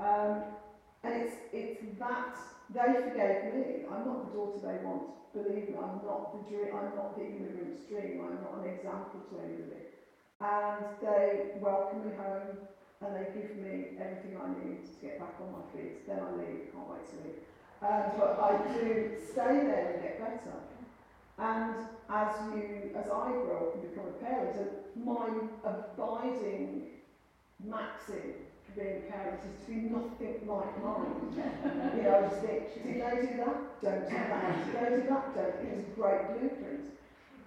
Um, 0.00 0.56
and 1.04 1.12
it's, 1.20 1.36
it's 1.52 1.84
that, 2.00 2.32
they 2.72 2.96
forgave 3.04 3.44
me. 3.52 3.84
I'm 3.92 4.08
not 4.08 4.24
the 4.24 4.32
daughter 4.32 4.56
they 4.64 4.80
want. 4.80 5.12
Believe 5.36 5.68
me, 5.68 5.76
I'm 5.76 6.00
not 6.00 6.32
the 6.32 6.48
dream, 6.48 6.72
I'm 6.72 6.96
not 6.96 7.12
the 7.12 7.28
immigrant's 7.28 7.84
dream. 7.92 8.24
I'm 8.24 8.40
not 8.40 8.64
an 8.64 8.72
example 8.72 9.20
to 9.20 9.34
anybody. 9.36 9.92
And 10.40 10.96
they 11.04 11.60
welcome 11.60 12.08
me 12.08 12.16
home 12.16 12.56
and 13.04 13.10
they 13.12 13.28
give 13.36 13.60
me 13.60 14.00
everything 14.00 14.40
I 14.40 14.48
need 14.64 14.80
to 14.88 14.96
get 15.04 15.20
back 15.20 15.36
on 15.44 15.60
my 15.60 15.64
feet. 15.76 16.08
Then 16.08 16.24
I 16.24 16.32
leave, 16.40 16.72
can't 16.72 16.88
wait 16.88 17.04
to 17.04 17.16
leave. 17.20 17.40
Um, 17.84 18.16
but 18.16 18.40
I 18.40 18.56
do 18.64 19.12
stay 19.28 19.68
there 19.68 19.92
and 19.92 20.00
get 20.00 20.16
better. 20.16 20.71
And 21.38 21.76
as 22.10 22.40
you, 22.42 22.90
as 22.94 23.08
I 23.08 23.32
grow 23.32 23.62
up 23.62 23.74
and 23.74 23.82
become 23.82 24.06
a 24.06 24.10
parent, 24.10 24.56
my 24.96 25.42
abiding 25.64 26.82
maxim 27.64 28.34
for 28.66 28.72
being 28.72 28.96
a 28.96 29.00
parent 29.12 29.44
is 29.44 29.54
to 29.60 29.66
be 29.66 29.76
nothing 29.76 30.34
like 30.46 30.76
mine. 30.78 31.14
you 31.94 32.02
know, 32.02 32.14
I 32.14 32.22
just 32.22 32.40
think, 32.40 32.60
did 32.84 33.20
do 33.20 33.36
that? 33.36 33.56
Don't 33.82 34.06
do 34.06 34.14
that. 34.14 34.54
Did 34.72 34.94
do 34.94 35.06
that? 35.06 35.34
Don't. 35.34 35.60
It 35.60 35.70
was 35.70 35.80
a 35.80 35.84
great 35.96 36.26
blueprint. 36.28 36.90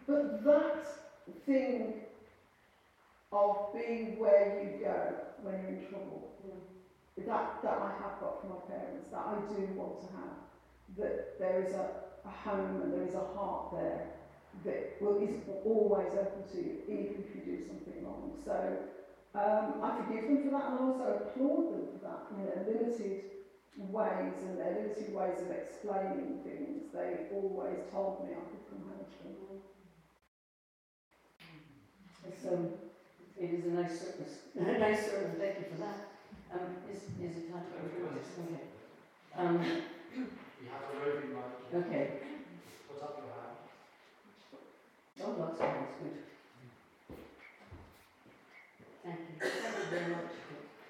But 0.08 0.44
that 0.44 0.96
thing 1.46 1.94
of 3.34 3.58
being 3.74 4.18
where 4.18 4.42
you 4.42 4.72
go 4.80 5.14
when 5.42 5.58
you're 5.60 5.70
in 5.70 5.78
trouble, 5.78 6.24
that, 7.26 7.46
that 7.64 7.78
I 7.80 7.90
have 7.90 8.18
got 8.20 8.38
from 8.40 8.50
my 8.50 8.58
parents, 8.68 9.08
that 9.12 9.24
I 9.26 9.38
do 9.50 9.72
want 9.76 10.00
to 10.00 10.08
have, 10.08 10.36
that 10.98 11.16
there 11.40 11.58
is 11.58 11.74
a, 11.74 11.88
a 12.26 12.30
home 12.30 12.80
and 12.82 12.92
there 12.92 13.04
is 13.04 13.16
a 13.16 13.22
heart 13.22 13.62
there 13.72 14.04
that 14.64 14.80
will, 15.00 15.16
is 15.20 15.32
always 15.64 16.16
open 16.16 16.44
to 16.52 16.60
you, 16.60 16.74
even 16.88 17.20
if 17.20 17.36
you 17.36 17.42
do 17.42 17.58
something 17.58 18.02
wrong. 18.02 18.32
So 18.44 18.76
um, 19.36 19.74
I 19.82 19.90
forgive 19.90 20.26
them 20.26 20.38
for 20.38 20.50
that 20.50 20.66
and 20.66 20.76
I 20.76 20.80
also 20.80 21.10
applaud 21.10 21.68
them 21.70 21.86
for 21.92 22.00
that. 22.00 22.22
In 22.30 22.44
their 22.44 22.58
limited 22.58 23.16
ways 23.78 24.42
and 24.42 24.58
their 24.58 24.72
limited 24.72 25.10
ways 25.10 25.42
of 25.42 25.50
explaining 25.52 26.36
things, 26.44 26.90
they 26.94 27.20
always 27.30 27.84
told 27.84 28.20
me 28.20 28.34
I 28.34 28.42
could 28.50 28.66
come 28.66 28.82
home 28.82 29.06
to. 29.20 29.26
It's, 32.26 32.46
um, 32.46 32.70
it 33.38 33.52
is 33.52 33.64
a 33.66 33.70
nice 33.70 33.94
service, 33.94 34.40
a 34.56 34.74
nice 34.74 35.00
service, 35.00 35.34
thank 35.38 35.60
you 35.60 35.66
for 35.66 35.76
that. 35.78 35.98
Um, 36.52 36.74
is, 36.88 37.06
is 37.20 37.36
it 37.36 37.48
time 37.48 37.64
this? 38.14 38.32
Okay. 38.40 38.62
Um, 39.36 39.62
You 40.62 40.70
have 40.70 40.84
a 40.90 41.00
roving 41.00 41.34
mic. 41.34 41.86
okay, 41.86 42.10
Put 42.88 43.02
up 43.04 43.18
your 43.20 43.32
hand. 43.36 43.58
oh, 45.24 45.42
lots 45.42 45.60
of 45.60 45.68
hands, 45.68 45.92
good. 46.00 46.18
Thank 49.04 49.20
you, 49.30 49.36
thank 49.40 49.78
you 49.78 49.98
very 49.98 50.12
much. 50.12 50.32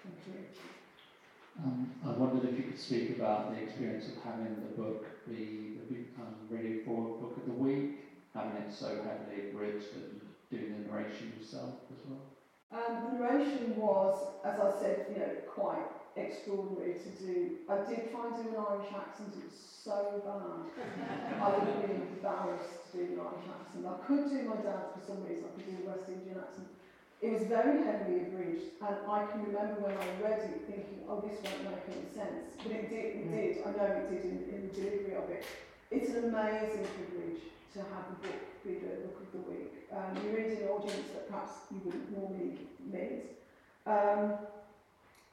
Thank 0.03 0.39
Um, 1.63 1.89
I 2.05 2.11
wondered 2.11 2.43
if 2.43 2.57
you 2.57 2.63
could 2.63 2.79
speak 2.79 3.09
about 3.17 3.49
the 3.49 3.57
experience 3.57 4.07
of 4.07 4.15
having 4.23 4.61
the 4.61 4.67
book 4.67 5.09
be 5.27 5.71
the 5.89 6.21
um, 6.21 6.47
really 6.49 6.73
forward 6.85 7.19
book 7.19 7.37
of 7.37 7.45
the 7.45 7.53
week, 7.53 7.97
having 8.35 8.57
it 8.57 8.71
so 8.71 8.99
heavily 9.03 9.39
abridged 9.39 9.95
and 9.95 10.21
doing 10.51 10.69
the 10.71 10.89
narration 10.89 11.33
yourself 11.35 11.75
as 11.91 12.05
well. 12.05 12.21
Um, 12.71 12.99
the 13.01 13.09
narration 13.09 13.75
was, 13.75 14.27
as 14.43 14.59
I 14.59 14.69
said, 14.69 15.05
you 15.09 15.17
know, 15.17 15.31
quite 15.47 15.87
extraordinary 16.15 16.95
to 16.95 17.09
do. 17.19 17.35
I 17.67 17.83
did 17.83 18.11
try 18.11 18.31
and 18.31 18.35
do 18.39 18.55
an 18.55 18.59
Irish 18.59 18.91
accent, 18.95 19.35
it 19.35 19.45
was 19.51 19.59
so 19.59 20.23
bad. 20.23 20.63
I 21.39 21.45
would 21.51 21.67
have 21.67 21.81
been 21.83 22.07
embarrassed 22.15 22.91
to 22.91 22.97
do 22.97 23.03
an 23.13 23.19
Irish 23.19 23.47
accent. 23.51 23.83
I 23.83 23.95
could 24.07 24.31
do 24.31 24.39
my 24.47 24.57
dad's 24.63 24.95
for 24.95 25.03
some 25.03 25.19
reason, 25.27 25.45
I 25.45 25.51
could 25.59 25.67
do 25.67 25.75
a 25.83 25.89
West 25.91 26.07
Indian 26.07 26.39
accent. 26.39 26.71
It 27.21 27.31
was 27.31 27.43
very 27.47 27.83
heavily 27.83 28.27
abridged, 28.27 28.75
and 28.79 28.95
I 29.07 29.25
can 29.31 29.47
remember 29.47 29.87
when 29.87 29.95
I 29.95 30.07
read 30.19 30.51
it 30.51 30.67
thinking, 30.67 31.07
oh, 31.07 31.23
this 31.23 31.39
won't 31.41 31.63
make 31.63 31.83
any 31.87 32.07
sense. 32.11 32.53
But 32.59 32.71
it 32.75 32.91
did, 32.91 33.05
it 33.19 33.25
did, 33.31 33.51
I 33.63 33.71
know 33.71 33.87
it 33.87 34.07
did 34.11 34.23
in, 34.27 34.37
in 34.51 34.59
the 34.67 34.71
delivery 34.75 35.15
of 35.15 35.27
it. 35.31 35.43
It's 35.91 36.11
an 36.11 36.27
amazing 36.27 36.85
privilege 36.91 37.43
to 37.73 37.79
have 37.79 38.07
the 38.11 38.27
book 38.27 38.41
be 38.65 38.81
the 38.81 39.05
book 39.05 39.21
of 39.21 39.29
the 39.31 39.43
week. 39.49 39.73
Um, 39.93 40.17
you 40.23 40.35
read 40.35 40.57
an 40.57 40.67
audience 40.69 41.07
that 41.13 41.29
perhaps 41.29 41.69
you 41.69 41.79
wouldn't 41.85 42.09
normally 42.17 42.57
meet. 42.81 43.37
Um, 43.85 44.33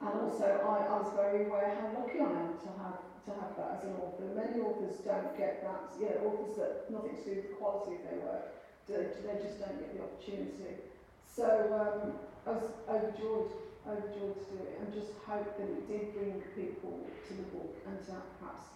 and 0.03 0.21
also, 0.21 0.45
I, 0.67 0.83
I 0.83 0.95
was 0.99 1.11
very 1.15 1.47
aware 1.47 1.79
how 1.79 1.99
lucky 1.99 2.19
I 2.19 2.31
am 2.43 2.59
to 2.59 2.69
have 2.83 2.99
to 3.23 3.31
have 3.31 3.55
that 3.55 3.79
as 3.79 3.83
an 3.87 3.95
author. 4.03 4.35
Many 4.35 4.59
authors 4.59 4.99
don't 4.99 5.37
get 5.37 5.63
that. 5.63 5.95
You 5.95 6.11
know, 6.11 6.27
authors 6.27 6.59
that 6.59 6.91
nothing 6.91 7.15
to 7.15 7.23
do 7.23 7.35
with 7.39 7.47
the 7.47 7.55
quality 7.55 7.95
of 7.95 8.03
their 8.03 8.19
work, 8.19 8.51
they, 8.83 9.07
they 9.23 9.39
just 9.39 9.63
don't 9.63 9.79
get 9.79 9.95
the 9.95 10.03
opportunity. 10.03 10.91
So 11.23 11.47
um, 11.71 12.19
I 12.45 12.51
was 12.51 12.67
overjoyed, 12.83 13.55
overjoyed 13.87 14.35
to 14.35 14.45
do 14.51 14.59
it, 14.59 14.75
and 14.83 14.93
just 14.93 15.15
hope 15.23 15.55
that 15.57 15.69
it 15.71 15.87
did 15.87 16.13
bring 16.13 16.43
people 16.51 17.07
to 17.27 17.33
the 17.33 17.47
book 17.55 17.79
and 17.87 17.95
to 18.05 18.11
have 18.11 18.27
perhaps 18.39 18.75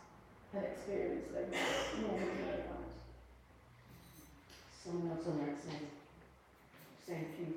an 0.53 0.63
experience 0.63 1.27
they 1.35 1.43
wouldn't 1.43 2.07
normally 2.07 2.39
know 2.39 2.55
about. 2.71 2.87
Someone 4.71 5.11
else 5.11 5.27
on 5.27 5.43
that 5.43 5.59
same, 5.59 5.91
same 7.05 7.25
pew. 7.35 7.53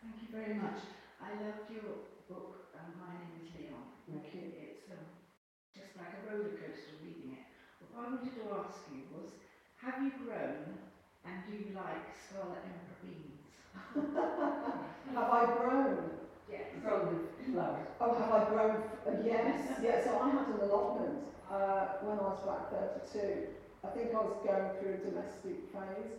Thank 0.00 0.22
you 0.22 0.28
very 0.30 0.54
much. 0.54 0.99
I 1.22 1.32
loved 1.34 1.68
your 1.68 1.96
book, 2.28 2.58
um, 2.74 2.96
My 2.98 3.12
Name 3.12 3.32
is 3.36 3.44
Leon. 3.54 3.84
Thank 4.08 4.34
you. 4.34 4.42
It's 4.56 4.90
um, 4.90 5.04
just 5.74 5.96
like 5.96 6.14
a 6.14 6.18
roller 6.18 6.50
coaster 6.58 6.92
reading 7.02 7.28
it. 7.30 7.40
What 7.80 7.90
I 8.02 8.08
wanted 8.08 8.34
to 8.34 8.48
ask 8.52 8.88
you 8.88 9.04
was, 9.10 9.34
have 9.76 9.98
you 10.00 10.12
grown 10.12 10.76
and 11.24 11.44
do 11.44 11.52
you 11.52 11.70
like 11.72 12.02
Scarlet 12.26 12.60
Emperor 12.64 12.96
beans? 13.02 13.42
Have 15.14 15.28
I 15.28 15.44
grown? 15.44 16.10
Yes. 16.48 16.66
From 16.80 17.06
the 17.06 17.16
flowers. 17.52 17.86
Oh, 18.00 18.12
have 18.12 18.30
I 18.30 18.40
grown? 18.40 18.78
Uh, 19.06 19.10
yes, 19.10 19.68
yeah. 19.78 19.96
So 19.96 20.16
I 20.16 20.28
had 20.28 20.48
an 20.48 20.58
allotment 20.60 21.18
uh, 21.50 21.84
when 22.00 22.18
I 22.18 22.22
was 22.24 22.40
about 22.42 22.64
32. 22.70 23.42
I 23.84 23.88
think 23.88 24.14
I 24.14 24.18
was 24.18 24.32
going 24.42 24.68
through 24.70 24.92
a 24.92 24.96
domestic 24.96 25.56
phase, 25.72 26.10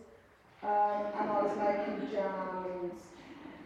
um, 0.64 1.08
and 1.16 1.30
I 1.30 1.42
was 1.42 1.56
making 1.56 2.02
jam 2.12 2.64
and 2.64 2.94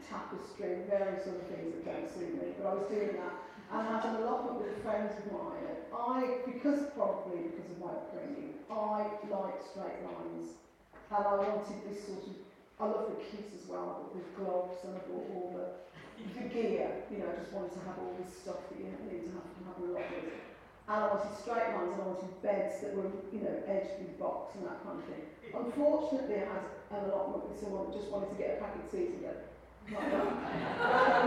tapestry, 0.09 0.85
various 0.89 1.27
other 1.27 1.45
things 1.51 1.73
that 1.73 1.83
don't 1.85 2.09
suit 2.09 2.33
me. 2.37 2.53
But 2.57 2.67
I 2.69 2.73
was 2.73 2.87
doing 2.87 3.17
that, 3.17 3.35
and 3.71 3.77
I 3.81 3.83
had 3.85 4.05
an 4.09 4.23
allotment 4.23 4.61
with 4.61 4.83
friends 4.83 5.13
of 5.19 5.25
mine. 5.31 5.65
I, 5.93 6.45
because 6.45 6.91
probably 6.93 7.49
because 7.49 7.71
of 7.71 7.79
my 7.79 7.91
upbringing, 7.91 8.61
I 8.69 9.09
like 9.29 9.57
straight 9.63 10.03
lines, 10.05 10.57
and 11.11 11.23
I 11.25 11.35
wanted 11.35 11.79
this 11.89 12.05
sort 12.05 12.25
of. 12.27 12.35
I 12.77 12.85
love 12.91 13.07
the 13.07 13.23
kit 13.23 13.47
as 13.55 13.69
well. 13.71 14.03
Bought 14.03 14.11
the 14.11 14.43
gloves 14.43 14.83
and 14.83 14.99
I 14.99 15.01
bought 15.07 15.31
all 15.31 15.55
the 15.55 15.85
the 16.15 16.47
gear, 16.47 16.87
you 17.11 17.17
know, 17.19 17.27
I 17.27 17.35
just 17.35 17.51
wanted 17.51 17.73
to 17.75 17.81
have 17.83 17.99
all 17.99 18.15
this 18.15 18.31
stuff 18.31 18.63
that 18.71 18.79
you 18.79 18.87
need 18.87 19.27
to 19.27 19.31
have 19.35 19.47
to 19.51 19.59
have 19.67 19.77
a 19.83 19.87
lot 19.91 20.07
of. 20.07 20.23
And 20.85 20.97
I 21.01 21.07
wanted 21.11 21.33
straight 21.33 21.75
lines 21.75 21.91
and 21.97 22.01
I 22.01 22.07
wanted 22.07 22.31
beds 22.45 22.79
that 22.81 22.95
were, 22.95 23.09
you 23.33 23.41
know, 23.41 23.55
edged 23.67 23.99
with 23.99 24.15
box 24.21 24.55
and 24.55 24.69
that 24.69 24.79
kind 24.85 25.01
of 25.01 25.05
thing. 25.09 25.25
Unfortunately, 25.51 26.45
I 26.45 26.61
had 26.93 27.03
an 27.03 27.09
allotment 27.09 27.49
with 27.49 27.59
someone 27.59 27.89
that 27.89 27.97
just 27.97 28.11
wanted 28.13 28.29
to 28.31 28.37
get 28.37 28.55
a 28.55 28.63
packet 28.63 28.85
go, 28.91 29.01
like 29.01 29.33
that. 29.33 29.54
what 29.91 30.03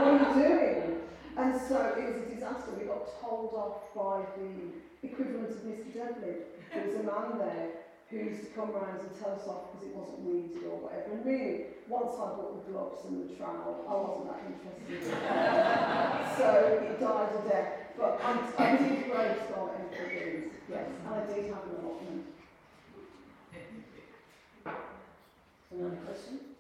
are 0.05 0.19
you 0.19 0.49
doing? 0.49 1.01
And 1.37 1.61
so 1.61 1.95
it 1.97 2.05
was 2.13 2.23
a 2.23 2.35
disaster. 2.35 2.73
We 2.79 2.87
got 2.87 3.07
told 3.21 3.55
off 3.55 3.95
by 3.95 4.27
the 4.37 5.07
equivalent 5.07 5.51
of 5.51 5.63
Mr. 5.63 5.95
Devlin. 5.95 6.37
There 6.75 6.87
was 6.87 6.95
a 6.97 7.03
man 7.05 7.39
there 7.39 7.69
who 8.11 8.17
used 8.17 8.43
to 8.43 8.51
come 8.51 8.73
round 8.73 9.01
and 9.01 9.11
tell 9.21 9.33
us 9.33 9.47
off 9.47 9.73
because 9.73 9.87
it 9.87 9.95
wasn't 9.95 10.21
weeded 10.21 10.65
or 10.65 10.79
whatever. 10.81 11.13
And 11.13 11.25
really, 11.25 11.79
once 11.87 12.15
I 12.17 12.35
bought 12.35 12.67
the 12.67 12.73
gloves 12.73 13.05
and 13.07 13.29
the 13.29 13.35
trowel, 13.37 13.85
I 13.87 13.95
wasn't 13.95 14.27
that 14.33 14.43
interested. 14.49 15.13
so 16.37 16.49
it 16.83 16.99
died 16.99 17.31
a 17.37 17.49
death. 17.49 17.73
But 17.99 18.21
I, 18.23 18.31
I 18.59 18.77
did 18.77 19.11
grade 19.11 19.37
school 19.47 19.75
employees, 19.75 20.53
yes, 20.71 20.87
and 21.05 21.15
I 21.15 21.27
did 21.27 21.45
have 21.47 21.65
an 21.67 21.75
allotment. 21.83 22.25
Another 25.71 25.97
question? 26.07 26.58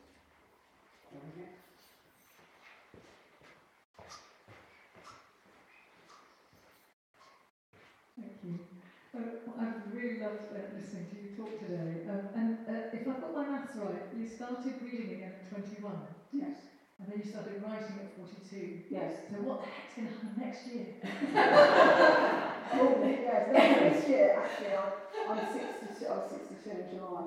Listening 10.78 11.06
to 11.10 11.16
you 11.18 11.30
talk 11.36 11.58
today. 11.58 12.06
Um, 12.06 12.28
and 12.38 12.58
uh, 12.68 12.94
if 12.94 13.08
I've 13.08 13.20
got 13.20 13.34
my 13.34 13.48
maths 13.48 13.76
right, 13.76 14.06
you 14.16 14.28
started 14.28 14.74
reading 14.82 15.10
again 15.18 15.32
at 15.42 15.50
21, 15.50 15.92
Yes, 16.32 16.58
and 17.00 17.10
then 17.10 17.22
you 17.24 17.30
started 17.30 17.62
writing 17.62 17.98
at 17.98 18.14
42. 18.14 18.82
yes. 18.90 19.26
So 19.30 19.36
what 19.42 19.62
the 19.62 19.68
heck's 19.74 19.94
going 19.98 20.08
to 20.08 20.14
happen 20.14 20.34
next 20.38 20.66
year? 20.70 20.86
Oh, 22.70 23.00
yes, 23.02 23.48
this 23.48 24.08
year 24.10 24.36
actually 24.38 24.76
I'm, 24.76 25.38
I'm 25.38 25.52
62, 25.52 26.06
I 26.06 26.16
was 26.16 26.30
62 26.30 26.70
in 26.70 26.98
July. 26.98 27.22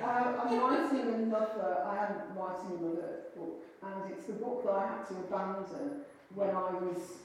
Um, 0.00 0.34
I'm 0.40 0.58
writing 0.60 1.14
another, 1.14 1.82
I 1.84 2.06
am 2.06 2.38
writing 2.38 2.78
another 2.78 3.26
book 3.36 3.64
and 3.82 4.12
it's 4.12 4.26
the 4.26 4.34
book 4.34 4.62
that 4.64 4.72
I 4.72 4.86
had 4.86 5.08
to 5.08 5.14
abandon 5.16 6.04
when 6.32 6.50
I 6.50 6.70
was 6.78 7.18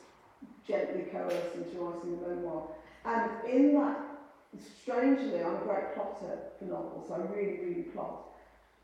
gently 0.68 1.04
coerced 1.12 1.56
into 1.56 1.78
writing 1.78 2.18
a 2.26 2.28
memoir. 2.28 2.70
And 3.06 3.32
in 3.48 3.76
that, 3.76 4.09
strangely, 4.58 5.44
I'm 5.44 5.56
a 5.56 5.66
great 5.66 5.94
plotter 5.94 6.40
for 6.58 6.66
novels, 6.66 7.08
so 7.08 7.16
I 7.16 7.18
really, 7.34 7.60
really 7.60 7.84
plot. 7.94 8.26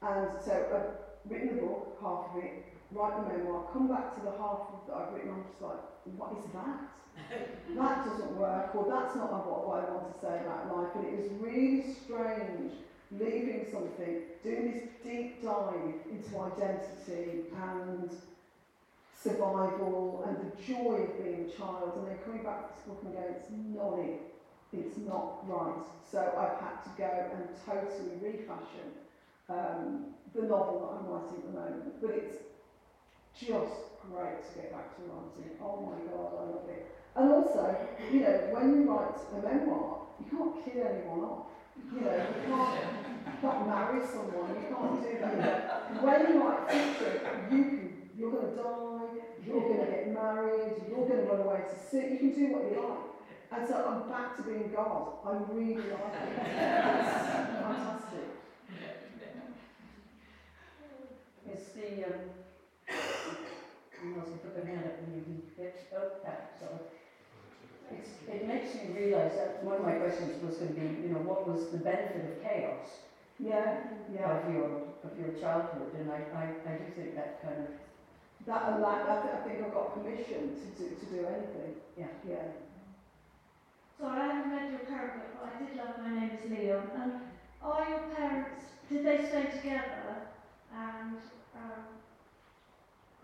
And 0.02 0.28
so 0.44 0.54
I've 0.54 1.32
written 1.32 1.56
the 1.56 1.62
book, 1.62 1.98
half 2.02 2.30
of 2.30 2.44
it, 2.44 2.66
write 2.92 3.16
the 3.18 3.38
memoir, 3.38 3.68
come 3.74 3.88
back 3.88 4.16
to 4.16 4.22
the 4.22 4.32
half 4.32 4.70
of 4.70 4.80
that 4.88 4.96
I've 4.96 5.14
written, 5.14 5.32
I'm 5.32 5.44
just 5.44 5.62
like, 5.62 5.82
what 6.18 6.38
is 6.38 6.46
that? 6.54 6.80
that 7.78 8.06
doesn't 8.06 8.38
work, 8.38 8.76
or 8.76 8.86
that's 8.92 9.16
not 9.16 9.32
what, 9.32 9.68
what 9.68 9.80
I 9.80 9.92
want 9.92 10.14
to 10.14 10.20
say 10.20 10.42
about 10.42 10.76
life. 10.76 10.92
And 10.96 11.06
it 11.08 11.24
was 11.24 11.32
really 11.42 11.96
strange 12.04 12.74
leaving 13.12 13.66
something, 13.72 14.22
doing 14.44 14.72
this 14.74 14.84
deep 15.04 15.44
dive 15.44 15.96
into 16.12 16.40
identity 16.40 17.46
and 17.56 18.10
survival 19.22 20.24
and 20.28 20.38
the 20.38 20.74
joy 20.74 21.08
of 21.08 21.24
being 21.24 21.50
a 21.50 21.58
child, 21.58 21.94
and 21.98 22.08
then 22.08 22.18
coming 22.26 22.44
back 22.44 22.68
to 22.68 22.76
this 22.76 22.84
book 22.86 23.02
and 23.06 23.14
going, 23.14 23.34
it's 23.34 23.50
not 23.74 24.00
it, 24.00 24.35
it's 24.80 24.98
not 24.98 25.48
right. 25.48 25.86
So 26.10 26.20
I've 26.20 26.60
had 26.60 26.84
to 26.84 26.92
go 26.98 27.12
and 27.34 27.50
totally 27.66 28.18
refashion 28.22 29.06
um, 29.50 30.14
the 30.34 30.44
novel 30.44 30.82
that 30.82 30.92
I'm 31.00 31.06
writing 31.12 31.38
at 31.40 31.54
the 31.54 31.60
moment. 31.60 32.02
But 32.02 32.12
it's 32.12 32.38
just 33.36 33.96
great 34.12 34.42
to 34.48 34.52
get 34.56 34.72
back 34.72 34.96
to 34.96 35.02
writing. 35.04 35.58
Oh 35.62 35.82
my 35.86 35.98
God, 36.12 36.32
I 36.40 36.44
love 36.52 36.70
it. 36.70 36.92
And 37.16 37.32
also, 37.32 37.76
you 38.12 38.20
know, 38.22 38.48
when 38.52 38.76
you 38.76 38.92
write 38.92 39.16
a 39.32 39.40
memoir, 39.42 40.08
you 40.20 40.26
can't 40.30 40.56
kill 40.66 40.84
anyone 40.84 41.20
off. 41.24 41.48
You 41.94 42.02
know, 42.02 42.16
you 42.16 42.48
can't, 42.48 42.80
you 43.26 43.34
can't 43.42 43.68
marry 43.68 44.06
someone, 44.06 44.56
you 44.56 44.68
can't 44.68 45.02
do 45.02 45.18
that. 45.20 46.04
When 46.04 46.20
you 46.28 46.44
write 46.44 46.72
fiction, 46.72 47.22
you 47.52 47.64
can, 47.64 48.10
you're 48.18 48.32
going 48.32 48.50
to 48.50 48.56
die, 48.56 49.08
you're 49.46 49.62
going 49.62 49.86
to 49.86 49.92
get 49.92 50.14
married, 50.14 50.82
you're 50.88 51.08
going 51.08 51.26
to 51.26 51.32
run 51.32 51.42
away 51.42 51.62
to 51.70 51.76
sea, 51.76 52.14
you 52.14 52.18
can 52.20 52.34
do 52.36 52.54
what 52.54 52.64
you 52.72 52.88
like. 52.88 53.15
And 53.52 53.68
so 53.68 53.76
I'm 53.86 54.02
back 54.08 54.38
to 54.38 54.44
being 54.44 54.68
God. 54.74 55.08
I 55.24 55.32
really 55.54 55.76
like 55.76 56.16
it. 56.16 56.40
It's 56.40 57.18
fantastic. 57.28 58.28
It's 61.46 61.70
the, 61.70 62.06
um, 62.06 62.20
you 64.04 64.10
must 64.12 64.42
put 64.44 64.54
their 64.54 64.64
hand 64.64 64.86
up 64.86 64.94
and 64.98 65.14
you 65.14 65.22
can 65.22 65.42
get, 65.56 65.74
oh, 65.94 66.08
that, 66.24 66.42
sorry. 66.60 66.80
It's, 67.92 68.10
it 68.28 68.42
makes 68.44 68.76
you 68.76 68.90
realise 68.90 69.34
that 69.34 69.54
one 69.64 69.76
of 69.76 69.82
my 69.82 69.94
questions 69.94 70.42
was 70.42 70.56
going 70.56 70.70
to 70.70 70.76
be, 70.76 70.90
you 71.00 71.10
know, 71.10 71.20
what 71.20 71.44
was 71.44 71.66
the 71.66 71.78
benefit 71.78 72.26
of 72.26 72.38
chaos? 72.38 73.00
Yeah, 73.40 73.74
yeah. 74.08 74.28
of 74.28 74.44
your, 74.44 74.80
of 75.04 75.18
your 75.18 75.30
childhood, 75.30 75.90
and 75.94 76.10
I, 76.10 76.24
I, 76.34 76.50
I 76.66 76.74
do 76.74 76.86
think 76.88 77.14
that 77.14 77.30
kind 77.44 77.60
of, 77.60 77.68
That 78.46 78.64
allowed, 78.66 79.04
I, 79.06 79.16
th- 79.16 79.34
I 79.34 79.38
think 79.38 79.60
I 79.62 79.68
got 79.68 79.90
permission 79.90 80.52
to 80.56 80.68
do, 80.68 80.90
to 80.96 81.06
do 81.06 81.26
anything. 81.26 81.74
Yeah. 81.96 82.08
Yeah. 82.24 82.44
So 83.98 84.08
I 84.08 84.26
haven't 84.26 84.52
read 84.52 84.72
your 84.72 84.80
book, 84.80 85.40
but 85.40 85.52
I 85.56 85.64
did 85.64 85.78
love 85.78 85.96
My 86.02 86.20
Name 86.20 86.32
is 86.36 86.52
Leon. 86.52 86.90
And 87.02 87.14
are 87.62 87.90
your 87.90 88.00
parents, 88.14 88.64
did 88.90 89.06
they 89.06 89.26
stay 89.26 89.46
together? 89.56 90.28
And 90.76 91.16
um, 91.56 91.86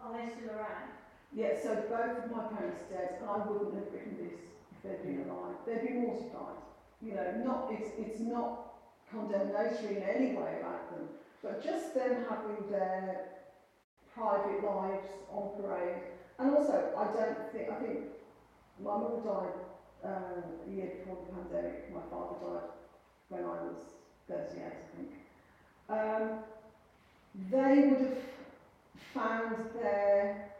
are 0.01 0.13
they 0.13 0.31
still 0.31 0.55
around? 0.55 0.95
Yeah, 1.33 1.59
so 1.61 1.75
both 1.89 2.23
of 2.23 2.31
my 2.31 2.43
parents 2.55 2.83
are 2.87 2.93
dead, 2.95 3.17
and 3.19 3.29
I 3.29 3.45
wouldn't 3.45 3.75
have 3.75 3.91
written 3.91 4.15
this 4.17 4.39
if 4.71 4.81
they'd 4.83 5.03
been 5.03 5.29
alive. 5.29 5.55
They'd 5.65 5.87
be 5.87 5.93
mortified. 5.93 6.63
You 7.01 7.15
know, 7.15 7.43
not 7.43 7.67
it's 7.71 7.89
it's 7.97 8.19
not 8.21 8.75
condemnatory 9.09 9.97
in 9.97 10.03
any 10.03 10.35
way 10.35 10.59
about 10.59 10.91
them, 10.91 11.07
but 11.43 11.63
just 11.63 11.95
them 11.95 12.25
having 12.29 12.69
their 12.69 13.27
private 14.13 14.63
lives 14.63 15.07
on 15.31 15.61
parade. 15.61 16.03
And 16.39 16.55
also, 16.55 16.93
I 16.97 17.05
don't 17.05 17.51
think 17.51 17.69
I 17.69 17.75
think 17.75 17.99
my 18.79 18.97
mother 18.97 19.21
died 19.23 19.70
uh, 20.03 20.41
a 20.67 20.71
year 20.71 20.91
before 20.99 21.17
the 21.25 21.33
pandemic. 21.33 21.93
My 21.93 22.01
father 22.09 22.35
died 22.41 22.69
when 23.29 23.43
I 23.43 23.63
was 23.63 23.77
38, 24.27 24.63
I 24.63 24.95
think. 24.95 25.11
Um, 25.89 26.39
they 27.49 27.87
would 27.89 27.99
have 27.99 28.17
found 29.13 29.55
their 29.75 30.51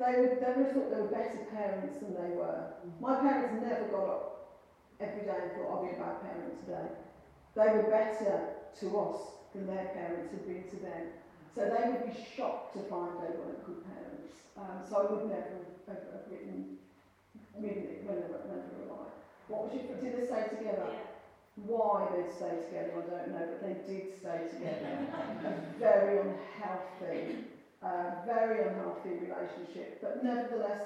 they 0.00 0.16
would, 0.16 0.40
they 0.40 0.52
would 0.56 0.64
have 0.64 0.72
thought 0.72 0.90
they 0.90 1.00
were 1.02 1.12
better 1.12 1.44
parents 1.52 1.98
than 2.00 2.14
they 2.14 2.34
were. 2.34 2.72
My 3.00 3.20
parents 3.20 3.62
never 3.62 3.84
got 3.92 4.08
up 4.08 4.48
every 4.98 5.28
day 5.28 5.36
and 5.42 5.52
thought, 5.52 5.68
I'll 5.68 5.84
be 5.84 5.92
a 5.92 6.00
bad 6.00 6.22
parent 6.24 6.56
today. 6.64 6.88
They 7.54 7.68
were 7.76 7.90
better 7.90 8.48
to 8.80 8.98
us 8.98 9.20
than 9.52 9.66
their 9.66 9.92
parents 9.92 10.32
had 10.32 10.46
been 10.46 10.64
to 10.70 10.76
them. 10.76 11.04
So 11.54 11.68
they 11.68 11.84
would 11.90 12.06
be 12.08 12.16
shocked 12.16 12.72
to 12.74 12.82
find 12.88 13.12
they 13.20 13.36
weren't 13.36 13.60
good 13.66 13.84
parents. 13.84 14.32
Um, 14.56 14.80
so 14.88 15.04
I 15.04 15.12
would 15.12 15.28
never 15.28 15.68
have, 15.84 16.00
have, 16.00 16.04
have 16.16 16.24
written, 16.30 16.79
written 17.58 17.84
it 17.84 17.98
when 18.02 18.16
they 18.16 18.26
were, 18.26 18.38
when 18.44 18.60
they 18.60 18.70
were 18.70 18.84
alive. 18.84 19.12
What 19.48 19.60
was 19.62 19.72
your, 19.72 19.82
did 19.82 20.12
they 20.12 20.20
stay 20.20 20.42
together? 20.42 20.86
Why 21.66 22.06
they'd 22.06 22.28
stay 22.28 22.54
together, 22.58 22.92
I 22.94 23.02
don't 23.02 23.28
know, 23.28 23.44
but 23.48 23.60
they 23.60 23.74
did 23.84 24.06
stay 24.08 24.38
together. 24.46 24.88
a 25.44 25.50
very 25.78 26.14
unhealthy 26.14 27.36
uh, 27.82 28.10
very 28.26 28.60
unhealthy 28.60 29.14
relationship. 29.14 30.00
But 30.00 30.22
nevertheless, 30.22 30.80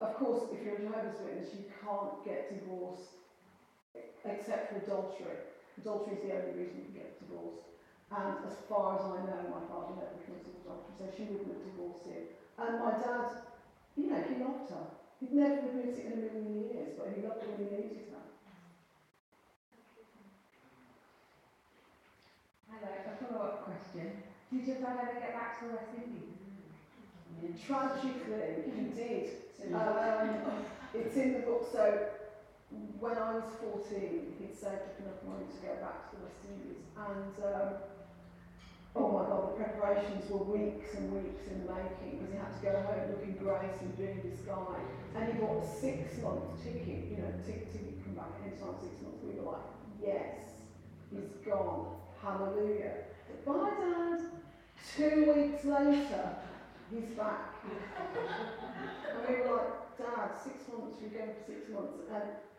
of 0.00 0.12
course, 0.12 0.40
if 0.50 0.64
you're 0.64 0.74
a 0.74 0.78
Jehovah's 0.78 1.20
Witness, 1.20 1.54
you 1.54 1.62
can't 1.82 2.12
get 2.24 2.48
divorced 2.48 3.20
except 4.24 4.68
for 4.68 4.76
adultery. 4.76 5.36
Adultery 5.78 6.14
is 6.14 6.20
the 6.20 6.32
only 6.32 6.50
reason 6.50 6.78
you 6.78 6.84
can 6.84 6.94
get 6.94 7.18
divorced. 7.18 7.68
And 8.10 8.36
as 8.44 8.54
far 8.68 8.94
as 8.94 9.04
I 9.04 9.18
know, 9.20 9.44
my 9.48 9.60
father 9.60 9.92
never 9.94 10.16
committed 10.24 10.54
adultery, 10.64 10.94
so 10.96 11.06
she 11.06 11.24
wouldn't 11.24 11.48
have 11.48 11.62
divorced 11.62 12.06
him. 12.06 12.22
And 12.58 12.78
my 12.78 12.92
dad, 12.92 13.26
you 13.96 14.06
know, 14.06 14.20
he 14.20 14.36
loved 14.36 14.68
her. 14.70 14.84
He'd 15.20 15.34
never 15.34 15.64
admit 15.68 15.96
it 15.98 16.06
in 16.06 16.12
a 16.12 16.16
million 16.16 16.68
years, 16.68 16.92
but 16.98 17.08
he 17.14 17.22
loved 17.22 17.42
her 17.42 17.50
when 17.50 17.58
he 17.58 17.76
needed 17.76 18.06
her. 18.12 18.22
Hello, 22.70 22.90
a 22.90 23.16
follow-up 23.24 23.64
question. 23.64 24.12
Did 24.50 24.66
your 24.66 24.76
dad 24.76 24.98
ever 25.00 25.20
get 25.20 25.34
back 25.34 25.60
to 25.60 25.66
the 25.66 25.72
West 25.74 25.94
Indies? 25.94 26.34
Tragically, 27.66 28.64
he 28.74 28.84
did. 28.92 29.30
Um, 29.72 30.40
it's 30.94 31.16
in 31.16 31.32
the 31.32 31.40
book, 31.40 31.66
so 31.72 32.00
when 33.00 33.16
I 33.16 33.34
was 33.36 33.46
14, 33.60 34.34
he'd 34.38 34.56
saved 34.56 34.82
up 34.82 35.00
enough 35.00 35.22
money 35.24 35.46
to 35.46 35.58
go 35.66 35.74
back 35.80 36.10
to 36.10 36.16
the 36.16 36.22
West 36.24 36.44
Indies. 36.44 36.82
And, 36.98 37.34
um, 37.40 37.68
oh 38.96 39.10
my 39.10 39.26
God, 39.26 39.50
the 39.50 39.64
preparations 39.64 40.30
were 40.30 40.44
weeks 40.44 40.94
and 40.94 41.12
weeks 41.12 41.48
in 41.50 41.66
making 41.66 42.18
because 42.18 42.30
he 42.30 42.38
had 42.38 42.54
to 42.54 42.62
go 42.62 42.70
home 42.86 43.10
looking 43.10 43.34
great 43.42 43.74
and 43.80 43.96
doing 43.96 44.22
this 44.22 44.40
guy. 44.46 44.78
And 45.16 45.32
he 45.32 45.38
bought 45.38 45.62
a 45.62 45.66
six-month 45.66 46.62
ticket, 46.62 47.10
you 47.10 47.18
know, 47.18 47.32
ticket, 47.44 47.72
ticket, 47.72 48.04
come 48.04 48.14
back 48.14 48.30
anytime 48.42 48.78
six 48.78 49.02
months. 49.02 49.18
We 49.22 49.34
were 49.34 49.50
like, 49.50 49.66
yes, 50.00 50.62
he's 51.10 51.34
gone. 51.44 51.96
Hallelujah. 52.22 52.94
Bye, 53.44 53.70
Dad. 53.80 54.20
Two 54.96 55.32
weeks 55.34 55.64
later, 55.64 56.36
he's 56.90 57.10
back. 57.18 57.54
and 57.66 59.28
we 59.28 59.34
were 59.42 59.56
like, 59.56 59.98
Dad, 59.98 60.30
six 60.42 60.56
months, 60.70 60.96
you're 61.00 61.10
going 61.10 61.34
for 61.34 61.44
six 61.52 61.68
months. 61.70 61.94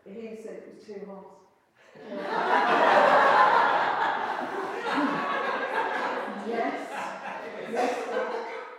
And 0.04 0.16
he 0.16 0.36
said 0.36 0.52
it 0.52 0.68
was 0.76 0.84
too 0.84 1.00
hot. 1.08 1.24
yes, 6.48 6.80
yes, 7.72 8.08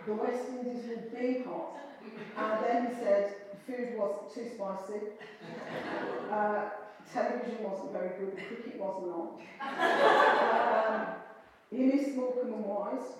the 0.06 0.14
West 0.14 0.48
Indies 0.48 0.84
will 0.88 1.20
be 1.20 1.44
hot. 1.44 1.76
And 2.36 2.64
then 2.64 2.86
he 2.86 2.94
said 3.02 3.34
food 3.66 3.98
was 3.98 4.32
too 4.34 4.48
spicy. 4.54 5.00
Uh, 6.30 6.70
television 7.12 7.62
wasn't 7.62 7.92
very 7.92 8.18
good, 8.18 8.36
cricket 8.36 8.80
wasn't 8.80 9.12
on. 9.12 9.28
Um, 9.68 11.06
he 11.70 11.82
missed 11.84 12.16
Morecambe 12.16 12.54
and 12.54 12.64
Wise. 12.64 13.12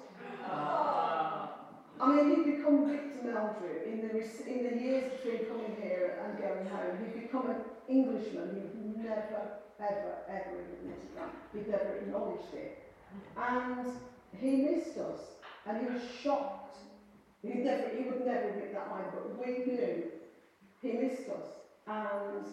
I 2.00 2.14
mean, 2.14 2.44
he'd 2.44 2.56
become 2.56 2.86
Victor 2.86 3.26
Meldrew 3.26 3.84
in 3.84 4.08
the, 4.08 4.10
in 4.46 4.70
the 4.70 4.82
years 4.82 5.12
between 5.14 5.46
coming 5.46 5.76
here 5.82 6.22
and 6.24 6.38
going 6.38 6.66
home. 6.66 6.98
He'd 7.04 7.22
become 7.22 7.50
an 7.50 7.56
Englishman. 7.88 8.54
He'd 8.54 9.04
never, 9.04 9.58
ever, 9.80 10.14
ever 10.28 10.60
admitted 10.60 11.10
that. 11.16 11.30
He'd 11.52 11.68
never 11.68 11.96
acknowledged 11.98 12.54
it. 12.54 12.92
And 13.36 13.90
he 14.36 14.56
missed 14.56 14.98
us. 14.98 15.20
And 15.66 15.86
he 15.86 15.92
was 15.92 16.02
shocked. 16.22 16.76
He, 17.42 17.60
never, 17.60 17.88
he 17.96 18.08
would 18.08 18.24
never 18.26 18.48
admit 18.48 18.72
that 18.72 18.88
either, 18.92 19.10
but 19.12 19.46
we 19.46 19.64
knew 19.64 20.04
he 20.82 20.92
missed 20.92 21.28
us. 21.28 21.46
And 21.86 22.46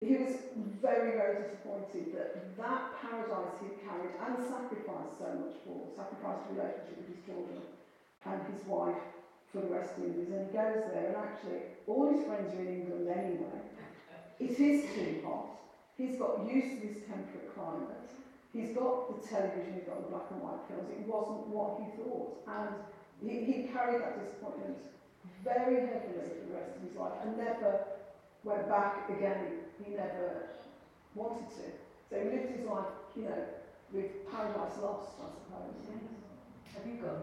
he 0.00 0.16
was 0.16 0.36
very, 0.80 1.12
very 1.12 1.42
disappointed 1.42 2.14
that 2.14 2.56
that 2.56 2.82
paradise 3.00 3.54
he'd 3.60 3.82
carried 3.82 4.14
and 4.14 4.36
sacrificed 4.46 5.18
so 5.18 5.28
much 5.34 5.56
for, 5.64 5.88
sacrificed 5.94 6.48
the 6.48 6.54
relationship 6.54 6.96
with 6.98 7.16
his 7.16 7.24
children 7.26 7.58
and 8.24 8.40
his 8.54 8.66
wife 8.66 9.02
for 9.52 9.60
the 9.62 9.68
rest 9.68 9.98
West 9.98 10.04
Indies, 10.04 10.28
and 10.28 10.46
he 10.46 10.52
goes 10.52 10.84
there, 10.92 11.06
and 11.08 11.16
actually 11.16 11.60
all 11.86 12.12
his 12.12 12.24
friends 12.26 12.54
are 12.54 12.60
in 12.60 12.68
England 12.68 13.08
anyway. 13.08 13.58
It 14.38 14.60
is 14.60 14.84
too 14.94 15.20
hot. 15.24 15.56
He's 15.96 16.16
got 16.18 16.46
used 16.46 16.82
to 16.82 16.88
this 16.88 17.02
temperate 17.08 17.54
climate. 17.54 18.10
He's 18.52 18.74
got 18.74 19.12
the 19.12 19.26
television, 19.26 19.74
he's 19.74 19.84
got 19.84 20.00
the 20.02 20.08
black 20.08 20.30
and 20.32 20.40
white 20.40 20.64
films. 20.68 20.88
It 20.88 21.04
wasn't 21.06 21.46
what 21.52 21.80
he 21.80 21.86
thought, 22.00 22.40
and 22.48 22.72
he, 23.20 23.44
he 23.44 23.68
carried 23.68 24.00
that 24.00 24.16
disappointment 24.16 24.78
very 25.44 25.84
heavily 25.84 26.32
for 26.32 26.44
the 26.48 26.54
rest 26.56 26.76
of 26.76 26.82
his 26.88 26.96
life, 26.96 27.12
and 27.24 27.36
never 27.36 27.84
went 28.44 28.68
back 28.68 29.10
again. 29.10 29.68
He 29.84 29.92
never 29.92 30.48
wanted 31.14 31.48
to. 31.60 31.66
So 32.08 32.16
he 32.16 32.24
lived 32.24 32.56
his 32.56 32.64
life, 32.66 32.88
you 33.16 33.28
know, 33.28 33.44
with 33.92 34.30
paradise 34.30 34.80
lost, 34.80 35.20
I 35.20 35.28
suppose. 35.28 35.76
Yes. 35.84 36.74
have 36.74 36.86
you 36.86 37.00
gone? 37.00 37.22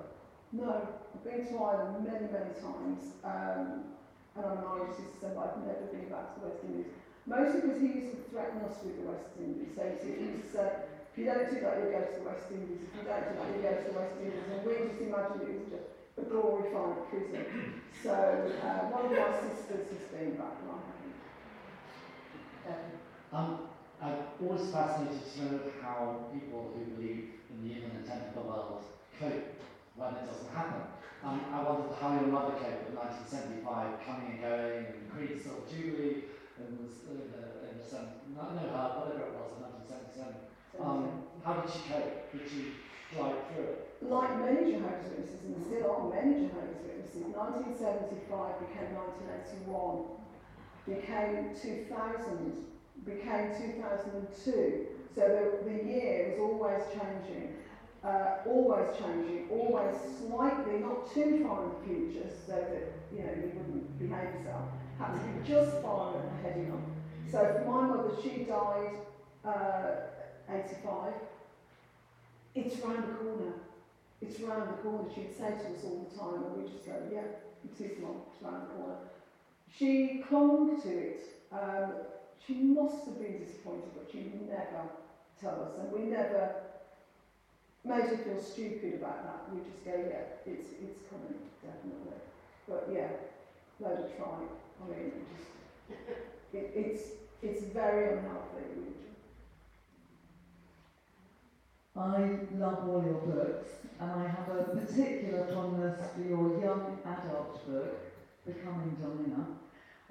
No, 0.53 0.87
I've 1.13 1.23
been 1.25 1.45
to 1.47 1.57
Ireland 1.57 2.05
many, 2.05 2.29
many 2.29 2.53
times, 2.61 3.17
um, 3.25 3.97
and 4.37 4.45
I'm 4.45 4.61
an 4.61 4.65
Irish 4.77 4.95
citizen, 4.97 5.33
but 5.35 5.57
I've 5.57 5.65
never 5.65 5.89
been 5.89 6.07
back 6.09 6.35
to 6.35 6.39
the 6.39 6.47
West 6.47 6.63
Indies. 6.63 6.93
Mostly 7.25 7.61
because 7.61 7.81
he 7.81 7.87
used 7.87 8.11
to 8.13 8.21
threaten 8.29 8.61
us 8.61 8.77
with 8.85 9.01
the 9.01 9.09
West 9.09 9.33
Indies. 9.41 9.73
So 9.73 9.81
he 10.05 10.21
used 10.21 10.45
to 10.45 10.49
say, 10.53 10.69
you 11.17 11.25
do 11.25 11.59
that, 11.63 11.77
you'll 11.79 11.91
go 11.95 12.01
to 12.03 12.19
you 12.55 13.03
don't 13.03 13.25
do 13.25 13.37
that, 13.39 13.51
you'll 13.51 13.63
go 13.63 13.71
to 13.75 13.91
West 13.95 14.15
Indies. 14.19 14.45
And 14.51 14.65
we 14.65 14.73
just 14.87 15.01
imagined 15.01 15.41
it 15.41 15.55
was 15.55 15.69
just 15.71 15.89
a 16.17 16.23
glorified 16.29 17.09
prison. 17.09 17.45
So 18.03 18.11
uh, 18.11 18.91
one 18.93 19.05
of 19.05 19.11
my 19.17 19.31
sisters 19.39 19.87
has 19.89 20.05
been 20.11 20.35
back, 20.37 20.61
and 20.61 20.69
I 20.69 20.77
haven't. 20.85 21.17
Um, 22.65 22.91
Um, 23.31 23.49
I'm 24.01 24.17
always 24.41 24.71
fascinated 24.71 25.23
to 25.23 25.41
know 25.43 25.59
how 25.81 26.29
people 26.31 26.71
who 26.75 26.85
believe 26.95 27.41
in 27.49 27.57
the 27.63 27.71
imminent 27.75 28.09
end 28.09 28.23
of 28.29 28.33
the 28.35 28.41
world 28.47 28.83
cope 29.19 29.55
when 29.95 30.13
it 30.15 30.25
doesn't 30.27 30.53
happen. 30.53 30.83
Um, 31.23 31.41
I 31.51 31.63
wondered 31.63 31.95
how 31.99 32.13
your 32.19 32.29
mother 32.29 32.59
coped 32.59 32.85
with 32.85 32.99
1975 32.99 34.05
coming 34.05 34.37
and 34.37 34.41
going, 34.43 34.85
and 34.85 35.09
Queen's 35.09 35.41
Silver 35.41 35.65
Jubilee, 35.65 36.29
and 36.59 36.79
in 36.79 37.25
in 37.65 37.73
the 37.79 37.83
sem- 37.83 38.21
no, 38.35 38.43
no, 38.53 38.61
her, 38.61 38.87
whatever 38.99 39.25
it 39.25 39.33
was, 39.33 39.57
in 39.57 39.63
1977. 39.65 40.54
Um, 40.81 41.23
how 41.43 41.53
did 41.53 41.71
she 41.71 41.79
cope? 41.89 42.31
Did 42.31 42.49
she 42.49 42.71
glide 43.15 43.35
through 43.53 43.63
it? 43.63 43.85
like 44.09 44.39
many 44.39 44.71
Jehovah's 44.71 45.09
Witnesses, 45.09 45.45
and 45.45 45.65
still 45.65 45.91
are 45.91 46.09
many 46.13 46.47
Jehovah's 46.47 46.77
Witnesses, 46.83 47.33
1975 47.33 48.59
became 48.59 48.93
1981, 49.65 50.05
became 50.85 51.55
2000, 51.55 52.65
became 53.05 53.49
2002. 53.55 54.87
So 55.15 55.21
the, 55.21 55.69
the 55.69 55.83
year 55.85 56.35
was 56.37 56.39
always 56.39 56.83
changing, 56.91 57.55
uh, 58.03 58.43
always 58.45 58.85
changing, 58.99 59.47
always 59.49 59.95
slightly, 60.19 60.79
not 60.79 61.11
too 61.13 61.41
far 61.47 61.63
in 61.63 61.69
the 61.71 61.81
future, 61.87 62.29
so 62.45 62.53
that 62.53 62.93
you 63.15 63.23
know 63.23 63.31
you 63.31 63.51
wouldn't 63.55 63.97
behave 63.97 64.35
yourself. 64.35 64.69
Had 64.99 65.13
to 65.13 65.19
be 65.19 65.47
just 65.47 65.81
far 65.81 66.15
ahead 66.15 66.57
enough. 66.57 66.79
So 67.31 67.63
for 67.63 67.71
my 67.71 67.87
mother, 67.87 68.11
she 68.21 68.43
died 68.43 68.99
uh, 69.43 70.24
85. 70.49 71.13
It's 72.55 72.79
round 72.79 73.03
the 73.03 73.13
corner. 73.23 73.53
It's 74.21 74.39
round 74.41 74.69
the 74.69 74.81
corner. 74.81 75.09
She'd 75.13 75.35
say 75.35 75.51
to 75.51 75.75
us 75.75 75.83
all 75.83 76.07
the 76.09 76.17
time, 76.17 76.43
and 76.43 76.63
we 76.63 76.69
just 76.71 76.85
go, 76.85 76.95
yeah, 77.11 77.35
it 77.65 77.79
is 77.79 77.99
mum, 78.01 78.21
it's 78.31 78.41
round 78.41 78.63
the 78.63 78.73
corner. 78.75 78.95
She 79.77 80.23
clung 80.27 80.81
to 80.81 80.89
it. 80.89 81.21
Um, 81.51 81.93
she 82.45 82.55
must 82.55 83.05
have 83.05 83.19
been 83.19 83.39
disappointed, 83.39 83.91
but 83.95 84.07
she 84.11 84.31
never 84.47 84.89
tell 85.39 85.63
us, 85.63 85.79
and 85.79 85.91
we 85.91 86.09
never 86.09 86.53
made 87.83 88.05
her 88.05 88.17
feel 88.17 88.41
stupid 88.41 88.95
about 88.95 89.23
that. 89.23 89.53
We 89.53 89.61
just 89.61 89.83
go, 89.83 89.91
yeah, 89.91 90.35
it's 90.45 90.69
it's 90.81 90.99
coming, 91.09 91.39
definitely. 91.61 92.21
But 92.67 92.89
yeah, 92.91 93.07
load 93.79 94.05
of 94.05 94.17
try. 94.17 94.45
I 94.81 94.89
mean, 94.89 95.11
it 95.11 95.25
just 95.35 95.49
it, 96.53 96.71
it's 96.75 97.03
it's 97.41 97.63
very 97.73 98.17
unhealthy. 98.17 98.95
I 101.97 102.41
love 102.51 102.85
all 102.85 103.05
your 103.05 103.19
books, 103.19 103.87
and 104.01 104.11
I 104.11 104.27
have 104.27 104.49
a 104.49 104.63
particular 104.63 105.45
fondness 105.45 106.11
for 106.13 106.21
your 106.21 106.59
young 106.59 106.99
adult 107.05 107.65
book, 107.65 107.95
Becoming 108.45 108.97
Dinah. 109.01 109.47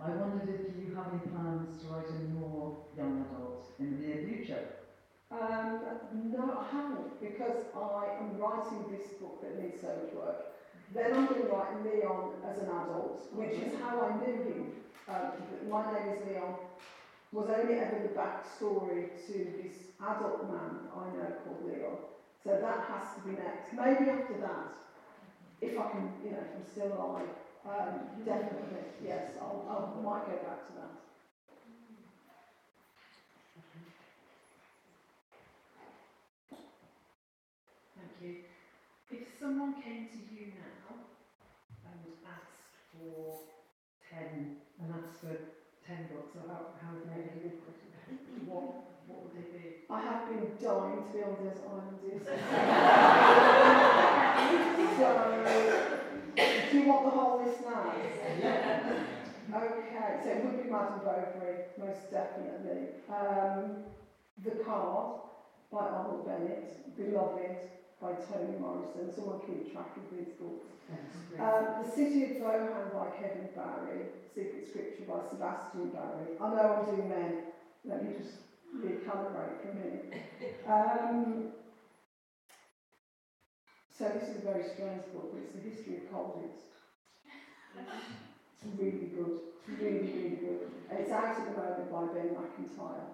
I 0.00 0.10
wondered 0.12 0.48
if 0.48 0.74
you 0.74 0.94
have 0.96 1.12
any 1.12 1.20
plans 1.20 1.82
to 1.82 1.88
write 1.88 2.10
any 2.10 2.32
more 2.32 2.72
young 2.96 3.20
adults 3.20 3.74
in 3.80 3.92
the 3.92 3.98
near 3.98 4.16
future. 4.16 4.62
Um, 5.30 5.84
no, 6.14 6.56
I 6.56 6.64
haven't, 6.64 7.20
because 7.20 7.66
I 7.76 8.14
am 8.18 8.38
writing 8.38 8.86
this 8.88 9.10
book 9.20 9.42
that 9.42 9.58
needs 9.58 9.82
so 9.82 9.94
much 9.94 10.14
work. 10.14 10.46
Then 10.94 11.12
I'm 11.14 11.28
going 11.28 11.42
to 11.42 11.48
write 11.48 11.74
Leon 11.74 12.32
as 12.44 12.60
an 12.60 12.70
adult, 12.70 13.28
which 13.34 13.60
is 13.60 13.74
how 13.74 14.00
I 14.00 14.10
knew 14.10 14.38
him. 14.38 14.70
Um, 15.10 15.32
my 15.68 15.84
name 15.84 16.08
is 16.08 16.22
Leon, 16.22 16.56
was 17.34 17.50
only 17.50 17.74
ever 17.74 17.98
the 17.98 18.08
backstory 18.08 19.08
to 19.26 19.52
this 19.56 19.88
adult 20.02 20.44
man 20.44 20.86
I 20.94 21.08
know 21.10 21.32
called 21.44 21.62
Leon. 21.62 21.98
So 22.38 22.56
that 22.56 22.80
has 22.82 23.14
to 23.14 23.22
be 23.22 23.34
next. 23.34 23.74
Maybe 23.74 24.08
after 24.08 24.36
that, 24.38 24.66
if 25.62 25.78
I 25.78 25.84
can, 25.84 26.12
you 26.22 26.32
know, 26.32 26.40
if 26.40 26.54
I'm 26.56 26.64
still 26.64 26.94
alive, 26.94 27.28
um, 27.66 28.02
definitely, 28.26 28.86
yes, 29.00 29.38
I'll, 29.40 29.62
I 29.68 29.80
might 30.02 30.26
go 30.26 30.38
back 30.38 30.64
to 30.68 30.74
that. 30.74 30.92
Thank 37.96 38.20
you. 38.20 38.34
If 39.12 39.28
someone 39.40 39.74
came 39.74 40.06
to 40.14 40.20
you 40.20 40.48
now 40.48 40.98
and 41.86 42.08
asked 42.26 42.78
for 42.92 43.34
ten, 44.00 44.48
and 44.80 44.92
asked 44.92 45.20
for 45.22 45.36
ten 45.86 46.08
books, 46.10 46.36
or 46.36 46.48
how, 46.48 46.72
how 46.80 46.90
would 46.96 47.08
they 47.12 47.28
be? 47.36 47.48
What, 48.48 48.64
what 49.06 49.18
would 49.24 49.34
they 49.36 49.46
be? 49.52 49.64
I 49.90 50.00
have 50.00 50.28
been 50.28 50.56
dying 50.60 51.04
to 51.04 51.12
be 51.12 51.22
on 51.22 51.36
this 51.44 51.58
island. 51.64 52.00
So, 54.96 55.08
do 56.70 56.78
you 56.78 56.88
want 56.88 57.04
the 57.04 57.10
whole 57.10 57.44
list 57.44 57.62
now? 57.64 57.90
Okay, 59.54 60.20
so 60.22 60.30
it 60.30 60.44
would 60.44 60.62
be 60.64 60.70
Madame 60.70 61.00
Bovary, 61.04 61.54
most 61.78 62.10
definitely. 62.10 62.80
Um, 63.10 63.84
the 64.44 64.62
Card 64.64 65.20
by 65.72 65.88
Arnold 65.88 66.26
Bennett, 66.26 66.96
Beloved 66.96 67.56
by 68.04 68.12
Toni 68.20 68.58
Morrison. 68.60 69.08
Someone 69.08 69.40
keep 69.40 69.72
track 69.72 69.96
of 69.96 70.04
these 70.12 70.36
books. 70.36 70.76
Um, 71.40 71.82
the 71.82 71.90
City 71.90 72.36
of 72.36 72.44
Bohane 72.44 72.92
by 72.92 73.08
Kevin 73.16 73.48
Barry, 73.56 74.12
Secret 74.28 74.68
Scripture 74.68 75.08
by 75.08 75.24
Sebastian 75.24 75.88
Barry. 75.88 76.36
I 76.38 76.48
know 76.50 76.84
I'm 76.84 76.84
doing 76.84 77.08
men. 77.08 77.32
Let 77.86 78.04
me 78.04 78.12
just 78.12 78.44
recalibrate 78.76 79.56
for 79.62 79.70
a 79.70 79.74
minute. 79.74 80.12
Um, 80.68 81.44
so 83.88 84.08
this 84.08 84.28
is 84.28 84.36
a 84.36 84.52
very 84.52 84.64
strange 84.64 85.04
book, 85.14 85.32
but 85.32 85.40
it's 85.40 85.54
the 85.54 85.60
history 85.64 85.96
of 85.96 86.12
Colditz. 86.12 86.76
It's 87.76 88.78
really 88.78 89.08
good. 89.16 89.40
It's 89.66 89.80
really, 89.80 90.12
really 90.12 90.36
good. 90.36 90.60
It's 90.90 91.10
out 91.10 91.38
at 91.38 91.54
the 91.54 91.60
moment 91.60 91.90
by 91.90 92.06
Ben 92.12 92.36
Macintyre. 92.36 93.08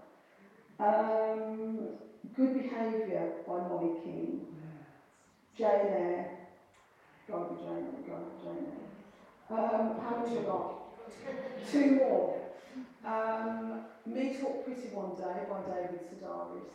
Um, 0.81 1.79
good 2.35 2.55
Behaviour 2.55 3.33
by 3.47 3.69
Molly 3.69 4.01
Keane. 4.03 4.47
Jane 5.57 5.69
Eyre. 5.69 6.31
Gotta 7.29 7.55
be 7.55 7.61
Jane 7.61 7.87
Eyre, 7.87 8.05
gotta 8.09 8.25
be 8.25 8.49
Eyre. 8.49 8.91
Um, 9.51 10.01
how 10.01 10.17
much 10.19 10.33
have 10.35 10.47
got? 10.47 10.81
Two 11.71 11.91
more. 11.97 12.41
Um, 13.05 13.81
Me 14.07 14.37
Talk 14.41 14.65
Pretty 14.65 14.89
One 14.95 15.17
Day 15.17 15.47
by 15.49 15.63
David 15.63 16.01
Sedaris. 16.07 16.71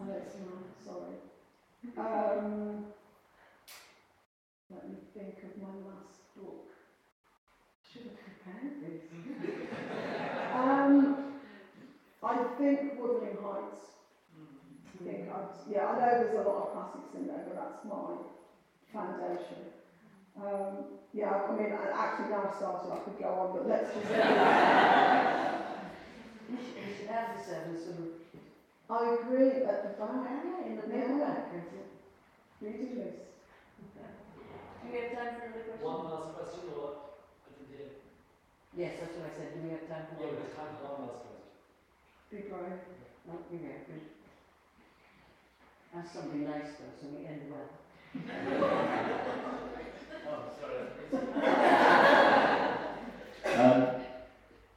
I 0.00 0.06
know 0.06 0.14
it's 0.24 0.36
mine, 0.36 0.70
sorry. 0.84 1.16
Um, 1.96 2.86
let 4.70 4.88
me 4.88 4.96
think 5.14 5.38
of 5.44 5.62
my 5.62 5.68
last 5.68 6.34
book. 6.36 6.68
Should 7.92 8.02
have 8.02 8.16
prepared 8.16 8.74
this. 8.82 9.02
um, 10.54 11.34
I 12.22 12.36
think 12.58 12.98
Wuthering 12.98 13.36
Heights. 13.42 13.80
I 15.00 15.04
think 15.04 15.28
I, 15.30 15.37
yeah, 15.66 15.86
I 15.86 15.94
know 15.94 16.14
there's 16.16 16.34
a 16.34 16.40
lot 16.40 16.58
of 16.58 16.66
classics 16.72 17.14
in 17.14 17.26
there, 17.26 17.42
but 17.44 17.54
that's 17.54 17.84
my 17.84 18.14
foundation. 18.92 19.58
Um, 20.36 20.84
yeah, 21.14 21.40
I 21.48 21.52
mean, 21.52 21.72
I- 21.72 22.04
actually 22.04 22.26
now 22.26 22.44
I've 22.44 22.52
started, 22.52 22.90
I 22.90 22.98
could 22.98 23.18
go 23.18 23.40
on, 23.40 23.52
but 23.52 23.66
let's 23.66 23.92
just. 23.94 24.10
You 26.48 26.56
should, 26.56 26.76
you 26.82 26.90
should 26.90 27.08
have 27.08 27.30
this 27.30 27.48
as 27.50 27.68
a 27.68 27.76
sort 27.76 27.98
of, 27.98 28.08
I 28.90 29.04
agree 29.04 29.62
at 29.64 29.82
the 29.82 29.90
back. 29.90 30.20
yeah, 30.24 30.64
in 30.64 30.76
the 30.76 30.82
middle 30.88 31.18
back, 31.18 31.44
is 31.52 31.66
it? 31.74 31.86
Reading 32.62 32.96
list. 32.96 33.18
Do 34.82 34.88
we 34.90 34.96
have 34.96 35.10
time 35.10 35.30
for 35.30 35.42
another 35.42 35.60
question? 35.60 35.84
One 35.86 36.02
last 36.04 36.32
question, 36.32 36.62
or 36.74 36.88
I 37.46 37.50
didn't 37.52 37.68
hear. 37.68 37.86
Yes, 38.74 38.94
that's 38.98 39.14
what 39.16 39.26
I 39.26 39.30
said, 39.30 39.52
do 39.52 39.60
we 39.60 39.68
have 39.70 39.84
time 39.86 40.04
for 40.08 40.14
Yeah, 40.16 40.26
one? 40.28 40.32
we 40.32 40.38
have 40.38 40.54
time 40.56 40.70
for 40.72 40.80
one 40.88 41.00
last 41.00 41.20
question. 41.20 41.44
Be 42.32 42.40
brave. 42.40 42.76
No, 43.26 43.34
you're 43.50 43.60
good. 43.88 44.00
Ask 45.94 46.14
somebody 46.14 46.44
nice 46.44 46.76
though, 46.78 46.92
so 47.00 47.08
we 47.16 47.26
end 47.26 47.50
well. 47.50 47.70
Oh, 50.28 50.44
sorry. 50.60 50.76
Um, 53.56 54.02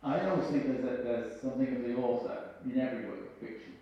I 0.03 0.29
always 0.29 0.47
think 0.49 0.67
there's, 0.67 0.83
a, 0.85 1.03
there's 1.03 1.41
something 1.41 1.75
of 1.75 1.83
the 1.83 1.95
author 1.97 2.55
in 2.65 2.79
every 2.79 3.05
work 3.07 3.19
of 3.19 3.33
fiction. 3.39 3.73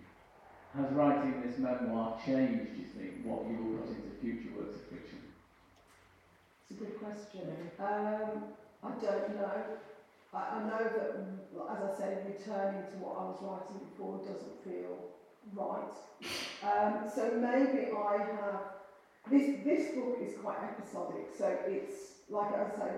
Has 0.73 0.91
writing 0.91 1.41
this 1.41 1.59
memoir 1.59 2.19
changed, 2.25 2.75
do 2.75 2.81
you 2.81 2.87
think, 2.87 3.25
what 3.25 3.47
you 3.49 3.57
will 3.57 3.79
put 3.79 3.89
into 3.89 4.09
future 4.19 4.49
works 4.57 4.75
of 4.75 4.81
fiction? 4.83 5.19
It's 6.69 6.81
a 6.81 6.83
good 6.83 6.99
question. 6.99 7.47
Um, 7.79 8.43
I 8.83 8.89
don't 9.01 9.35
know. 9.35 9.63
I, 10.33 10.37
I 10.37 10.63
know 10.65 10.83
that, 10.83 11.15
as 11.71 11.83
I 11.83 11.97
said, 11.97 12.25
returning 12.25 12.83
to 12.91 12.97
what 12.97 13.17
I 13.17 13.23
was 13.25 13.37
writing 13.41 13.79
before 13.89 14.17
doesn't 14.17 14.63
feel 14.63 15.08
right. 15.55 15.93
Um, 16.63 17.09
so 17.13 17.31
maybe 17.39 17.91
I 17.95 18.17
have 18.17 18.61
this. 19.29 19.63
This 19.63 19.95
book 19.95 20.17
is 20.21 20.37
quite 20.41 20.57
episodic, 20.63 21.27
so 21.37 21.57
it's 21.67 22.19
like 22.29 22.53
I 22.53 22.69
say, 22.77 22.91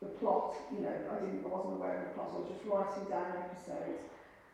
the 0.00 0.08
plot. 0.20 0.54
You 0.72 0.82
know, 0.82 0.94
I 1.10 1.20
didn't, 1.20 1.44
I 1.44 1.48
wasn't 1.48 1.74
aware 1.74 1.98
of 1.98 2.08
the 2.08 2.14
plot. 2.14 2.30
I 2.34 2.38
was 2.38 2.48
just 2.52 2.64
writing 2.66 3.10
down 3.10 3.32
episodes. 3.38 4.02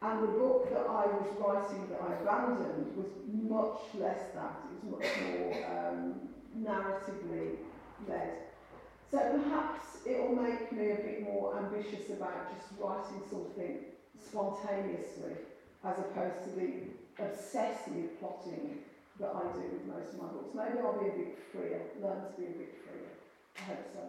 And 0.03 0.23
the 0.23 0.29
book 0.29 0.71
that 0.71 0.87
I 0.89 1.07
was 1.07 1.29
writing 1.39 1.87
that 1.91 2.01
I 2.01 2.15
abandoned 2.23 2.97
was 2.97 3.09
much 3.31 4.01
less 4.01 4.33
that. 4.35 4.57
It 4.65 4.89
was 4.89 5.01
much 5.01 5.11
more 5.29 5.53
um, 5.77 6.15
narratively 6.57 7.57
led. 8.09 8.33
So 9.11 9.19
perhaps 9.19 9.99
it 10.07 10.23
will 10.23 10.37
make 10.43 10.73
me 10.73 10.93
a 10.93 10.95
bit 10.95 11.23
more 11.23 11.59
ambitious 11.59 12.09
about 12.11 12.49
just 12.57 12.81
writing 12.81 13.21
something 13.29 13.79
spontaneously 14.15 15.37
as 15.85 15.99
opposed 15.99 16.45
to 16.45 16.51
the 16.51 16.73
obsessive 17.25 18.19
plotting 18.19 18.79
that 19.19 19.33
I 19.35 19.53
do 19.53 19.65
with 19.73 19.87
most 19.87 20.15
of 20.15 20.23
my 20.23 20.29
books. 20.29 20.55
Maybe 20.55 20.81
I'll 20.81 20.99
be 20.99 21.09
a 21.09 21.13
bit 21.13 21.39
freer, 21.53 21.81
learn 22.01 22.25
to 22.25 22.33
be 22.41 22.47
a 22.47 22.57
bit 22.57 22.73
freer. 22.81 23.13
I 23.59 23.63
hope 23.63 23.87
so. 23.93 24.03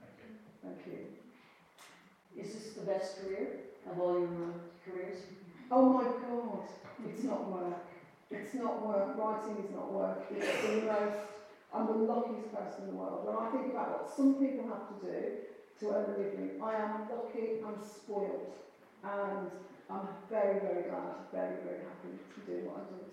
Thank 0.00 0.16
you. 0.20 0.30
Thank 0.62 0.80
you. 0.86 2.42
Is 2.42 2.52
this 2.52 2.74
the 2.74 2.84
best 2.84 3.22
career 3.22 3.48
of 3.90 3.98
all 3.98 4.20
your 4.20 4.52
careers? 4.84 5.18
Oh 5.70 5.92
my 5.92 6.04
God, 6.04 6.68
it's 7.08 7.24
not 7.24 7.50
work. 7.50 7.86
It's 8.30 8.54
not 8.54 8.86
work. 8.86 9.16
Writing 9.16 9.64
is 9.64 9.70
not 9.70 9.92
work. 9.92 10.26
It's 10.30 10.62
the 10.62 10.82
most, 10.82 11.16
I'm 11.72 11.86
the 11.86 11.92
luckiest 11.92 12.54
person 12.54 12.84
in 12.84 12.90
the 12.90 12.96
world. 12.96 13.24
When 13.24 13.36
I 13.36 13.50
think 13.50 13.72
about 13.72 13.90
what 13.90 14.14
some 14.14 14.34
people 14.34 14.68
have 14.68 14.88
to 14.92 15.06
do 15.06 15.18
to 15.80 15.94
earn 15.94 16.14
a 16.14 16.18
living, 16.18 16.62
I 16.62 16.74
am 16.74 17.08
lucky, 17.08 17.62
I'm 17.64 17.80
spoiled, 17.82 18.52
and 19.02 19.50
I'm 19.88 20.08
very, 20.28 20.60
very 20.60 20.82
glad, 20.90 21.30
very, 21.32 21.56
very 21.62 21.80
happy 21.86 22.18
to 22.34 22.40
do 22.46 22.68
what 22.68 22.76
I 22.76 22.84
do. 22.90 23.06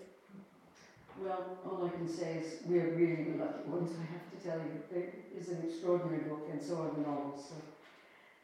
Well, 1.22 1.58
all 1.64 1.86
I 1.86 1.90
can 1.90 2.08
say 2.08 2.42
is 2.42 2.66
we're 2.66 2.94
really 2.94 3.38
lucky 3.38 3.68
ones, 3.68 3.92
I 4.00 4.12
have 4.12 4.26
to 4.32 4.48
tell 4.48 4.58
you. 4.58 4.82
It 4.90 5.32
is 5.36 5.48
an 5.48 5.62
extraordinary 5.68 6.24
book 6.24 6.48
and 6.50 6.60
so 6.60 6.82
are 6.82 6.90
the 6.90 7.02
novels. 7.02 7.46
So 7.50 7.54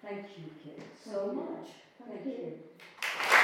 thank 0.02 0.26
you, 0.38 0.44
Kate, 0.62 0.82
so 1.04 1.32
much. 1.32 1.70
Thank 2.06 2.22
Thank 2.22 2.38
you. 2.38 2.44
you. 2.44 3.36